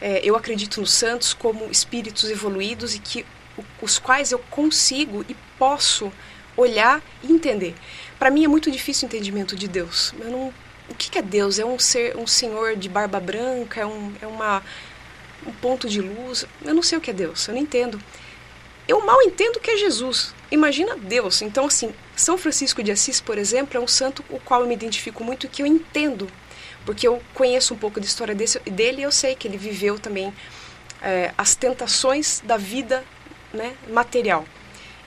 é, 0.00 0.20
eu 0.22 0.36
acredito 0.36 0.80
nos 0.80 0.92
santos 0.92 1.34
como 1.34 1.70
espíritos 1.70 2.30
evoluídos 2.30 2.94
e 2.94 2.98
que 2.98 3.26
os 3.82 3.98
quais 3.98 4.30
eu 4.30 4.38
consigo 4.38 5.24
e 5.28 5.34
posso 5.58 6.12
olhar 6.56 7.02
e 7.22 7.32
entender 7.32 7.74
para 8.18 8.30
mim 8.30 8.44
é 8.44 8.48
muito 8.48 8.70
difícil 8.70 9.06
o 9.06 9.08
entendimento 9.08 9.56
de 9.56 9.66
Deus 9.66 10.14
eu 10.20 10.30
não 10.30 10.54
o 10.90 10.94
que, 10.94 11.18
é 11.18 11.22
Deus? 11.22 11.58
É 11.58 11.64
um 11.66 11.78
ser, 11.78 12.16
um 12.16 12.26
senhor 12.26 12.74
de 12.74 12.88
barba 12.88 13.20
branca? 13.20 13.80
É, 13.80 13.86
um, 13.86 14.12
é 14.22 14.26
uma 14.26 14.62
um 15.46 15.52
ponto 15.52 15.88
de 15.88 16.00
luz. 16.00 16.46
Eu 16.64 16.74
não 16.74 16.82
sei 16.82 16.98
o 16.98 17.00
que 17.00 17.10
é 17.10 17.12
Deus, 17.12 17.46
eu 17.46 17.54
não 17.54 17.60
entendo. 17.60 18.00
Eu 18.86 19.04
mal 19.04 19.20
entendo 19.22 19.56
o 19.56 19.60
que 19.60 19.70
é 19.70 19.76
Jesus. 19.76 20.34
Imagina 20.50 20.96
Deus. 20.96 21.42
Então, 21.42 21.66
assim, 21.66 21.92
São 22.16 22.38
Francisco 22.38 22.82
de 22.82 22.90
Assis, 22.90 23.20
por 23.20 23.36
exemplo, 23.36 23.76
é 23.76 23.80
um 23.80 23.86
santo 23.86 24.24
o 24.30 24.40
qual 24.40 24.62
eu 24.62 24.66
me 24.66 24.74
identifico 24.74 25.22
muito 25.22 25.46
e 25.46 25.48
que 25.48 25.62
eu 25.62 25.66
entendo, 25.66 26.26
porque 26.88 27.06
eu 27.06 27.20
conheço 27.34 27.74
um 27.74 27.76
pouco 27.76 28.00
da 28.00 28.06
história 28.06 28.34
desse, 28.34 28.58
dele 28.60 29.02
e 29.02 29.02
eu 29.02 29.12
sei 29.12 29.34
que 29.34 29.46
ele 29.46 29.58
viveu 29.58 29.98
também 29.98 30.32
é, 31.02 31.34
as 31.36 31.54
tentações 31.54 32.40
da 32.42 32.56
vida 32.56 33.04
né, 33.52 33.74
material. 33.90 34.46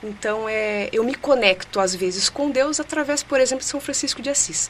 Então, 0.03 0.47
é, 0.47 0.89
eu 0.93 1.03
me 1.03 1.15
conecto 1.15 1.79
às 1.79 1.95
vezes 1.95 2.29
com 2.29 2.51
Deus 2.51 2.79
através, 2.79 3.23
por 3.23 3.39
exemplo, 3.39 3.63
de 3.63 3.69
São 3.71 3.81
Francisco 3.81 4.21
de 4.21 4.29
Assis. 4.29 4.69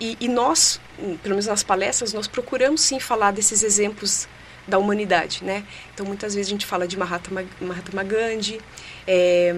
E, 0.00 0.16
e 0.18 0.26
nós, 0.26 0.80
pelo 1.22 1.36
menos 1.36 1.46
nas 1.46 1.62
palestras, 1.62 2.12
nós 2.12 2.26
procuramos 2.26 2.80
sim 2.80 2.98
falar 2.98 3.30
desses 3.30 3.62
exemplos 3.62 4.26
da 4.66 4.76
humanidade, 4.76 5.44
né? 5.44 5.64
Então 5.94 6.04
muitas 6.04 6.34
vezes 6.34 6.48
a 6.48 6.50
gente 6.50 6.66
fala 6.66 6.88
de 6.88 6.98
Mahatma, 6.98 7.44
Mahatma 7.60 8.02
Gandhi, 8.02 8.60
é, 9.06 9.54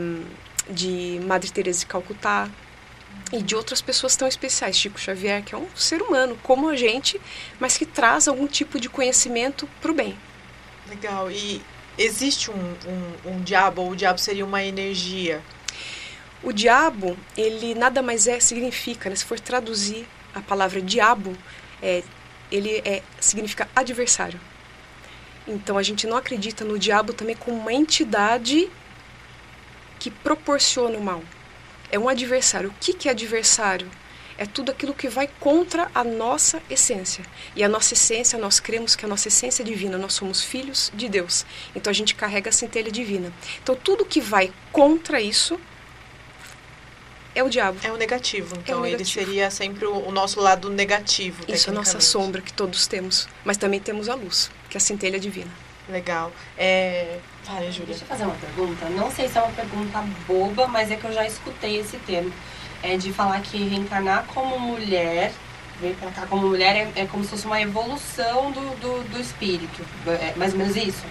de 0.69 1.19
Madre 1.25 1.51
Teresa 1.51 1.81
de 1.81 1.87
Calcutá 1.87 2.51
e 3.33 3.43
de 3.43 3.57
outras 3.57 3.81
pessoas 3.81 4.15
tão 4.15 4.29
especiais, 4.29 4.77
Chico 4.77 5.01
Xavier, 5.01 5.43
que 5.43 5.55
é 5.55 5.59
um 5.59 5.67
ser 5.75 6.03
humano 6.03 6.39
como 6.43 6.69
a 6.69 6.77
gente, 6.77 7.21
mas 7.59 7.79
que 7.79 7.87
traz 7.87 8.29
algum 8.29 8.47
tipo 8.47 8.79
de 8.79 8.89
conhecimento 8.89 9.67
para 9.81 9.91
o 9.91 9.95
bem. 9.95 10.17
Legal. 10.89 11.31
E 11.31 11.63
existe 11.97 12.51
um, 12.51 12.55
um, 12.55 13.33
um 13.33 13.41
diabo 13.43 13.83
ou 13.83 13.91
o 13.93 13.97
diabo 13.97 14.19
seria 14.19 14.45
uma 14.45 14.63
energia? 14.63 15.43
O 16.43 16.53
diabo, 16.53 17.17
ele 17.37 17.75
nada 17.75 18.03
mais 18.03 18.27
é 18.27 18.39
significa, 18.39 19.09
né? 19.09 19.17
se 19.17 19.25
for 19.25 19.41
traduzir 19.41 20.07
a 20.35 20.41
palavra 20.41 20.83
diabo, 20.83 21.37
é, 21.81 22.03
ele 22.51 22.83
é, 22.85 23.03
significa 23.19 23.69
adversário. 23.75 24.41
Então 25.47 25.79
a 25.79 25.83
gente 25.83 26.07
não 26.07 26.17
acredita 26.17 26.65
no 26.65 26.79
diabo 26.79 27.13
também 27.13 27.35
como 27.35 27.57
uma 27.57 27.73
entidade 27.73 28.71
que 29.99 30.11
proporciona 30.11 30.99
o 30.99 31.03
mal. 31.03 31.23
É 31.93 31.99
um 31.99 32.09
adversário. 32.09 32.71
O 32.71 32.75
que, 32.81 32.95
que 32.95 33.09
é 33.09 33.13
adversário? 33.13 33.89
É 34.39 34.47
tudo 34.47 34.73
aquilo 34.73 34.95
que 34.95 35.09
vai 35.09 35.29
contra 35.39 35.91
a 35.95 36.03
nossa 36.03 36.63
essência. 36.71 37.23
E 37.55 37.63
a 37.63 37.69
nossa 37.69 37.93
essência, 37.93 38.39
nós 38.39 38.59
cremos 38.59 38.97
que 38.97 39.05
a 39.05 39.09
nossa 39.09 39.29
essência 39.29 39.63
é 39.63 39.67
divina, 39.67 39.99
nós 39.99 40.15
somos 40.15 40.43
filhos 40.43 40.91
de 40.95 41.07
Deus. 41.07 41.45
Então 41.77 41.91
a 41.91 41.95
gente 41.95 42.15
carrega 42.15 42.49
a 42.49 42.53
centelha 42.53 42.91
divina. 42.91 43.31
Então 43.63 43.77
tudo 43.77 44.07
que 44.07 44.23
vai 44.23 44.51
contra 44.73 45.21
isso 45.21 45.61
é 47.35 47.43
o 47.43 47.49
diabo. 47.51 47.79
É 47.83 47.93
o 47.93 47.97
negativo. 47.97 48.57
Então 48.57 48.77
é 48.77 48.79
o 48.79 48.83
negativo. 48.83 49.21
ele 49.21 49.27
seria 49.27 49.51
sempre 49.51 49.85
o, 49.85 50.09
o, 50.09 50.11
nosso 50.11 50.41
lado 50.41 50.71
negativo. 50.71 51.45
Isso 51.47 51.69
é 51.69 51.73
a 51.73 51.75
nossa 51.75 52.01
sombra 52.01 52.41
que 52.41 52.55
todos 52.55 52.87
temos. 52.87 53.29
Mas 53.45 53.59
também 53.59 53.81
temos 53.81 54.09
a 54.09 54.15
luz, 54.15 54.51
que 54.71 54.77
é 54.77 54.79
a 54.79 54.81
centelha 54.81 55.21
divina. 55.21 55.51
Legal. 55.89 56.33
É... 56.57 57.19
Júlia. 57.71 57.87
Deixa 57.87 58.05
eu 58.05 58.09
fazer 58.09 58.25
uma 58.25 58.35
pergunta. 58.35 58.89
Não 58.91 59.11
sei 59.11 59.29
se 59.29 59.37
é 59.37 59.43
uma 59.43 59.53
pergunta 59.53 60.03
boba, 60.27 60.69
mas 60.69 60.91
é 60.91 60.97
que 60.97 61.05
eu 61.05 61.13
já 61.13 61.27
escutei 61.27 61.79
esse 61.79 61.97
termo. 61.99 62.33
É 62.83 62.97
de 62.97 63.13
falar 63.13 63.41
que 63.41 63.57
reencarnar 63.69 64.25
como 64.27 64.59
mulher, 64.59 65.33
vir 65.81 65.95
pra 65.97 66.11
cá 66.11 66.27
como 66.27 66.49
mulher, 66.49 66.77
é, 66.77 67.03
é 67.03 67.07
como 67.07 67.25
se 67.25 67.31
fosse 67.31 67.47
uma 67.47 67.61
evolução 67.61 68.51
do, 68.53 68.61
do, 68.81 69.09
do 69.11 69.21
espírito. 69.21 69.85
É 70.07 70.35
mais 70.37 70.53
ou 70.53 70.59
menos 70.59 70.77
isso. 70.77 71.05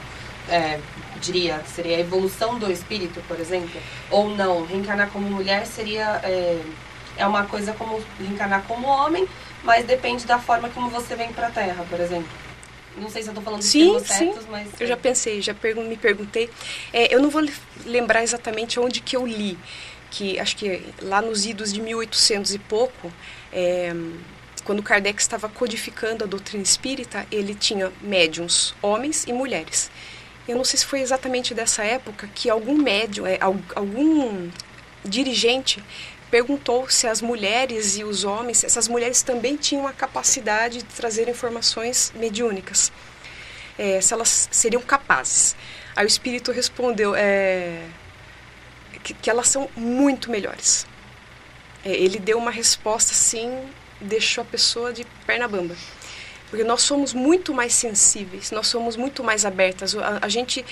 É, 0.50 0.80
diria, 1.22 1.62
seria 1.66 1.98
a 1.98 2.00
evolução 2.00 2.58
do 2.58 2.72
espírito, 2.72 3.22
por 3.28 3.40
exemplo? 3.40 3.80
Ou 4.10 4.30
não? 4.30 4.66
Reencarnar 4.66 5.10
como 5.10 5.30
mulher 5.30 5.66
seria. 5.66 6.20
É, 6.24 6.62
é 7.18 7.28
uma 7.28 7.46
coisa 7.46 7.74
como 7.74 8.02
reencarnar 8.20 8.64
como 8.64 8.88
homem, 8.88 9.28
mas 9.64 9.86
depende 9.86 10.26
da 10.26 10.40
forma 10.40 10.70
como 10.70 10.90
você 10.90 11.16
vem 11.16 11.32
para 11.32 11.48
a 11.48 11.52
Terra, 11.52 11.86
por 11.90 12.00
exemplo. 12.00 12.41
Não 12.98 13.10
sei 13.10 13.22
se 13.22 13.30
eu 13.30 13.32
estou 13.32 13.44
falando 13.44 13.62
sim, 13.62 13.98
sim. 14.00 14.06
certos, 14.06 14.46
mas... 14.50 14.70
Eu 14.80 14.88
já 14.88 14.98
pensei, 14.98 15.42
já 15.42 15.54
pergun 15.54 15.84
me 15.84 15.98
perguntei. 15.98 16.50
É, 16.92 17.14
eu 17.14 17.22
não 17.22 17.30
vou 17.30 17.42
lembrar 17.86 18.24
exatamente 18.24 18.80
onde 18.80 19.00
que 19.00 19.16
eu 19.16 19.26
li, 19.26 19.58
que 20.10 20.40
acho 20.40 20.56
que 20.58 20.82
lá 21.02 21.22
nos 21.22 21.46
idos 21.46 21.72
de 21.72 21.82
1800 21.82 22.54
e 22.54 22.60
pouco, 22.60 23.12
é, 23.52 23.94
quando 24.64 24.84
Kardec 24.84 25.22
estava 25.22 25.50
codificando 25.50 26.24
a 26.24 26.28
doutrina 26.28 26.64
espírita, 26.64 27.26
ele 27.32 27.56
tinha 27.56 27.92
médiums, 28.02 28.76
homens 28.82 29.26
e 29.28 29.34
mulheres. 29.34 29.90
Eu 30.48 30.58
não 30.58 30.64
sei 30.64 30.80
se 30.80 30.86
foi 30.86 31.02
exatamente 31.02 31.54
dessa 31.54 31.84
época 31.84 32.30
que 32.34 32.50
algum 32.50 32.76
médium, 32.76 33.26
é, 33.26 33.40
algum 33.42 34.50
dirigente 35.04 35.84
perguntou 36.32 36.90
se 36.90 37.06
as 37.06 37.22
mulheres 37.22 37.98
e 37.98 38.04
os 38.04 38.24
homens, 38.24 38.64
essas 38.64 38.88
mulheres 38.88 39.22
também 39.22 39.56
tinham 39.58 39.86
a 39.86 39.94
capacidade 39.94 40.80
de 40.80 40.86
trazer 40.86 41.28
informações 41.30 42.12
mediúnicas, 42.16 42.92
é, 43.78 44.02
se 44.02 44.14
elas 44.14 44.50
seriam 44.52 44.82
capazes. 44.82 45.56
Aí 45.96 46.06
o 46.06 46.08
espírito 46.08 46.52
respondeu 46.52 47.14
é, 47.14 47.84
que, 49.04 49.14
que, 49.14 49.30
elas 49.30 49.50
são 49.50 49.70
muito 49.76 50.32
melhores. 50.32 50.88
É, 51.86 51.92
ele 51.92 52.18
deu 52.18 52.38
uma 52.38 52.52
resposta 52.52 53.12
assim 53.12 53.70
deixou 54.02 54.42
a 54.42 54.46
pessoa 54.46 54.92
de 54.92 55.06
perna 55.26 55.48
bamba. 55.48 55.76
Porque 56.50 56.64
nós 56.64 56.82
somos 56.82 57.14
muito 57.14 57.54
mais 57.54 57.74
sensíveis, 57.74 58.52
nós 58.52 58.68
somos 58.68 58.98
muito 58.98 59.24
mais 59.24 59.46
abertas. 59.46 59.96
A, 59.96 60.20
a 60.24 60.30
gente 60.30 60.66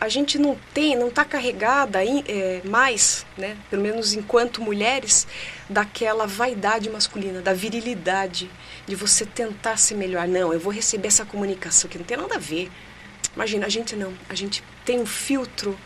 a 0.00 0.08
gente 0.08 0.38
não 0.38 0.56
tem, 0.72 0.94
não 0.96 1.08
está 1.08 1.24
carregada 1.24 2.04
é, 2.04 2.62
mais, 2.64 3.26
né, 3.36 3.56
pelo 3.68 3.82
menos 3.82 4.14
enquanto 4.14 4.62
mulheres, 4.62 5.26
daquela 5.68 6.26
vaidade 6.26 6.88
masculina, 6.88 7.40
da 7.40 7.52
virilidade, 7.52 8.50
de 8.86 8.94
você 8.94 9.26
tentar 9.26 9.76
ser 9.76 9.96
melhor. 9.96 10.28
Não, 10.28 10.52
eu 10.52 10.60
vou 10.60 10.72
receber 10.72 11.08
essa 11.08 11.24
comunicação 11.24 11.90
que 11.90 11.98
não 11.98 12.04
tem 12.04 12.16
nada 12.16 12.36
a 12.36 12.38
ver. 12.38 12.70
Imagina, 13.34 13.66
a 13.66 13.68
gente 13.68 13.96
não, 13.96 14.12
a 14.28 14.34
gente 14.34 14.62
tem 14.84 15.00
um 15.00 15.06
filtro 15.06 15.78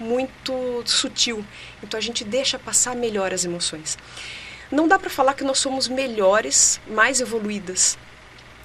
muito 0.00 0.82
sutil, 0.86 1.44
então 1.82 1.98
a 1.98 2.00
gente 2.00 2.24
deixa 2.24 2.58
passar 2.58 2.94
melhor 2.94 3.34
as 3.34 3.44
emoções. 3.44 3.98
Não 4.70 4.86
dá 4.86 4.98
para 4.98 5.10
falar 5.10 5.34
que 5.34 5.44
nós 5.44 5.58
somos 5.58 5.88
melhores, 5.88 6.80
mais 6.86 7.20
evoluídas, 7.20 7.98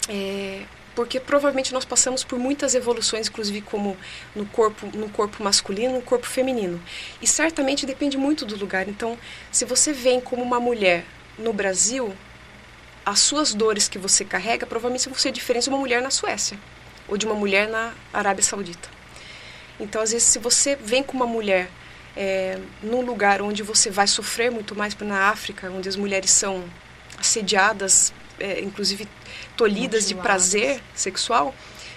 é, 0.10 0.64
porque 0.96 1.20
provavelmente 1.20 1.74
nós 1.74 1.86
passamos 1.86 2.24
por 2.24 2.38
muitas 2.38 2.76
evoluções, 2.76 3.28
inclusive 3.28 3.62
como 3.62 3.98
no 4.36 4.46
corpo, 4.46 4.88
no 4.96 5.10
corpo 5.10 5.44
masculino, 5.44 5.96
no 5.96 6.02
corpo 6.02 6.26
feminino. 6.26 6.82
E 7.22 7.28
certamente 7.28 7.86
depende 7.86 8.18
muito 8.18 8.46
do 8.46 8.56
lugar. 8.56 8.88
Então, 8.88 9.18
se 9.52 9.66
você 9.66 9.92
vem 9.92 10.20
como 10.22 10.44
uma 10.44 10.60
mulher 10.60 11.06
no 11.38 11.52
Brasil, 11.52 12.14
as 13.06 13.20
suas 13.20 13.54
dores 13.54 13.88
que 13.88 13.98
você 13.98 14.24
carrega 14.24 14.66
provavelmente 14.66 15.10
vão 15.10 15.18
ser 15.18 15.32
diferentes 15.32 15.66
de 15.66 15.70
uma 15.70 15.80
mulher 15.80 16.02
na 16.02 16.10
Suécia 16.10 16.58
ou 17.08 17.18
de 17.18 17.26
uma 17.26 17.36
mulher 17.36 17.68
na 17.68 17.94
Arábia 18.14 18.44
Saudita. 18.44 18.90
Então, 19.80 20.02
às 20.02 20.12
vezes, 20.12 20.28
se 20.28 20.40
você 20.40 20.76
vem 20.76 21.04
com 21.04 21.18
uma 21.18 21.26
mulher 21.26 21.70
é, 22.16 22.60
num 22.82 23.02
lugar 23.02 23.42
onde 23.42 23.64
você 23.64 23.90
vai 23.90 24.08
sofrer 24.08 24.52
muito 24.52 24.76
mais, 24.76 24.96
na 24.98 25.30
África, 25.30 25.70
onde 25.70 25.90
as 25.90 25.96
mulheres 25.96 26.32
são 26.32 26.64
assediadas, 27.18 28.14
é, 28.40 28.62
inclusive 28.62 29.08
tolhidas 29.64 30.06
de 30.10 30.14
prazer 30.14 30.82
sexual, 30.94 31.56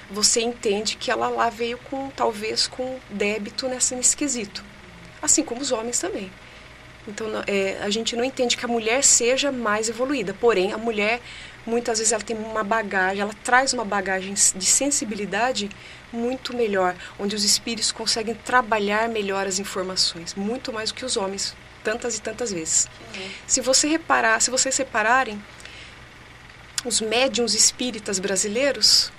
você 0.08 0.40
entende 0.40 0.96
que 0.96 1.10
ela 1.10 1.28
lá 1.28 1.50
veio 1.50 1.76
com 1.78 2.08
talvez 2.10 2.68
com 2.68 3.00
débito 3.10 3.66
nessa, 3.66 3.96
nesse 3.96 4.16
quesito. 4.16 4.62
Assim 5.20 5.42
como 5.42 5.60
os 5.60 5.72
homens 5.72 5.98
também. 5.98 6.30
Então 7.08 7.26
é, 7.44 7.78
a 7.82 7.90
gente 7.90 8.14
não 8.14 8.22
entende 8.22 8.56
que 8.56 8.64
a 8.64 8.68
mulher 8.68 9.02
seja 9.02 9.50
mais 9.50 9.88
evoluída, 9.88 10.32
porém 10.32 10.72
a 10.72 10.78
mulher 10.78 11.20
muitas 11.66 11.98
vezes 11.98 12.12
ela 12.12 12.22
tem 12.22 12.36
uma 12.36 12.62
bagagem, 12.62 13.20
ela 13.20 13.34
traz 13.42 13.72
uma 13.72 13.84
bagagem 13.84 14.34
de 14.34 14.66
sensibilidade 14.66 15.68
muito 16.12 16.54
melhor, 16.54 16.94
onde 17.18 17.34
os 17.34 17.42
espíritos 17.42 17.90
conseguem 17.90 18.36
trabalhar 18.36 19.08
melhor 19.08 19.44
as 19.44 19.58
informações, 19.58 20.34
muito 20.36 20.72
mais 20.72 20.92
do 20.92 20.94
que 20.94 21.04
os 21.04 21.16
homens, 21.16 21.52
tantas 21.82 22.16
e 22.16 22.22
tantas 22.22 22.52
vezes. 22.52 22.88
Uhum. 23.16 23.28
Se 23.44 23.60
você 23.60 23.88
reparar, 23.88 24.40
se 24.40 24.52
vocês 24.52 24.76
repararem, 24.76 25.42
os 26.87 27.01
médiums 27.01 27.55
espíritas 27.55 28.18
brasileiros 28.18 29.12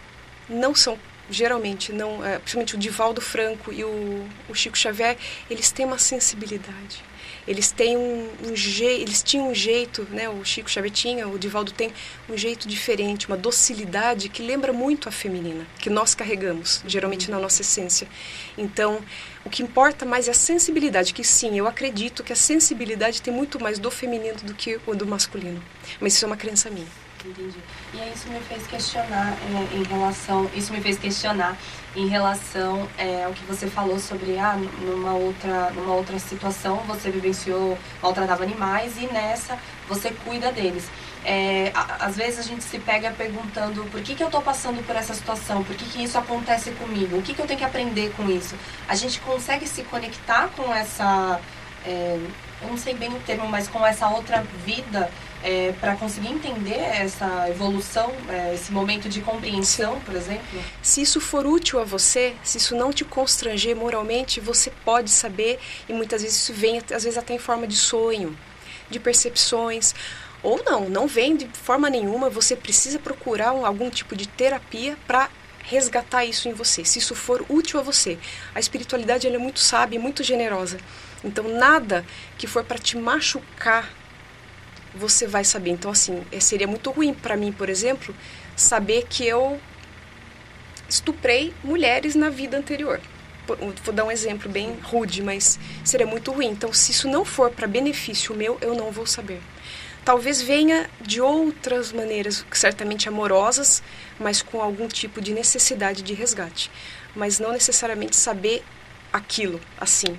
não 0.49 0.73
são 0.73 0.97
geralmente 1.29 1.91
não 1.91 2.25
é, 2.25 2.39
principalmente 2.39 2.75
o 2.75 2.77
Divaldo 2.77 3.19
Franco 3.19 3.73
e 3.73 3.83
o, 3.83 4.25
o, 4.47 4.55
Chico 4.55 4.77
Xavier 4.77 5.17
eles 5.49 5.69
têm 5.71 5.85
uma 5.85 5.97
sensibilidade. 5.97 7.03
Eles 7.45 7.69
têm 7.71 7.97
um, 7.97 8.29
um 8.45 8.55
jeito 8.55 9.01
eles 9.01 9.21
tinham 9.21 9.49
um 9.49 9.53
jeito 9.53 10.07
né 10.09 10.29
o 10.29 10.45
Chico 10.45 10.69
Xavier 10.69 10.93
tinha 10.93 11.27
o 11.27 11.37
Divaldo 11.37 11.73
tem 11.73 11.91
um 12.29 12.37
jeito 12.37 12.65
diferente 12.67 13.27
uma 13.27 13.35
docilidade 13.35 14.29
que 14.29 14.41
lembra 14.41 14.71
muito 14.71 15.09
a 15.09 15.11
feminina 15.11 15.67
que 15.77 15.89
nós 15.89 16.15
carregamos 16.15 16.81
geralmente 16.87 17.29
na 17.29 17.37
nossa 17.37 17.61
essência. 17.61 18.07
Então 18.57 19.01
o 19.43 19.49
que 19.49 19.61
importa 19.61 20.05
mais 20.05 20.29
é 20.29 20.31
a 20.31 20.33
sensibilidade 20.33 21.13
que 21.13 21.25
sim 21.25 21.57
eu 21.57 21.67
acredito 21.67 22.23
que 22.23 22.31
a 22.31 22.37
sensibilidade 22.37 23.21
tem 23.21 23.33
muito 23.33 23.61
mais 23.61 23.77
do 23.77 23.91
feminino 23.91 24.37
do 24.43 24.53
que 24.53 24.79
o 24.85 24.95
do 24.95 25.05
masculino. 25.05 25.61
Mas 25.99 26.13
isso 26.13 26.23
é 26.23 26.27
uma 26.27 26.37
crença 26.37 26.69
minha 26.69 27.06
Entendi. 27.25 27.57
E 27.93 28.13
isso 28.13 28.29
me 28.29 28.39
fez 28.41 28.67
questionar 28.67 29.33
é, 29.33 29.75
em 29.75 29.83
relação, 29.83 30.49
isso 30.53 30.71
me 30.71 30.79
fez 30.79 30.97
questionar 30.99 31.57
em 31.95 32.07
relação 32.07 32.87
é, 32.97 33.23
ao 33.23 33.33
que 33.33 33.43
você 33.45 33.67
falou 33.67 33.99
sobre 33.99 34.37
ah, 34.37 34.55
numa 34.81 35.13
outra, 35.13 35.71
numa 35.71 35.95
outra 35.95 36.19
situação 36.19 36.77
você 36.87 37.09
vivenciou, 37.09 37.77
maltratava 38.01 38.43
animais 38.43 38.97
e 38.97 39.07
nessa 39.07 39.57
você 39.87 40.11
cuida 40.11 40.51
deles. 40.51 40.87
É, 41.25 41.71
às 41.99 42.15
vezes 42.15 42.39
a 42.39 42.43
gente 42.43 42.63
se 42.63 42.77
pega 42.79 43.11
perguntando 43.11 43.83
por 43.85 44.01
que, 44.01 44.15
que 44.15 44.23
eu 44.23 44.27
estou 44.27 44.41
passando 44.41 44.85
por 44.85 44.95
essa 44.95 45.13
situação, 45.13 45.63
por 45.63 45.75
que, 45.75 45.85
que 45.85 46.03
isso 46.03 46.17
acontece 46.17 46.71
comigo, 46.71 47.17
o 47.17 47.21
que, 47.21 47.33
que 47.33 47.41
eu 47.41 47.47
tenho 47.47 47.59
que 47.59 47.65
aprender 47.65 48.13
com 48.15 48.29
isso. 48.29 48.55
A 48.87 48.95
gente 48.95 49.19
consegue 49.21 49.67
se 49.67 49.83
conectar 49.83 50.49
com 50.55 50.73
essa, 50.73 51.41
é, 51.85 52.19
eu 52.61 52.69
não 52.69 52.77
sei 52.77 52.93
bem 52.93 53.09
o 53.09 53.19
termo, 53.21 53.47
mas 53.49 53.67
com 53.67 53.85
essa 53.85 54.07
outra 54.07 54.43
vida 54.63 55.09
é, 55.43 55.73
para 55.79 55.95
conseguir 55.95 56.29
entender 56.29 56.79
essa 56.79 57.49
evolução, 57.49 58.11
é, 58.29 58.53
esse 58.53 58.71
momento 58.71 59.07
de 59.07 59.21
compreensão, 59.21 59.99
por 60.01 60.15
exemplo? 60.15 60.61
Se 60.81 61.01
isso 61.01 61.19
for 61.19 61.45
útil 61.45 61.79
a 61.79 61.83
você, 61.83 62.35
se 62.43 62.57
isso 62.57 62.75
não 62.75 62.91
te 62.91 63.05
constranger 63.05 63.75
moralmente, 63.75 64.39
você 64.39 64.71
pode 64.83 65.09
saber, 65.09 65.59
e 65.87 65.93
muitas 65.93 66.21
vezes 66.21 66.37
isso 66.37 66.53
vem, 66.53 66.77
às 66.77 67.03
vezes 67.03 67.17
até 67.17 67.33
em 67.33 67.39
forma 67.39 67.67
de 67.67 67.75
sonho, 67.75 68.37
de 68.89 68.99
percepções. 68.99 69.93
Ou 70.43 70.63
não, 70.63 70.87
não 70.89 71.07
vem 71.07 71.35
de 71.35 71.47
forma 71.47 71.89
nenhuma, 71.89 72.29
você 72.29 72.55
precisa 72.55 72.99
procurar 72.99 73.53
um, 73.53 73.65
algum 73.65 73.89
tipo 73.89 74.15
de 74.15 74.27
terapia 74.27 74.97
para 75.07 75.29
resgatar 75.63 76.23
isso 76.23 76.47
em 76.47 76.53
você, 76.53 76.85
se 76.85 76.99
isso 76.99 77.13
for 77.13 77.45
útil 77.49 77.79
a 77.79 77.83
você. 77.83 78.17
A 78.55 78.59
espiritualidade 78.59 79.27
é 79.27 79.37
muito 79.37 79.59
sábia 79.59 79.99
muito 79.99 80.23
generosa. 80.23 80.77
Então, 81.23 81.47
nada 81.49 82.05
que 82.37 82.47
for 82.47 82.63
para 82.63 82.77
te 82.77 82.95
machucar 82.97 83.91
você 84.97 85.27
vai 85.27 85.43
saber. 85.43 85.71
Então, 85.71 85.91
assim, 85.91 86.23
é, 86.31 86.39
seria 86.39 86.67
muito 86.67 86.91
ruim 86.91 87.13
para 87.13 87.37
mim, 87.37 87.51
por 87.51 87.69
exemplo, 87.69 88.13
saber 88.55 89.05
que 89.09 89.25
eu 89.25 89.59
estuprei 90.89 91.53
mulheres 91.63 92.15
na 92.15 92.29
vida 92.29 92.57
anterior. 92.57 92.99
Vou 93.83 93.93
dar 93.93 94.03
um 94.03 94.11
exemplo 94.11 94.49
bem 94.49 94.77
rude, 94.83 95.23
mas 95.23 95.57
seria 95.83 96.05
muito 96.05 96.31
ruim. 96.31 96.47
Então, 96.47 96.73
se 96.73 96.91
isso 96.91 97.07
não 97.07 97.23
for 97.23 97.49
para 97.49 97.65
benefício 97.65 98.35
meu, 98.35 98.57
eu 98.61 98.75
não 98.75 98.91
vou 98.91 99.05
saber. 99.05 99.41
Talvez 100.03 100.41
venha 100.41 100.89
de 101.01 101.21
outras 101.21 101.91
maneiras, 101.91 102.45
certamente 102.51 103.07
amorosas, 103.07 103.83
mas 104.19 104.41
com 104.41 104.61
algum 104.61 104.87
tipo 104.87 105.21
de 105.21 105.33
necessidade 105.33 106.01
de 106.01 106.13
resgate. 106.13 106.71
Mas 107.15 107.39
não 107.39 107.51
necessariamente 107.51 108.15
saber 108.15 108.63
aquilo 109.11 109.59
assim, 109.79 110.17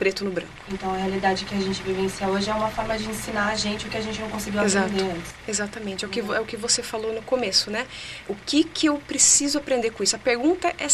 preto 0.00 0.24
no 0.24 0.30
branco. 0.30 0.50
Então 0.72 0.94
a 0.94 0.96
realidade 0.96 1.44
que 1.44 1.54
a 1.54 1.60
gente 1.60 1.82
vivencia 1.82 2.26
hoje 2.26 2.48
é 2.48 2.54
uma 2.54 2.70
forma 2.70 2.96
de 2.96 3.06
ensinar 3.06 3.48
a 3.48 3.54
gente 3.54 3.86
o 3.86 3.90
que 3.90 3.98
a 3.98 4.00
gente 4.00 4.18
não 4.18 4.30
conseguiu 4.30 4.62
Exato. 4.62 4.86
aprender 4.86 5.12
antes. 5.12 5.34
Exatamente, 5.46 6.04
é 6.06 6.08
o, 6.08 6.10
que, 6.10 6.20
é 6.20 6.40
o 6.40 6.46
que 6.46 6.56
você 6.56 6.82
falou 6.82 7.12
no 7.12 7.20
começo, 7.20 7.70
né? 7.70 7.86
O 8.26 8.34
que, 8.34 8.64
que 8.64 8.86
eu 8.86 8.96
preciso 8.96 9.58
aprender 9.58 9.90
com 9.90 10.02
isso? 10.02 10.16
A 10.16 10.18
pergunta 10.18 10.74
é 10.78 10.88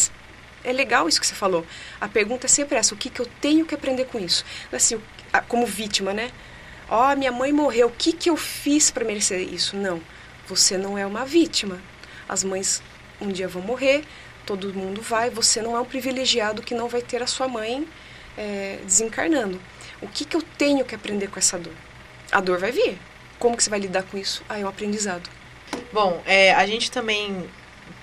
é 0.63 0.73
legal 0.73 1.07
isso 1.07 1.21
que 1.21 1.25
você 1.25 1.35
falou. 1.35 1.65
A 2.01 2.09
pergunta 2.09 2.45
é 2.47 2.49
sempre 2.49 2.75
essa: 2.75 2.93
o 2.93 2.97
que, 2.97 3.09
que 3.09 3.21
eu 3.21 3.25
tenho 3.39 3.65
que 3.65 3.73
aprender 3.73 4.05
com 4.05 4.19
isso? 4.19 4.43
Assim, 4.73 4.99
como 5.47 5.65
vítima, 5.65 6.11
né? 6.11 6.29
Ó, 6.89 7.09
oh, 7.09 7.15
minha 7.15 7.31
mãe 7.31 7.53
morreu, 7.53 7.87
o 7.87 7.91
que, 7.91 8.11
que 8.11 8.29
eu 8.29 8.35
fiz 8.35 8.91
para 8.91 9.05
merecer 9.05 9.39
isso? 9.39 9.77
Não, 9.77 10.01
você 10.45 10.77
não 10.77 10.97
é 10.97 11.05
uma 11.05 11.25
vítima. 11.25 11.79
As 12.27 12.43
mães 12.43 12.81
um 13.21 13.29
dia 13.29 13.47
vão 13.47 13.61
morrer, 13.61 14.03
todo 14.45 14.73
mundo 14.73 15.01
vai, 15.01 15.29
você 15.29 15.61
não 15.61 15.77
é 15.77 15.79
um 15.79 15.85
privilegiado 15.85 16.61
que 16.61 16.75
não 16.75 16.89
vai 16.89 17.01
ter 17.01 17.23
a 17.23 17.27
sua 17.27 17.47
mãe 17.47 17.87
é, 18.37 18.79
desencarnando. 18.83 19.59
O 20.01 20.07
que, 20.07 20.23
que 20.23 20.37
eu 20.37 20.41
tenho 20.57 20.85
que 20.85 20.95
aprender 20.95 21.27
com 21.27 21.39
essa 21.39 21.57
dor? 21.57 21.73
A 22.31 22.39
dor 22.39 22.59
vai 22.59 22.71
vir. 22.71 22.99
Como 23.39 23.57
que 23.57 23.63
você 23.63 23.69
vai 23.69 23.79
lidar 23.79 24.03
com 24.03 24.17
isso? 24.17 24.43
Ah, 24.47 24.59
é 24.59 24.65
um 24.65 24.67
aprendizado. 24.67 25.29
Bom, 25.91 26.21
é, 26.25 26.53
a 26.53 26.65
gente 26.65 26.91
também 26.91 27.47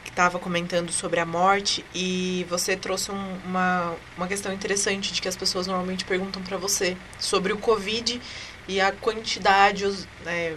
estava 0.05 0.39
comentando 0.39 0.93
sobre 0.93 1.19
a 1.19 1.27
morte 1.27 1.85
e 1.93 2.47
você 2.49 2.77
trouxe 2.77 3.11
um, 3.11 3.39
uma, 3.45 3.97
uma 4.17 4.29
questão 4.29 4.53
interessante 4.53 5.13
de 5.13 5.21
que 5.21 5.27
as 5.27 5.37
pessoas 5.37 5.67
normalmente 5.67 6.05
perguntam 6.05 6.41
para 6.43 6.57
você 6.57 6.97
sobre 7.19 7.53
o 7.53 7.59
Covid 7.59 8.21
e 8.69 8.81
a 8.81 8.93
quantidade 8.93 9.85
é, 10.25 10.57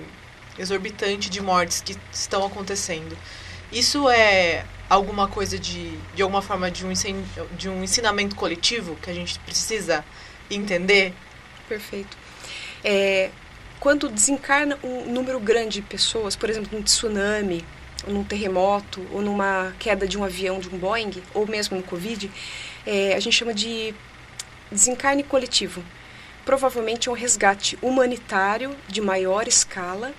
exorbitante 0.60 1.30
de 1.30 1.42
mortes 1.42 1.82
que 1.82 1.98
estão 2.12 2.46
acontecendo. 2.46 3.18
Isso 3.72 4.08
é 4.10 4.64
alguma 4.90 5.28
coisa 5.28 5.58
de, 5.58 5.98
de 6.16 6.22
alguma 6.22 6.42
forma 6.42 6.72
de 6.72 6.86
um, 6.86 6.94
de 7.58 7.70
um 7.70 7.84
ensinamento 7.84 8.36
coletivo 8.36 8.96
que 8.96 9.10
a 9.10 9.14
gente 9.14 9.40
precisa 9.40 10.04
entender? 10.50 11.14
Perfeito. 11.68 12.18
É, 12.84 13.30
quando 13.80 14.10
desencarna 14.10 14.78
um 14.84 15.12
número 15.12 15.40
grande 15.40 15.82
de 15.82 15.82
pessoas, 15.82 16.36
por 16.36 16.50
exemplo, 16.50 16.78
num 16.78 16.84
tsunami, 16.84 17.64
ou 18.06 18.14
num 18.14 18.24
terremoto, 18.24 19.06
ou 19.12 19.22
numa 19.22 19.74
queda 19.80 20.08
de 20.08 20.18
um 20.18 20.24
avião, 20.24 20.60
de 20.60 20.70
um 20.70 20.78
Boeing, 20.78 21.22
ou 21.34 21.46
mesmo 21.46 21.78
no 21.78 21.84
Covid, 21.84 22.32
é, 22.86 23.14
a 23.14 23.20
gente 23.20 23.34
chama 23.36 23.54
de 23.54 23.94
desencarne 24.72 25.24
coletivo. 25.24 25.84
Provavelmente 26.46 27.10
é 27.10 27.12
um 27.12 27.16
resgate 27.16 27.78
humanitário 27.82 28.76
de 28.88 29.02
maior 29.02 29.48
escala 29.48 30.14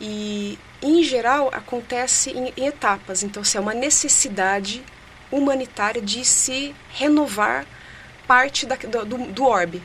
e 0.00 0.58
em 0.82 1.02
geral, 1.02 1.50
acontece 1.52 2.30
em, 2.30 2.52
em 2.56 2.66
etapas. 2.66 3.22
Então, 3.22 3.44
se 3.44 3.56
é 3.56 3.60
uma 3.60 3.74
necessidade 3.74 4.82
humanitária 5.30 6.02
de 6.02 6.24
se 6.24 6.74
renovar 6.90 7.66
parte 8.26 8.66
da, 8.66 8.76
do, 8.76 9.18
do 9.18 9.44
orbe. 9.44 9.82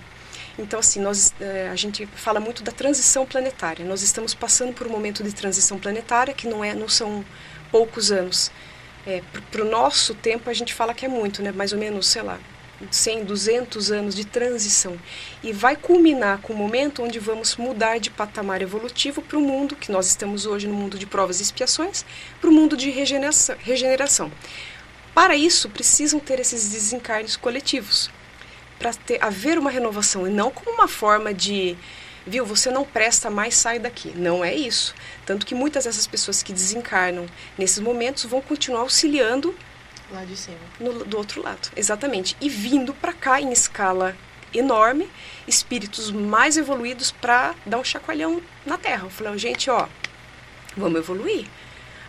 Então, 0.57 0.79
assim, 0.79 1.01
nós, 1.01 1.33
é, 1.39 1.69
a 1.69 1.75
gente 1.75 2.05
fala 2.05 2.39
muito 2.39 2.63
da 2.63 2.71
transição 2.71 3.25
planetária. 3.25 3.85
Nós 3.85 4.01
estamos 4.01 4.33
passando 4.33 4.73
por 4.73 4.87
um 4.87 4.89
momento 4.89 5.23
de 5.23 5.33
transição 5.33 5.77
planetária 5.77 6.33
que 6.33 6.47
não, 6.47 6.63
é, 6.63 6.73
não 6.73 6.87
são 6.87 7.25
poucos 7.71 8.11
anos. 8.11 8.51
É, 9.05 9.21
Para 9.51 9.61
o 9.61 9.69
nosso 9.69 10.15
tempo, 10.15 10.49
a 10.49 10.53
gente 10.53 10.73
fala 10.73 10.93
que 10.93 11.05
é 11.05 11.09
muito, 11.09 11.43
né? 11.43 11.51
mais 11.51 11.73
ou 11.73 11.79
menos, 11.79 12.07
sei 12.07 12.21
lá, 12.21 12.39
100, 12.91 13.25
200 13.25 13.91
anos 13.91 14.15
de 14.15 14.25
transição. 14.25 14.97
E 15.43 15.51
vai 15.51 15.75
culminar 15.75 16.39
com 16.41 16.53
o 16.53 16.55
momento 16.55 17.03
onde 17.03 17.19
vamos 17.19 17.55
mudar 17.55 17.99
de 17.99 18.09
patamar 18.09 18.61
evolutivo 18.61 19.21
para 19.21 19.37
o 19.37 19.41
mundo 19.41 19.75
que 19.75 19.91
nós 19.91 20.07
estamos 20.07 20.45
hoje, 20.45 20.67
no 20.67 20.73
mundo 20.73 20.97
de 20.97 21.05
provas 21.05 21.39
e 21.39 21.43
expiações, 21.43 22.05
para 22.39 22.49
o 22.49 22.53
mundo 22.53 22.75
de 22.75 22.89
regeneração. 22.89 23.55
regeneração. 23.59 24.31
Para 25.13 25.35
isso, 25.35 25.69
precisam 25.69 26.19
ter 26.19 26.39
esses 26.39 26.69
desencarnes 26.69 27.35
coletivos 27.37 28.09
para 28.77 28.91
haver 29.21 29.57
uma 29.57 29.69
renovação 29.69 30.27
e 30.27 30.29
não 30.29 30.51
como 30.51 30.71
uma 30.71 30.87
forma 30.87 31.33
de 31.33 31.77
viu, 32.27 32.45
você 32.45 32.71
não 32.71 32.83
presta 32.83 33.29
mais, 33.29 33.55
sai 33.55 33.79
daqui. 33.79 34.11
Não 34.15 34.43
é 34.43 34.53
isso. 34.53 34.95
Tanto 35.25 35.45
que 35.45 35.53
muitas 35.53 35.85
dessas 35.85 36.07
pessoas 36.07 36.41
que 36.41 36.51
desencarnam 36.51 37.27
nesses 37.57 37.79
momentos 37.79 38.25
vão 38.25 38.41
continuar 38.41 38.81
auxiliando 38.81 39.55
lá 40.11 40.23
de 40.23 40.35
cima. 40.35 40.57
No, 40.79 41.05
do 41.05 41.17
outro 41.17 41.41
lado, 41.41 41.69
exatamente. 41.75 42.35
E 42.39 42.49
vindo 42.49 42.93
para 42.93 43.13
cá 43.13 43.41
em 43.41 43.51
escala 43.51 44.15
enorme, 44.53 45.09
espíritos 45.47 46.11
mais 46.11 46.57
evoluídos 46.57 47.11
para 47.11 47.55
dar 47.65 47.77
um 47.77 47.83
chacoalhão 47.83 48.41
na 48.65 48.77
Terra. 48.77 49.09
Falando, 49.09 49.37
gente, 49.37 49.69
ó, 49.69 49.87
vamos 50.75 50.99
evoluir. 50.99 51.47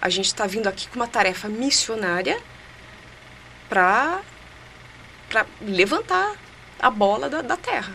A 0.00 0.08
gente 0.08 0.26
está 0.26 0.46
vindo 0.46 0.68
aqui 0.68 0.88
com 0.88 0.96
uma 0.96 1.08
tarefa 1.08 1.48
missionária 1.48 2.40
para 3.68 4.22
levantar 5.60 6.36
a 6.78 6.90
bola 6.90 7.28
da, 7.28 7.42
da 7.42 7.56
Terra. 7.56 7.94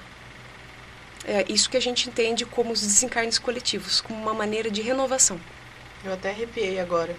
É 1.23 1.45
isso 1.47 1.69
que 1.69 1.77
a 1.77 1.81
gente 1.81 2.09
entende 2.09 2.45
como 2.45 2.71
os 2.71 2.81
desencarnes 2.81 3.37
coletivos, 3.37 4.01
como 4.01 4.19
uma 4.19 4.33
maneira 4.33 4.71
de 4.71 4.81
renovação. 4.81 5.39
Eu 6.03 6.13
até 6.13 6.31
arrepiei 6.31 6.79
agora. 6.79 7.15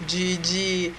De, 0.00 0.36
de, 0.38 0.92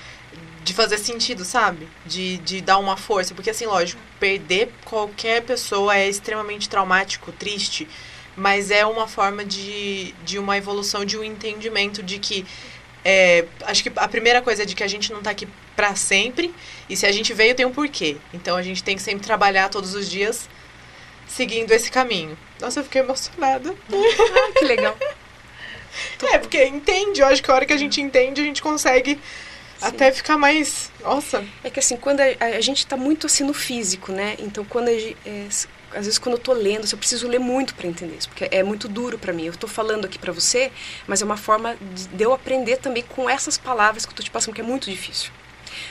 de 0.64 0.74
fazer 0.74 0.98
sentido, 0.98 1.44
sabe? 1.44 1.88
De, 2.06 2.38
de 2.38 2.62
dar 2.62 2.78
uma 2.78 2.96
força. 2.96 3.34
Porque, 3.34 3.50
assim, 3.50 3.66
lógico, 3.66 4.02
perder 4.20 4.72
qualquer 4.86 5.42
pessoa 5.44 5.96
é 5.96 6.08
extremamente 6.08 6.70
traumático, 6.70 7.32
triste. 7.32 7.88
Mas 8.36 8.72
é 8.72 8.86
uma 8.86 9.08
forma 9.08 9.46
de, 9.46 10.14
de 10.24 10.40
uma 10.40 10.58
evolução, 10.58 11.06
de 11.06 11.18
um 11.18 11.24
entendimento 11.24 12.02
de 12.02 12.18
que. 12.20 12.46
É, 13.06 13.46
acho 13.64 13.84
que 13.84 13.92
a 13.96 14.08
primeira 14.08 14.42
coisa 14.42 14.64
é 14.64 14.66
de 14.66 14.74
que 14.74 14.84
a 14.84 14.88
gente 14.88 15.12
não 15.12 15.20
está 15.20 15.32
aqui 15.32 15.48
para 15.76 15.96
sempre. 15.96 16.54
E 16.90 16.96
se 16.96 17.06
a 17.06 17.12
gente 17.12 17.34
veio, 17.34 17.54
tem 17.54 17.66
um 17.66 17.72
porquê. 17.72 18.18
Então 18.34 18.56
a 18.56 18.64
gente 18.64 18.84
tem 18.84 18.96
que 18.96 19.02
sempre 19.02 19.26
trabalhar 19.26 19.70
todos 19.70 19.94
os 19.94 20.10
dias 20.10 20.50
seguindo 21.28 21.72
esse 21.72 21.92
caminho. 21.92 22.38
Nossa, 22.60 22.80
eu 22.80 22.84
fiquei 22.84 23.02
emocionada. 23.02 23.76
Ah, 23.92 24.52
que 24.58 24.66
legal. 24.66 24.98
é, 26.32 26.38
porque 26.38 26.64
entende, 26.66 27.22
eu 27.22 27.28
acho 27.28 27.42
que 27.44 27.52
a 27.52 27.56
hora 27.56 27.66
que 27.66 27.74
a 27.74 27.78
gente 27.78 28.00
entende, 28.00 28.42
a 28.42 28.44
gente 28.44 28.62
consegue. 28.62 29.20
Até 29.88 30.12
ficar 30.12 30.38
mais. 30.38 30.92
Nossa. 31.02 31.46
É 31.64 31.70
que 31.70 31.80
assim, 31.80 31.98
quando 31.98 32.22
a, 32.22 32.26
a 32.58 32.62
gente 32.62 32.80
está 32.80 32.98
muito 32.98 33.28
assim 33.28 33.44
no 33.44 33.54
físico, 33.54 34.12
né? 34.12 34.36
Então 34.40 34.64
quando 34.66 34.88
a, 34.88 34.92
é, 34.92 35.48
às 35.92 36.06
vezes 36.06 36.18
quando 36.18 36.36
eu 36.36 36.42
tô 36.42 36.54
lendo, 36.54 36.88
eu 36.92 36.98
preciso 36.98 37.28
ler 37.28 37.40
muito 37.40 37.76
para 37.76 37.88
entender 37.88 38.16
isso, 38.16 38.30
porque 38.30 38.48
é 38.52 38.64
muito 38.64 38.88
duro 38.88 39.18
para 39.18 39.34
mim. 39.34 39.46
Eu 39.46 39.54
estou 39.54 39.70
falando 39.70 40.06
aqui 40.06 40.18
para 40.18 40.32
você, 40.32 40.72
mas 41.08 41.22
é 41.22 41.26
uma 41.26 41.38
forma 41.38 41.76
de, 42.14 42.24
eu 42.24 42.34
aprender 42.34 42.78
também 42.78 43.04
com 43.04 43.30
essas 43.30 43.58
palavras 43.58 44.06
que 44.06 44.12
eu 44.12 44.16
tô 44.16 44.24
te 44.24 44.32
passando, 44.32 44.54
que 44.54 44.62
é 44.62 44.64
muito 44.64 44.90
difícil. 44.90 45.32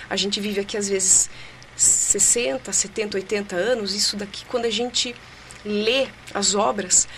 A 0.08 0.16
gente 0.16 0.40
vive 0.40 0.60
aqui 0.60 0.76
às 0.76 0.88
vezes 0.88 1.30
60, 1.76 2.72
70, 2.72 3.16
80 3.16 3.56
anos, 3.56 3.94
isso 3.94 4.16
daqui 4.16 4.44
quando 4.46 4.66
a 4.66 4.70
gente 4.70 5.14
lê 5.64 6.08
as 6.34 6.54
obras, 6.54 7.08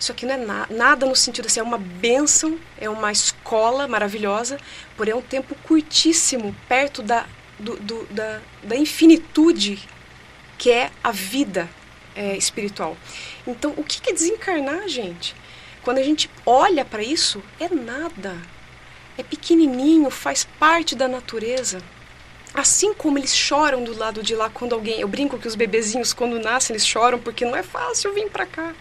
isso 0.00 0.12
aqui 0.12 0.24
não 0.24 0.34
é 0.34 0.38
na, 0.38 0.66
nada 0.70 1.04
no 1.04 1.14
sentido 1.14 1.46
assim, 1.46 1.60
é 1.60 1.62
uma 1.62 1.76
bênção, 1.76 2.58
é 2.78 2.88
uma 2.88 3.12
escola 3.12 3.86
maravilhosa, 3.86 4.58
porém 4.96 5.12
é 5.12 5.16
um 5.16 5.20
tempo 5.20 5.54
curtíssimo, 5.62 6.56
perto 6.66 7.02
da, 7.02 7.26
do, 7.58 7.76
do, 7.76 8.06
da, 8.06 8.40
da 8.62 8.76
infinitude 8.76 9.78
que 10.56 10.70
é 10.70 10.90
a 11.04 11.12
vida 11.12 11.68
é, 12.16 12.34
espiritual. 12.36 12.96
Então, 13.46 13.74
o 13.76 13.84
que 13.84 14.08
é 14.08 14.12
desencarnar, 14.12 14.88
gente? 14.88 15.34
Quando 15.82 15.98
a 15.98 16.02
gente 16.02 16.30
olha 16.46 16.84
para 16.84 17.02
isso, 17.02 17.42
é 17.58 17.68
nada. 17.68 18.36
É 19.18 19.22
pequenininho, 19.22 20.10
faz 20.10 20.44
parte 20.58 20.94
da 20.94 21.08
natureza. 21.08 21.82
Assim 22.54 22.92
como 22.94 23.18
eles 23.18 23.34
choram 23.34 23.84
do 23.84 23.96
lado 23.96 24.22
de 24.22 24.34
lá 24.34 24.50
quando 24.50 24.74
alguém. 24.74 25.00
Eu 25.00 25.08
brinco 25.08 25.38
que 25.38 25.48
os 25.48 25.54
bebezinhos, 25.54 26.12
quando 26.12 26.38
nascem, 26.38 26.74
eles 26.74 26.86
choram 26.86 27.18
porque 27.18 27.44
não 27.44 27.56
é 27.56 27.62
fácil 27.62 28.12
vir 28.12 28.28
para 28.30 28.46
cá. 28.46 28.74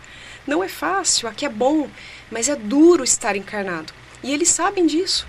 Não 0.50 0.64
é 0.64 0.68
fácil, 0.68 1.28
aqui 1.28 1.46
é 1.46 1.50
bom, 1.50 1.88
mas 2.32 2.50
é 2.50 2.56
duro 2.56 3.04
estar 3.04 3.36
encarnado. 3.36 3.94
E 4.24 4.34
eles 4.34 4.50
sabem 4.50 4.88
disso. 4.88 5.28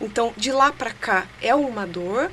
Então, 0.00 0.32
de 0.34 0.50
lá 0.50 0.72
para 0.72 0.92
cá 0.92 1.26
é 1.42 1.54
uma 1.54 1.86
dor, 1.86 2.32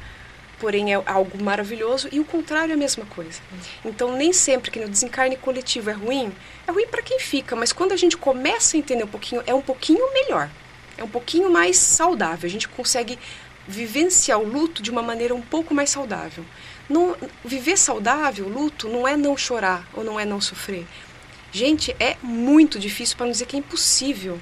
porém 0.57 0.93
é 0.93 1.03
algo 1.05 1.43
maravilhoso, 1.43 2.07
e 2.13 2.21
o 2.21 2.23
contrário 2.23 2.71
é 2.71 2.75
a 2.75 2.77
mesma 2.77 3.05
coisa. 3.07 3.41
Então, 3.83 4.15
nem 4.15 4.31
sempre 4.31 4.71
que 4.71 4.79
no 4.79 4.87
desencarne 4.87 5.35
coletivo 5.35 5.89
é 5.89 5.93
ruim, 5.93 6.31
é 6.65 6.71
ruim 6.71 6.87
para 6.87 7.01
quem 7.01 7.19
fica, 7.19 7.57
mas 7.57 7.73
quando 7.73 7.91
a 7.91 7.97
gente 7.97 8.15
começa 8.15 8.77
a 8.77 8.79
entender 8.79 9.03
um 9.03 9.07
pouquinho, 9.07 9.43
é 9.45 9.53
um 9.53 9.61
pouquinho 9.61 10.13
melhor. 10.13 10.49
É 10.97 11.03
um 11.03 11.09
pouquinho 11.09 11.51
mais 11.51 11.75
saudável. 11.77 12.47
A 12.47 12.49
gente 12.49 12.69
consegue 12.69 13.19
vivenciar 13.67 14.39
o 14.39 14.47
luto 14.47 14.81
de 14.81 14.89
uma 14.89 15.01
maneira 15.01 15.35
um 15.35 15.41
pouco 15.41 15.73
mais 15.73 15.89
saudável. 15.89 16.45
Não, 16.87 17.17
viver 17.43 17.77
saudável, 17.77 18.47
luto, 18.47 18.87
não 18.87 19.05
é 19.05 19.17
não 19.17 19.35
chorar 19.35 19.85
ou 19.93 20.05
não 20.05 20.17
é 20.17 20.23
não 20.23 20.39
sofrer. 20.39 20.85
Gente, 21.53 21.95
é 21.99 22.17
muito 22.21 22.79
difícil, 22.79 23.15
para 23.15 23.27
não 23.27 23.31
dizer 23.31 23.45
que 23.45 23.55
é 23.55 23.59
impossível. 23.59 24.39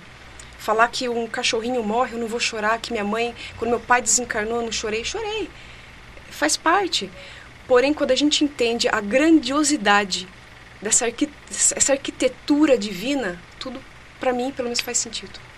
Falar 0.57 0.87
que 0.87 1.09
um 1.09 1.27
cachorrinho 1.27 1.83
morre, 1.83 2.13
eu 2.13 2.19
não 2.19 2.27
vou 2.27 2.39
chorar, 2.39 2.79
que 2.79 2.91
minha 2.91 3.03
mãe, 3.03 3.35
quando 3.57 3.71
meu 3.71 3.79
pai 3.79 4.01
desencarnou, 4.01 4.57
eu 4.57 4.63
não 4.63 4.71
chorei. 4.71 5.03
Chorei. 5.03 5.49
Faz 6.29 6.55
parte. 6.55 7.11
Porém, 7.67 7.93
quando 7.93 8.11
a 8.11 8.15
gente 8.15 8.43
entende 8.43 8.87
a 8.87 9.01
grandiosidade 9.01 10.27
dessa 10.81 11.05
essa 11.75 11.91
arquitetura 11.93 12.77
divina, 12.77 13.41
tudo, 13.59 13.79
para 14.19 14.31
mim, 14.31 14.51
pelo 14.51 14.69
menos 14.69 14.79
faz 14.79 14.97
sentido 14.97 15.50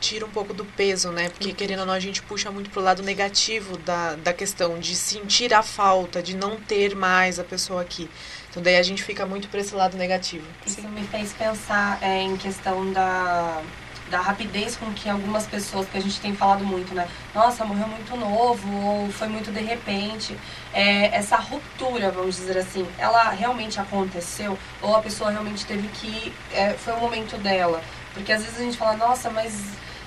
tira 0.00 0.24
um 0.24 0.30
pouco 0.30 0.54
do 0.54 0.64
peso, 0.64 1.10
né? 1.12 1.28
Porque, 1.28 1.52
querendo 1.52 1.80
ou 1.80 1.86
não, 1.86 1.92
a 1.92 2.00
gente 2.00 2.22
puxa 2.22 2.50
muito 2.50 2.70
pro 2.70 2.80
lado 2.80 3.02
negativo 3.02 3.76
da, 3.78 4.16
da 4.16 4.32
questão 4.32 4.78
de 4.78 4.96
sentir 4.96 5.52
a 5.52 5.62
falta, 5.62 6.22
de 6.22 6.34
não 6.34 6.56
ter 6.56 6.96
mais 6.96 7.38
a 7.38 7.44
pessoa 7.44 7.82
aqui. 7.82 8.08
Então, 8.50 8.62
daí 8.62 8.76
a 8.76 8.82
gente 8.82 9.02
fica 9.04 9.24
muito 9.26 9.48
para 9.48 9.60
esse 9.60 9.74
lado 9.74 9.96
negativo. 9.96 10.46
Isso 10.66 10.82
me 10.88 11.04
fez 11.04 11.32
pensar 11.32 11.98
é, 12.02 12.22
em 12.22 12.36
questão 12.36 12.92
da, 12.92 13.62
da 14.10 14.20
rapidez 14.20 14.76
com 14.76 14.92
que 14.92 15.08
algumas 15.08 15.46
pessoas, 15.46 15.86
que 15.88 15.96
a 15.96 16.00
gente 16.00 16.20
tem 16.20 16.34
falado 16.34 16.64
muito, 16.64 16.92
né? 16.92 17.06
Nossa, 17.32 17.64
morreu 17.64 17.86
muito 17.86 18.16
novo, 18.16 18.68
ou 18.84 19.10
foi 19.12 19.28
muito 19.28 19.52
de 19.52 19.60
repente. 19.60 20.36
É, 20.72 21.14
essa 21.14 21.36
ruptura, 21.36 22.10
vamos 22.10 22.36
dizer 22.36 22.58
assim, 22.58 22.86
ela 22.98 23.30
realmente 23.30 23.78
aconteceu? 23.78 24.58
Ou 24.82 24.96
a 24.96 25.00
pessoa 25.00 25.30
realmente 25.30 25.64
teve 25.64 25.86
que. 25.88 26.32
É, 26.52 26.72
foi 26.72 26.94
o 26.94 26.98
momento 26.98 27.36
dela? 27.38 27.80
Porque 28.12 28.32
às 28.32 28.42
vezes 28.42 28.58
a 28.58 28.62
gente 28.62 28.76
fala, 28.76 28.96
nossa, 28.96 29.30
mas 29.30 29.52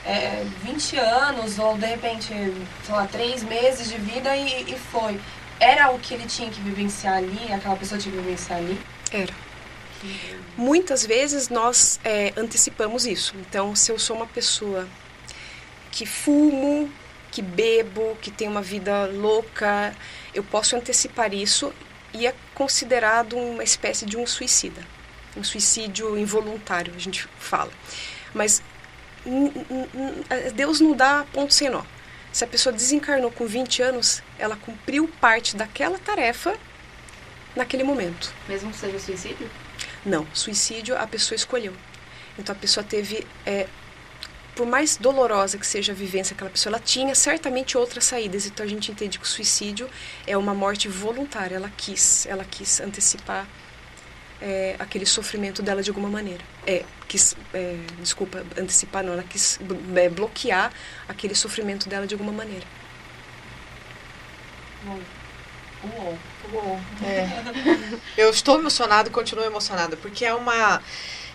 é, 0.05 0.43
20 0.63 0.97
anos, 0.97 1.59
ou 1.59 1.77
de 1.77 1.85
repente, 1.85 2.27
sei 2.27 2.95
lá, 2.95 3.07
3 3.07 3.43
meses 3.43 3.89
de 3.89 3.97
vida 3.97 4.35
e, 4.35 4.71
e 4.71 4.75
foi. 4.77 5.19
Era 5.59 5.91
o 5.91 5.99
que 5.99 6.13
ele 6.13 6.25
tinha 6.25 6.49
que 6.49 6.59
vivenciar 6.61 7.17
ali, 7.17 7.53
aquela 7.53 7.75
pessoa 7.75 7.99
tinha 7.99 8.13
que 8.13 8.21
vivenciar 8.21 8.59
ali? 8.59 8.79
Era. 9.11 9.33
Muitas 10.57 11.05
vezes 11.05 11.49
nós 11.49 11.99
é, 12.03 12.33
antecipamos 12.35 13.05
isso. 13.05 13.33
Então, 13.39 13.75
se 13.75 13.91
eu 13.91 13.97
sou 13.97 14.17
uma 14.17 14.27
pessoa 14.27 14.87
que 15.91 16.05
fumo, 16.05 16.91
que 17.31 17.41
bebo, 17.41 18.17
que 18.21 18.29
tem 18.29 18.47
uma 18.47 18.61
vida 18.61 19.05
louca, 19.05 19.95
eu 20.33 20.43
posso 20.43 20.75
antecipar 20.75 21.33
isso 21.33 21.73
e 22.13 22.27
é 22.27 22.35
considerado 22.53 23.37
uma 23.37 23.63
espécie 23.63 24.05
de 24.05 24.17
um 24.17 24.27
suicida. 24.27 24.81
Um 25.35 25.43
suicídio 25.43 26.17
involuntário, 26.17 26.93
a 26.95 26.99
gente 26.99 27.27
fala. 27.39 27.71
Mas 28.33 28.61
Deus 30.53 30.79
não 30.79 30.93
dá 30.93 31.25
ponto 31.31 31.53
sem 31.53 31.69
nó. 31.69 31.83
Se 32.31 32.43
a 32.43 32.47
pessoa 32.47 32.73
desencarnou 32.73 33.31
com 33.31 33.45
20 33.45 33.81
anos, 33.81 34.23
ela 34.39 34.55
cumpriu 34.55 35.07
parte 35.21 35.55
daquela 35.55 35.99
tarefa 35.99 36.57
naquele 37.55 37.83
momento. 37.83 38.33
Mesmo 38.47 38.71
que 38.71 38.77
seja 38.77 38.99
suicídio? 38.99 39.49
Não, 40.05 40.27
suicídio 40.33 40.97
a 40.97 41.05
pessoa 41.05 41.35
escolheu. 41.35 41.73
Então 42.37 42.55
a 42.55 42.57
pessoa 42.57 42.83
teve, 42.83 43.25
é, 43.45 43.67
por 44.55 44.65
mais 44.65 44.97
dolorosa 44.97 45.57
que 45.57 45.67
seja 45.67 45.91
a 45.91 45.95
vivência 45.95 46.33
daquela 46.33 46.49
pessoa, 46.49 46.71
ela 46.71 46.79
tinha 46.79 47.13
certamente 47.13 47.77
outras 47.77 48.05
saídas. 48.05 48.47
Então 48.47 48.65
a 48.65 48.69
gente 48.69 48.91
entende 48.91 49.19
que 49.19 49.25
o 49.25 49.27
suicídio 49.27 49.87
é 50.25 50.35
uma 50.35 50.53
morte 50.53 50.87
voluntária. 50.87 51.55
Ela 51.55 51.71
quis, 51.77 52.25
ela 52.25 52.43
quis 52.43 52.81
antecipar 52.81 53.47
é, 54.43 54.75
aquele 54.77 55.05
sofrimento 55.05 55.63
dela 55.63 55.81
de 55.81 55.89
alguma 55.89 56.09
maneira. 56.09 56.43
É, 56.67 56.83
quis, 57.07 57.35
é, 57.53 57.77
desculpa, 57.99 58.45
antecipar 58.57 59.03
não, 59.03 59.13
ela 59.13 59.23
quis 59.23 59.57
é, 59.95 60.09
bloquear 60.09 60.71
aquele 61.07 61.33
sofrimento 61.33 61.87
dela 61.87 62.05
de 62.05 62.13
alguma 62.13 62.33
maneira. 62.33 62.65
Bom, 64.83 64.99
Uou. 65.83 66.17
Uou. 66.53 66.79
É. 67.05 67.27
Eu 68.21 68.29
estou 68.29 68.59
emocionada 68.59 69.09
e 69.09 69.11
continuo 69.11 69.45
emocionada, 69.45 69.97
porque 69.97 70.25
é 70.25 70.33
uma. 70.33 70.81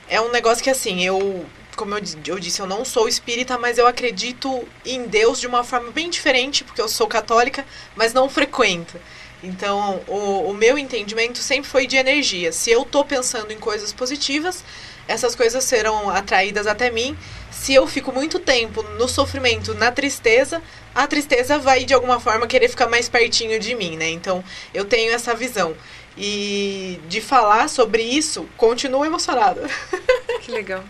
É 0.09 0.20
um 0.20 0.30
negócio 0.30 0.62
que 0.62 0.70
assim, 0.70 1.04
eu. 1.04 1.44
Como 1.76 1.94
eu, 1.94 2.02
eu 2.26 2.38
disse, 2.40 2.61
eu 2.61 2.66
não 2.66 2.84
sou 2.84 3.06
espírita, 3.06 3.59
mas 3.59 3.78
eu 3.78 3.86
acredito 3.86 4.66
em 4.84 5.06
Deus 5.06 5.38
de 5.38 5.46
uma 5.46 5.62
forma 5.62 5.92
bem 5.92 6.11
diferente, 6.11 6.64
porque 6.64 6.80
eu 6.80 6.88
sou 6.88 7.06
católica, 7.06 7.64
mas 7.94 8.12
não 8.12 8.28
frequento. 8.28 8.98
Então, 9.43 10.01
o, 10.07 10.51
o 10.51 10.55
meu 10.55 10.76
entendimento 10.76 11.39
sempre 11.39 11.70
foi 11.70 11.86
de 11.86 11.97
energia. 11.97 12.53
Se 12.53 12.70
eu 12.70 12.84
tô 12.84 13.05
pensando 13.05 13.53
em 13.53 13.59
coisas 13.59 13.93
positivas, 13.93 14.64
essas 15.07 15.34
coisas 15.34 15.64
serão 15.64 16.11
atraídas 16.11 16.66
até 16.66 16.91
mim. 16.91 17.16
Se 17.51 17.72
eu 17.72 17.86
fico 17.86 18.12
muito 18.12 18.39
tempo 18.39 18.82
no 18.82 19.09
sofrimento, 19.09 19.74
na 19.74 19.91
tristeza, 19.91 20.62
a 20.95 21.07
tristeza 21.07 21.59
vai 21.59 21.84
de 21.84 21.95
alguma 21.95 22.20
forma 22.20 22.47
querer 22.47 22.68
ficar 22.68 22.89
mais 22.89 23.09
pertinho 23.09 23.59
de 23.59 23.74
mim, 23.74 23.97
né? 23.97 24.11
Então, 24.11 24.45
eu 24.74 24.84
tenho 24.84 25.12
essa 25.12 25.34
visão. 25.34 25.74
E 26.16 27.01
de 27.09 27.20
falar 27.20 27.68
sobre 27.68 28.03
isso, 28.03 28.49
continuo 28.57 29.05
emocionada. 29.05 29.68
Que 30.43 30.53
legal. 30.53 30.82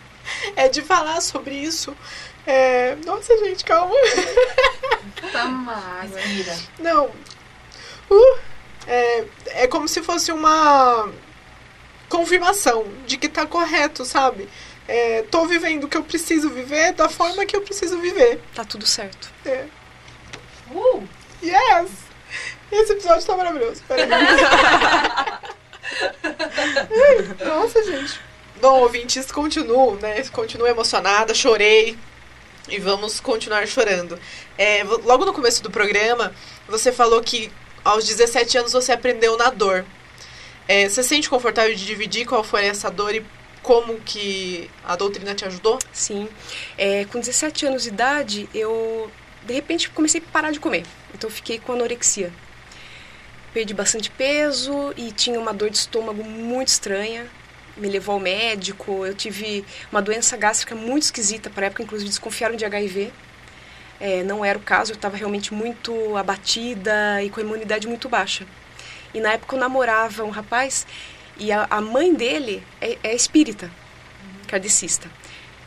É 0.55 0.69
de 0.69 0.83
falar 0.83 1.21
sobre 1.21 1.55
isso. 1.55 1.97
É... 2.47 2.97
Nossa, 3.05 3.37
gente, 3.39 3.65
calma. 3.65 3.95
Toma 5.33 5.73
água. 5.73 6.21
Respira. 6.21 6.57
Não. 6.79 7.11
Uh, 8.11 8.39
é, 8.87 9.25
é 9.47 9.67
como 9.67 9.87
se 9.87 10.03
fosse 10.03 10.33
uma 10.33 11.11
confirmação 12.09 12.87
de 13.07 13.17
que 13.17 13.29
tá 13.29 13.47
correto, 13.47 14.05
sabe? 14.05 14.49
É, 14.87 15.23
tô 15.31 15.47
vivendo 15.47 15.85
o 15.85 15.89
que 15.89 15.97
eu 15.97 16.03
preciso 16.03 16.49
viver 16.49 16.93
da 16.93 17.09
forma 17.09 17.45
que 17.45 17.55
eu 17.55 17.61
preciso 17.61 17.99
viver. 17.99 18.41
Tá 18.55 18.65
tudo 18.65 18.87
certo. 18.87 19.31
É. 19.45 19.67
Uh! 20.71 21.07
Yes! 21.43 21.91
Esse 22.73 22.93
episódio 22.93 23.27
tá 23.27 23.37
maravilhoso. 23.37 23.83
Peraí. 23.87 24.09
Nossa, 27.45 27.83
gente. 27.85 28.21
Bom, 28.61 28.81
ouvintes, 28.81 29.31
continuo, 29.31 29.97
né? 29.97 30.23
Continuo 30.33 30.67
emocionada, 30.67 31.35
chorei. 31.35 31.99
E 32.69 32.79
vamos 32.79 33.21
continuar 33.21 33.67
chorando. 33.67 34.19
É, 34.57 34.83
logo 34.85 35.25
no 35.25 35.33
começo 35.33 35.63
do 35.63 35.71
programa, 35.71 36.35
você 36.67 36.93
falou 36.93 37.23
que 37.23 37.51
aos 37.89 38.07
17 38.07 38.59
anos 38.59 38.73
você 38.73 38.93
aprendeu 38.93 39.37
na 39.37 39.51
dor. 39.51 39.85
É, 40.67 40.89
você 40.89 41.03
se 41.03 41.09
sente 41.09 41.31
confortável 41.31 41.75
de 41.75 41.85
dividir 41.85 42.27
qual 42.27 42.45
foi 42.45 42.67
essa 42.67 42.91
dor 42.91 43.15
e 43.15 43.25
como 43.63 43.99
que 44.01 44.71
a 44.85 44.95
doutrina 44.95 45.35
te 45.35 45.45
ajudou? 45.45 45.79
Sim. 45.93 46.29
É, 46.77 47.07
com 47.07 47.19
17 47.19 47.67
anos 47.67 47.85
de 47.85 47.89
idade, 47.89 48.49
eu 48.55 49.11
de 49.47 49.55
repente 49.55 49.89
comecei 49.89 50.21
a 50.21 50.33
parar 50.33 50.51
de 50.51 50.61
comer. 50.61 50.85
Então 51.15 51.31
fiquei 51.31 51.59
com 51.59 51.73
anorexia. 51.73 52.31
Perdi 53.55 53.73
bastante 53.73 54.11
peso 54.11 54.93
e 54.95 55.11
tinha 55.11 55.41
uma 55.41 55.55
dor 55.55 55.71
de 55.71 55.79
estômago 55.79 56.23
muito 56.23 56.69
estranha. 56.69 57.27
Me 57.77 57.89
levou 57.89 58.15
ao 58.15 58.21
médico. 58.21 59.07
Eu 59.07 59.15
tive 59.15 59.65
uma 59.91 60.03
doença 60.03 60.37
gástrica 60.37 60.75
muito 60.75 61.05
esquisita 61.05 61.49
para 61.49 61.67
época, 61.67 61.83
inclusive 61.83 62.11
desconfiaram 62.11 62.57
de 62.57 62.67
HIV. 62.67 63.11
É, 64.01 64.23
não 64.23 64.45
era 64.45 64.59
o 64.59 64.63
caso, 64.63 64.93
eu 64.93 64.95
estava 64.95 65.17
realmente 65.17 65.53
muito 65.53 66.17
abatida 66.17 67.23
e 67.23 67.31
com 67.31 67.41
a 67.41 67.43
imunidade 67.43 67.89
muito 67.89 68.09
baixa. 68.09 68.47
E 69.13 69.21
na 69.21 69.33
época 69.33 69.57
eu 69.57 69.61
namorava 69.61 70.25
um 70.25 70.31
rapaz 70.31 70.87
e 71.39 71.51
a, 71.51 71.67
a 71.71 71.81
mãe 71.81 72.15
dele 72.15 72.63
é, 72.81 72.99
é 73.03 73.15
espírita, 73.15 73.71
kardecista. 74.47 75.11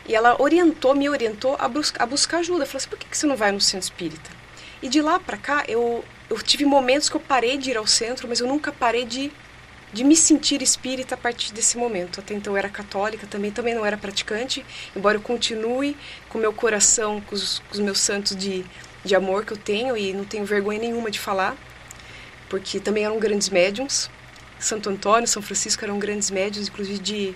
E 0.05 0.15
ela 0.15 0.41
orientou, 0.41 0.95
me 0.95 1.07
orientou 1.09 1.55
a, 1.59 1.67
bus 1.67 1.93
a 1.97 2.05
buscar 2.05 2.39
ajuda. 2.39 2.65
Falou 2.65 2.77
assim, 2.77 2.89
por 2.89 2.97
que, 2.97 3.07
que 3.07 3.17
você 3.17 3.25
não 3.27 3.35
vai 3.35 3.51
no 3.51 3.61
centro 3.61 3.85
espírita? 3.85 4.29
E 4.81 4.89
de 4.89 5.01
lá 5.01 5.19
para 5.19 5.37
cá, 5.37 5.63
eu, 5.67 6.03
eu 6.29 6.41
tive 6.41 6.65
momentos 6.65 7.07
que 7.07 7.15
eu 7.15 7.21
parei 7.21 7.57
de 7.57 7.69
ir 7.69 7.77
ao 7.77 7.85
centro, 7.85 8.27
mas 8.27 8.39
eu 8.39 8.47
nunca 8.47 8.71
parei 8.71 9.05
de, 9.05 9.31
de 9.93 10.03
me 10.03 10.15
sentir 10.15 10.61
espírita 10.61 11.15
a 11.15 11.17
partir 11.17 11.53
desse 11.53 11.77
momento. 11.77 12.19
Até 12.19 12.33
então 12.33 12.53
eu 12.53 12.57
era 12.57 12.69
católica, 12.69 13.27
também, 13.27 13.51
também 13.51 13.75
não 13.75 13.85
era 13.85 13.97
praticante, 13.97 14.65
embora 14.95 15.17
eu 15.17 15.21
continue 15.21 15.97
com 16.29 16.37
meu 16.37 16.53
coração, 16.53 17.21
com 17.21 17.35
os, 17.35 17.59
com 17.59 17.73
os 17.73 17.79
meus 17.79 17.99
santos 17.99 18.35
de, 18.35 18.65
de 19.03 19.15
amor 19.15 19.45
que 19.45 19.53
eu 19.53 19.57
tenho 19.57 19.97
e 19.97 20.13
não 20.13 20.23
tenho 20.23 20.45
vergonha 20.45 20.79
nenhuma 20.79 21.11
de 21.11 21.19
falar, 21.19 21.57
porque 22.49 22.79
também 22.79 23.03
eram 23.03 23.19
grandes 23.19 23.49
médiums. 23.49 24.09
Santo 24.59 24.89
Antônio, 24.89 25.27
São 25.27 25.41
Francisco 25.41 25.83
eram 25.83 25.97
grandes 25.97 26.29
médiums, 26.29 26.67
inclusive 26.67 26.99
de, 26.99 27.35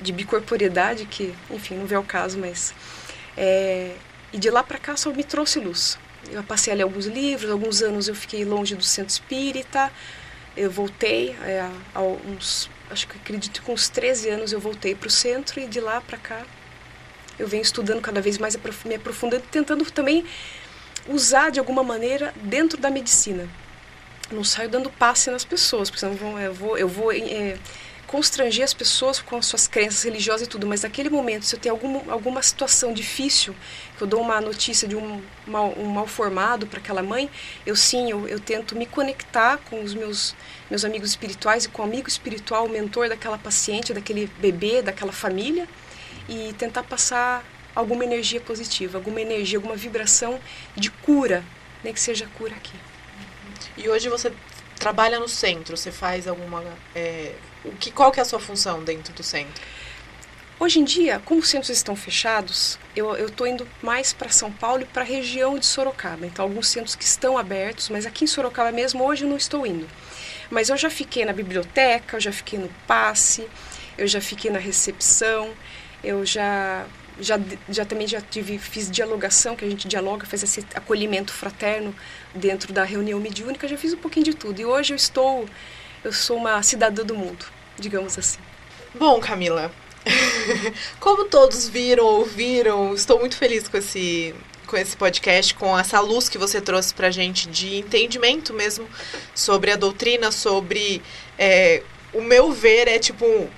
de 0.00 0.12
bicorporiedade, 0.12 1.06
que, 1.06 1.32
enfim, 1.50 1.76
não 1.76 1.86
vê 1.86 1.96
o 1.96 2.02
caso, 2.02 2.38
mas... 2.38 2.74
É, 3.36 3.94
e 4.32 4.38
de 4.38 4.50
lá 4.50 4.62
para 4.62 4.78
cá 4.78 4.96
só 4.96 5.10
me 5.10 5.24
trouxe 5.24 5.60
luz. 5.60 5.98
Eu 6.30 6.42
passei 6.42 6.72
a 6.72 6.76
ler 6.76 6.82
alguns 6.82 7.06
livros, 7.06 7.50
alguns 7.50 7.82
anos 7.82 8.08
eu 8.08 8.14
fiquei 8.14 8.44
longe 8.44 8.74
do 8.74 8.82
centro 8.82 9.12
espírita, 9.12 9.92
eu 10.56 10.70
voltei, 10.70 11.30
é, 11.42 11.68
há 11.94 12.00
uns, 12.02 12.68
acho 12.90 13.08
que 13.08 13.16
acredito 13.16 13.52
que 13.60 13.66
com 13.66 13.72
uns 13.72 13.88
13 13.88 14.28
anos 14.28 14.52
eu 14.52 14.60
voltei 14.60 14.94
para 14.94 15.08
o 15.08 15.10
centro 15.10 15.60
e 15.60 15.66
de 15.66 15.80
lá 15.80 16.00
para 16.00 16.18
cá 16.18 16.42
eu 17.38 17.48
venho 17.48 17.62
estudando 17.62 18.00
cada 18.00 18.20
vez 18.20 18.38
mais, 18.38 18.56
me 18.84 18.94
aprofundando, 18.94 19.42
tentando 19.50 19.84
também 19.90 20.24
usar 21.08 21.50
de 21.50 21.58
alguma 21.58 21.82
maneira 21.82 22.32
dentro 22.42 22.78
da 22.78 22.90
medicina. 22.90 23.48
Não 24.30 24.44
saio 24.44 24.68
dando 24.68 24.90
passe 24.90 25.30
nas 25.30 25.44
pessoas, 25.44 25.90
porque 25.90 26.00
senão 26.00 26.14
vão- 26.14 26.38
eu 26.38 26.54
vou, 26.54 26.78
eu 26.78 26.88
vou 26.88 27.10
é, 27.12 27.56
constranger 28.12 28.62
as 28.62 28.74
pessoas 28.74 29.22
com 29.22 29.38
as 29.38 29.46
suas 29.46 29.66
crenças 29.66 30.02
religiosas 30.02 30.46
e 30.46 30.46
tudo, 30.46 30.66
mas 30.66 30.82
naquele 30.82 31.08
momento, 31.08 31.46
se 31.46 31.56
eu 31.56 31.58
tenho 31.58 31.74
algum, 31.74 32.10
alguma 32.10 32.42
situação 32.42 32.92
difícil, 32.92 33.56
que 33.96 34.02
eu 34.02 34.06
dou 34.06 34.20
uma 34.20 34.38
notícia 34.38 34.86
de 34.86 34.94
um 34.94 35.22
mal, 35.46 35.72
um 35.78 35.86
mal 35.86 36.06
formado 36.06 36.66
para 36.66 36.78
aquela 36.78 37.02
mãe, 37.02 37.30
eu 37.64 37.74
sim, 37.74 38.10
eu, 38.10 38.28
eu 38.28 38.38
tento 38.38 38.76
me 38.76 38.84
conectar 38.84 39.56
com 39.56 39.82
os 39.82 39.94
meus, 39.94 40.34
meus 40.68 40.84
amigos 40.84 41.08
espirituais 41.08 41.64
e 41.64 41.70
com 41.70 41.80
o 41.80 41.86
amigo 41.86 42.06
espiritual, 42.06 42.66
o 42.66 42.68
mentor 42.68 43.08
daquela 43.08 43.38
paciente, 43.38 43.94
daquele 43.94 44.26
bebê, 44.38 44.82
daquela 44.82 45.12
família, 45.12 45.66
e 46.28 46.52
tentar 46.58 46.82
passar 46.82 47.42
alguma 47.74 48.04
energia 48.04 48.42
positiva, 48.42 48.98
alguma 48.98 49.22
energia, 49.22 49.56
alguma 49.56 49.74
vibração 49.74 50.38
de 50.76 50.90
cura, 50.90 51.42
nem 51.82 51.94
que 51.94 52.00
seja 52.00 52.28
cura 52.36 52.54
aqui. 52.54 52.76
E 53.74 53.88
hoje 53.88 54.10
você 54.10 54.30
trabalha 54.78 55.18
no 55.18 55.28
centro, 55.28 55.78
você 55.78 55.90
faz 55.90 56.28
alguma. 56.28 56.62
é, 56.94 57.34
o 57.64 57.72
que, 57.72 57.90
qual 57.90 58.10
que 58.10 58.20
é 58.20 58.22
a 58.22 58.24
sua 58.24 58.40
função 58.40 58.82
dentro 58.82 59.12
do 59.14 59.22
centro? 59.22 59.62
Hoje 60.58 60.78
em 60.78 60.84
dia, 60.84 61.20
como 61.24 61.40
os 61.40 61.48
centros 61.48 61.70
estão 61.70 61.96
fechados, 61.96 62.78
eu 62.94 63.26
estou 63.26 63.46
indo 63.46 63.66
mais 63.82 64.12
para 64.12 64.28
São 64.28 64.52
Paulo 64.52 64.82
e 64.82 64.84
para 64.84 65.02
a 65.02 65.04
região 65.04 65.58
de 65.58 65.66
Sorocaba. 65.66 66.24
Então, 66.24 66.44
alguns 66.44 66.68
centros 66.68 66.94
que 66.94 67.02
estão 67.04 67.36
abertos, 67.36 67.88
mas 67.88 68.06
aqui 68.06 68.24
em 68.24 68.28
Sorocaba 68.28 68.70
mesmo, 68.70 69.04
hoje 69.04 69.24
eu 69.24 69.28
não 69.28 69.36
estou 69.36 69.66
indo. 69.66 69.88
Mas 70.50 70.68
eu 70.68 70.76
já 70.76 70.88
fiquei 70.88 71.24
na 71.24 71.32
biblioteca, 71.32 72.16
eu 72.16 72.20
já 72.20 72.30
fiquei 72.30 72.60
no 72.60 72.68
passe, 72.86 73.48
eu 73.98 74.06
já 74.06 74.20
fiquei 74.20 74.52
na 74.52 74.58
recepção, 74.60 75.52
eu 76.04 76.24
já 76.24 76.86
já, 77.20 77.38
já 77.68 77.84
também 77.84 78.06
já 78.06 78.20
tive, 78.20 78.58
fiz 78.58 78.90
dialogação, 78.90 79.54
que 79.54 79.64
a 79.64 79.68
gente 79.68 79.86
dialoga, 79.88 80.26
faz 80.26 80.42
esse 80.42 80.64
acolhimento 80.74 81.32
fraterno 81.32 81.94
dentro 82.34 82.72
da 82.72 82.84
reunião 82.84 83.20
mediúnica, 83.20 83.68
já 83.68 83.76
fiz 83.76 83.92
um 83.92 83.98
pouquinho 83.98 84.24
de 84.24 84.34
tudo. 84.34 84.60
E 84.60 84.64
hoje 84.64 84.92
eu 84.92 84.96
estou, 84.96 85.46
eu 86.04 86.12
sou 86.12 86.36
uma 86.36 86.62
cidadã 86.62 87.04
do 87.04 87.14
mundo, 87.14 87.44
digamos 87.78 88.18
assim. 88.18 88.38
Bom, 88.94 89.20
Camila, 89.20 89.72
como 91.00 91.24
todos 91.24 91.68
viram, 91.68 92.04
ouviram, 92.04 92.94
estou 92.94 93.18
muito 93.18 93.36
feliz 93.36 93.68
com 93.68 93.76
esse, 93.76 94.34
com 94.66 94.76
esse 94.76 94.96
podcast, 94.96 95.54
com 95.54 95.78
essa 95.78 96.00
luz 96.00 96.28
que 96.28 96.38
você 96.38 96.60
trouxe 96.60 96.92
pra 96.92 97.10
gente 97.10 97.48
de 97.48 97.76
entendimento 97.76 98.52
mesmo 98.52 98.86
sobre 99.34 99.70
a 99.70 99.76
doutrina, 99.76 100.30
sobre. 100.30 101.02
é, 101.38 101.82
o 102.12 102.20
meu 102.20 102.52
ver 102.52 102.88
é 102.88 102.98
tipo 102.98 103.48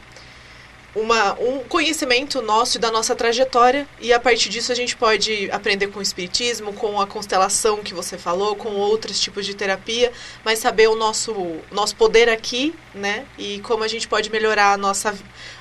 uma, 0.95 1.35
um 1.41 1.59
conhecimento 1.61 2.41
nosso 2.41 2.77
e 2.77 2.81
da 2.81 2.91
nossa 2.91 3.15
trajetória, 3.15 3.87
e 4.01 4.13
a 4.13 4.21
partir 4.21 4.49
disso 4.49 4.71
a 4.71 4.75
gente 4.75 4.97
pode 4.97 5.51
aprender 5.51 5.89
com 5.89 5.99
o 5.99 6.03
espiritismo, 6.03 6.73
com 6.73 7.01
a 7.01 7.07
constelação 7.07 7.83
que 7.83 7.93
você 7.93 8.17
falou, 8.17 8.55
com 8.55 8.71
outros 8.71 9.19
tipos 9.21 9.45
de 9.45 9.55
terapia, 9.55 10.13
mas 10.45 10.61
saber 10.61 10.89
o 10.89 10.95
nosso, 10.95 11.35
nosso 11.73 11.97
poder 11.97 12.29
aqui, 12.29 12.75
né? 12.95 13.27
E 13.37 13.61
como 13.61 13.83
a 13.83 13.89
gente 13.89 14.07
pode 14.07 14.31
melhorar 14.31 14.73
a 14.73 14.77
nossa, 14.77 15.15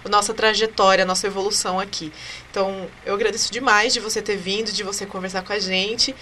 a 0.06 0.10
nossa 0.10 0.34
trajetória, 0.34 1.04
a 1.04 1.08
nossa 1.08 1.26
evolução 1.26 1.80
aqui. 1.80 2.14
Então, 2.52 2.88
eu 3.06 3.14
agradeço 3.16 3.52
demais 3.52 3.94
de 3.94 4.00
você 4.00 4.22
ter 4.22 4.38
vindo, 4.38 4.72
de 4.72 4.84
você 4.84 5.06
conversar 5.06 5.42
com 5.42 5.54
a 5.54 5.60
gente, 5.60 6.16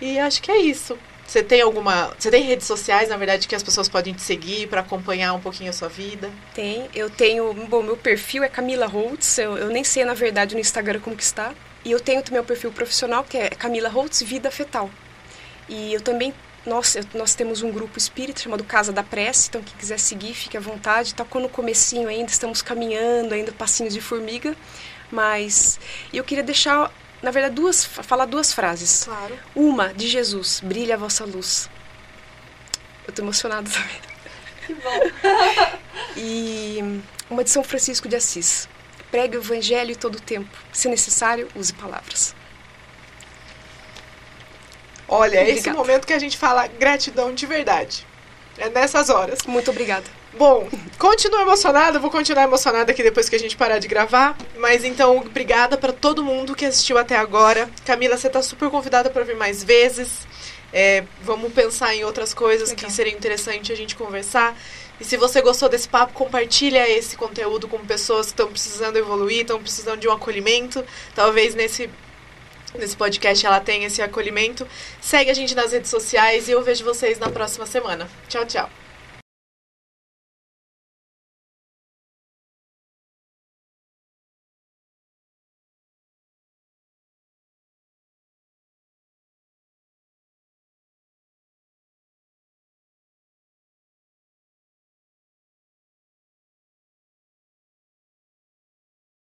e 0.00 0.18
acho 0.18 0.40
que 0.40 0.50
é 0.50 0.58
isso. 0.58 0.98
Você 1.26 1.42
tem 1.42 1.60
alguma. 1.62 2.12
Você 2.18 2.30
tem 2.30 2.42
redes 2.42 2.66
sociais, 2.66 3.08
na 3.08 3.16
verdade, 3.16 3.48
que 3.48 3.54
as 3.54 3.62
pessoas 3.62 3.88
podem 3.88 4.12
te 4.14 4.22
seguir 4.22 4.68
para 4.68 4.80
acompanhar 4.82 5.32
um 5.32 5.40
pouquinho 5.40 5.70
a 5.70 5.72
sua 5.72 5.88
vida? 5.88 6.30
Tem, 6.54 6.88
eu 6.94 7.08
tenho, 7.10 7.52
bom, 7.68 7.82
meu 7.82 7.96
perfil 7.96 8.42
é 8.44 8.48
Camila 8.48 8.86
Holtz, 8.86 9.38
eu, 9.38 9.56
eu 9.56 9.68
nem 9.68 9.82
sei 9.82 10.04
na 10.04 10.14
verdade 10.14 10.54
no 10.54 10.60
Instagram 10.60 11.00
como 11.00 11.16
que 11.16 11.22
está. 11.22 11.52
E 11.84 11.90
eu 11.90 11.98
tenho 12.00 12.22
também 12.22 12.40
o 12.40 12.44
perfil 12.44 12.70
profissional 12.72 13.24
que 13.24 13.36
é 13.36 13.48
Camila 13.50 13.88
Holtz 13.88 14.22
Vida 14.22 14.50
Fetal. 14.50 14.88
E 15.68 15.92
eu 15.94 16.00
também, 16.00 16.32
nós, 16.66 16.94
eu- 16.94 17.04
nós 17.14 17.34
temos 17.34 17.62
um 17.62 17.70
grupo 17.72 17.98
espírita 17.98 18.40
chamado 18.42 18.62
Casa 18.64 18.92
da 18.92 19.02
Prece, 19.02 19.48
então 19.48 19.62
quem 19.62 19.76
quiser 19.78 19.98
seguir, 19.98 20.34
fique 20.34 20.56
à 20.56 20.60
vontade. 20.60 21.08
Está 21.08 21.26
no 21.34 21.48
comecinho 21.48 22.08
ainda, 22.08 22.30
estamos 22.30 22.60
caminhando 22.62 23.34
ainda, 23.34 23.50
passinhos 23.52 23.94
de 23.94 24.00
formiga. 24.00 24.54
Mas 25.10 25.78
eu 26.12 26.24
queria 26.24 26.42
deixar, 26.44 26.90
na 27.24 27.30
verdade, 27.30 27.54
duas, 27.54 27.82
falar 27.82 28.26
duas 28.26 28.52
frases. 28.52 29.04
Claro. 29.04 29.38
Uma 29.54 29.94
de 29.94 30.06
Jesus, 30.06 30.60
brilha 30.62 30.94
a 30.94 30.98
vossa 30.98 31.24
luz. 31.24 31.70
Eu 33.06 33.14
tô 33.14 33.22
emocionada 33.22 33.68
também. 33.68 34.00
Que 34.66 34.74
bom. 34.74 35.00
E 36.16 37.00
uma 37.28 37.42
de 37.42 37.50
São 37.50 37.64
Francisco 37.64 38.08
de 38.08 38.14
Assis. 38.14 38.68
Pregue 39.10 39.36
o 39.36 39.40
evangelho 39.40 39.96
todo 39.96 40.16
o 40.16 40.20
tempo. 40.20 40.56
Se 40.72 40.88
necessário, 40.88 41.48
use 41.56 41.72
palavras. 41.72 42.36
Olha, 45.08 45.38
é 45.38 45.50
esse 45.50 45.70
momento 45.70 46.06
que 46.06 46.12
a 46.12 46.18
gente 46.18 46.36
fala 46.36 46.66
gratidão 46.66 47.34
de 47.34 47.46
verdade. 47.46 48.06
É 48.58 48.68
nessas 48.68 49.10
horas. 49.10 49.40
Muito 49.46 49.70
obrigada. 49.70 50.06
Bom, 50.36 50.68
continuo 50.98 51.40
emocionada, 51.40 52.00
vou 52.00 52.10
continuar 52.10 52.42
emocionada 52.42 52.90
aqui 52.90 53.04
depois 53.04 53.28
que 53.28 53.36
a 53.36 53.38
gente 53.38 53.56
parar 53.56 53.78
de 53.78 53.86
gravar. 53.86 54.36
Mas 54.56 54.84
então, 54.84 55.18
obrigada 55.18 55.76
para 55.76 55.92
todo 55.92 56.24
mundo 56.24 56.56
que 56.56 56.64
assistiu 56.64 56.98
até 56.98 57.16
agora. 57.16 57.70
Camila, 57.84 58.16
você 58.16 58.28
tá 58.28 58.42
super 58.42 58.68
convidada 58.68 59.10
para 59.10 59.22
vir 59.22 59.36
mais 59.36 59.62
vezes. 59.62 60.26
É, 60.72 61.04
vamos 61.22 61.52
pensar 61.52 61.94
em 61.94 62.02
outras 62.02 62.34
coisas 62.34 62.70
Legal. 62.70 62.84
que 62.84 62.92
seriam 62.92 63.16
interessante 63.16 63.72
a 63.72 63.76
gente 63.76 63.94
conversar. 63.94 64.58
E 65.00 65.04
se 65.04 65.16
você 65.16 65.40
gostou 65.40 65.68
desse 65.68 65.88
papo, 65.88 66.12
compartilha 66.12 66.88
esse 66.88 67.16
conteúdo 67.16 67.68
com 67.68 67.78
pessoas 67.78 68.26
que 68.26 68.32
estão 68.32 68.48
precisando 68.48 68.96
evoluir, 68.96 69.42
estão 69.42 69.60
precisando 69.60 70.00
de 70.00 70.08
um 70.08 70.12
acolhimento. 70.12 70.84
Talvez 71.14 71.54
nesse 71.54 71.88
nesse 72.76 72.96
podcast 72.96 73.46
ela 73.46 73.60
tenha 73.60 73.86
esse 73.86 74.02
acolhimento. 74.02 74.66
Segue 75.00 75.30
a 75.30 75.34
gente 75.34 75.54
nas 75.54 75.70
redes 75.70 75.90
sociais 75.90 76.48
e 76.48 76.50
eu 76.50 76.60
vejo 76.60 76.84
vocês 76.84 77.20
na 77.20 77.30
próxima 77.30 77.66
semana. 77.66 78.08
Tchau, 78.28 78.44
tchau. 78.44 78.83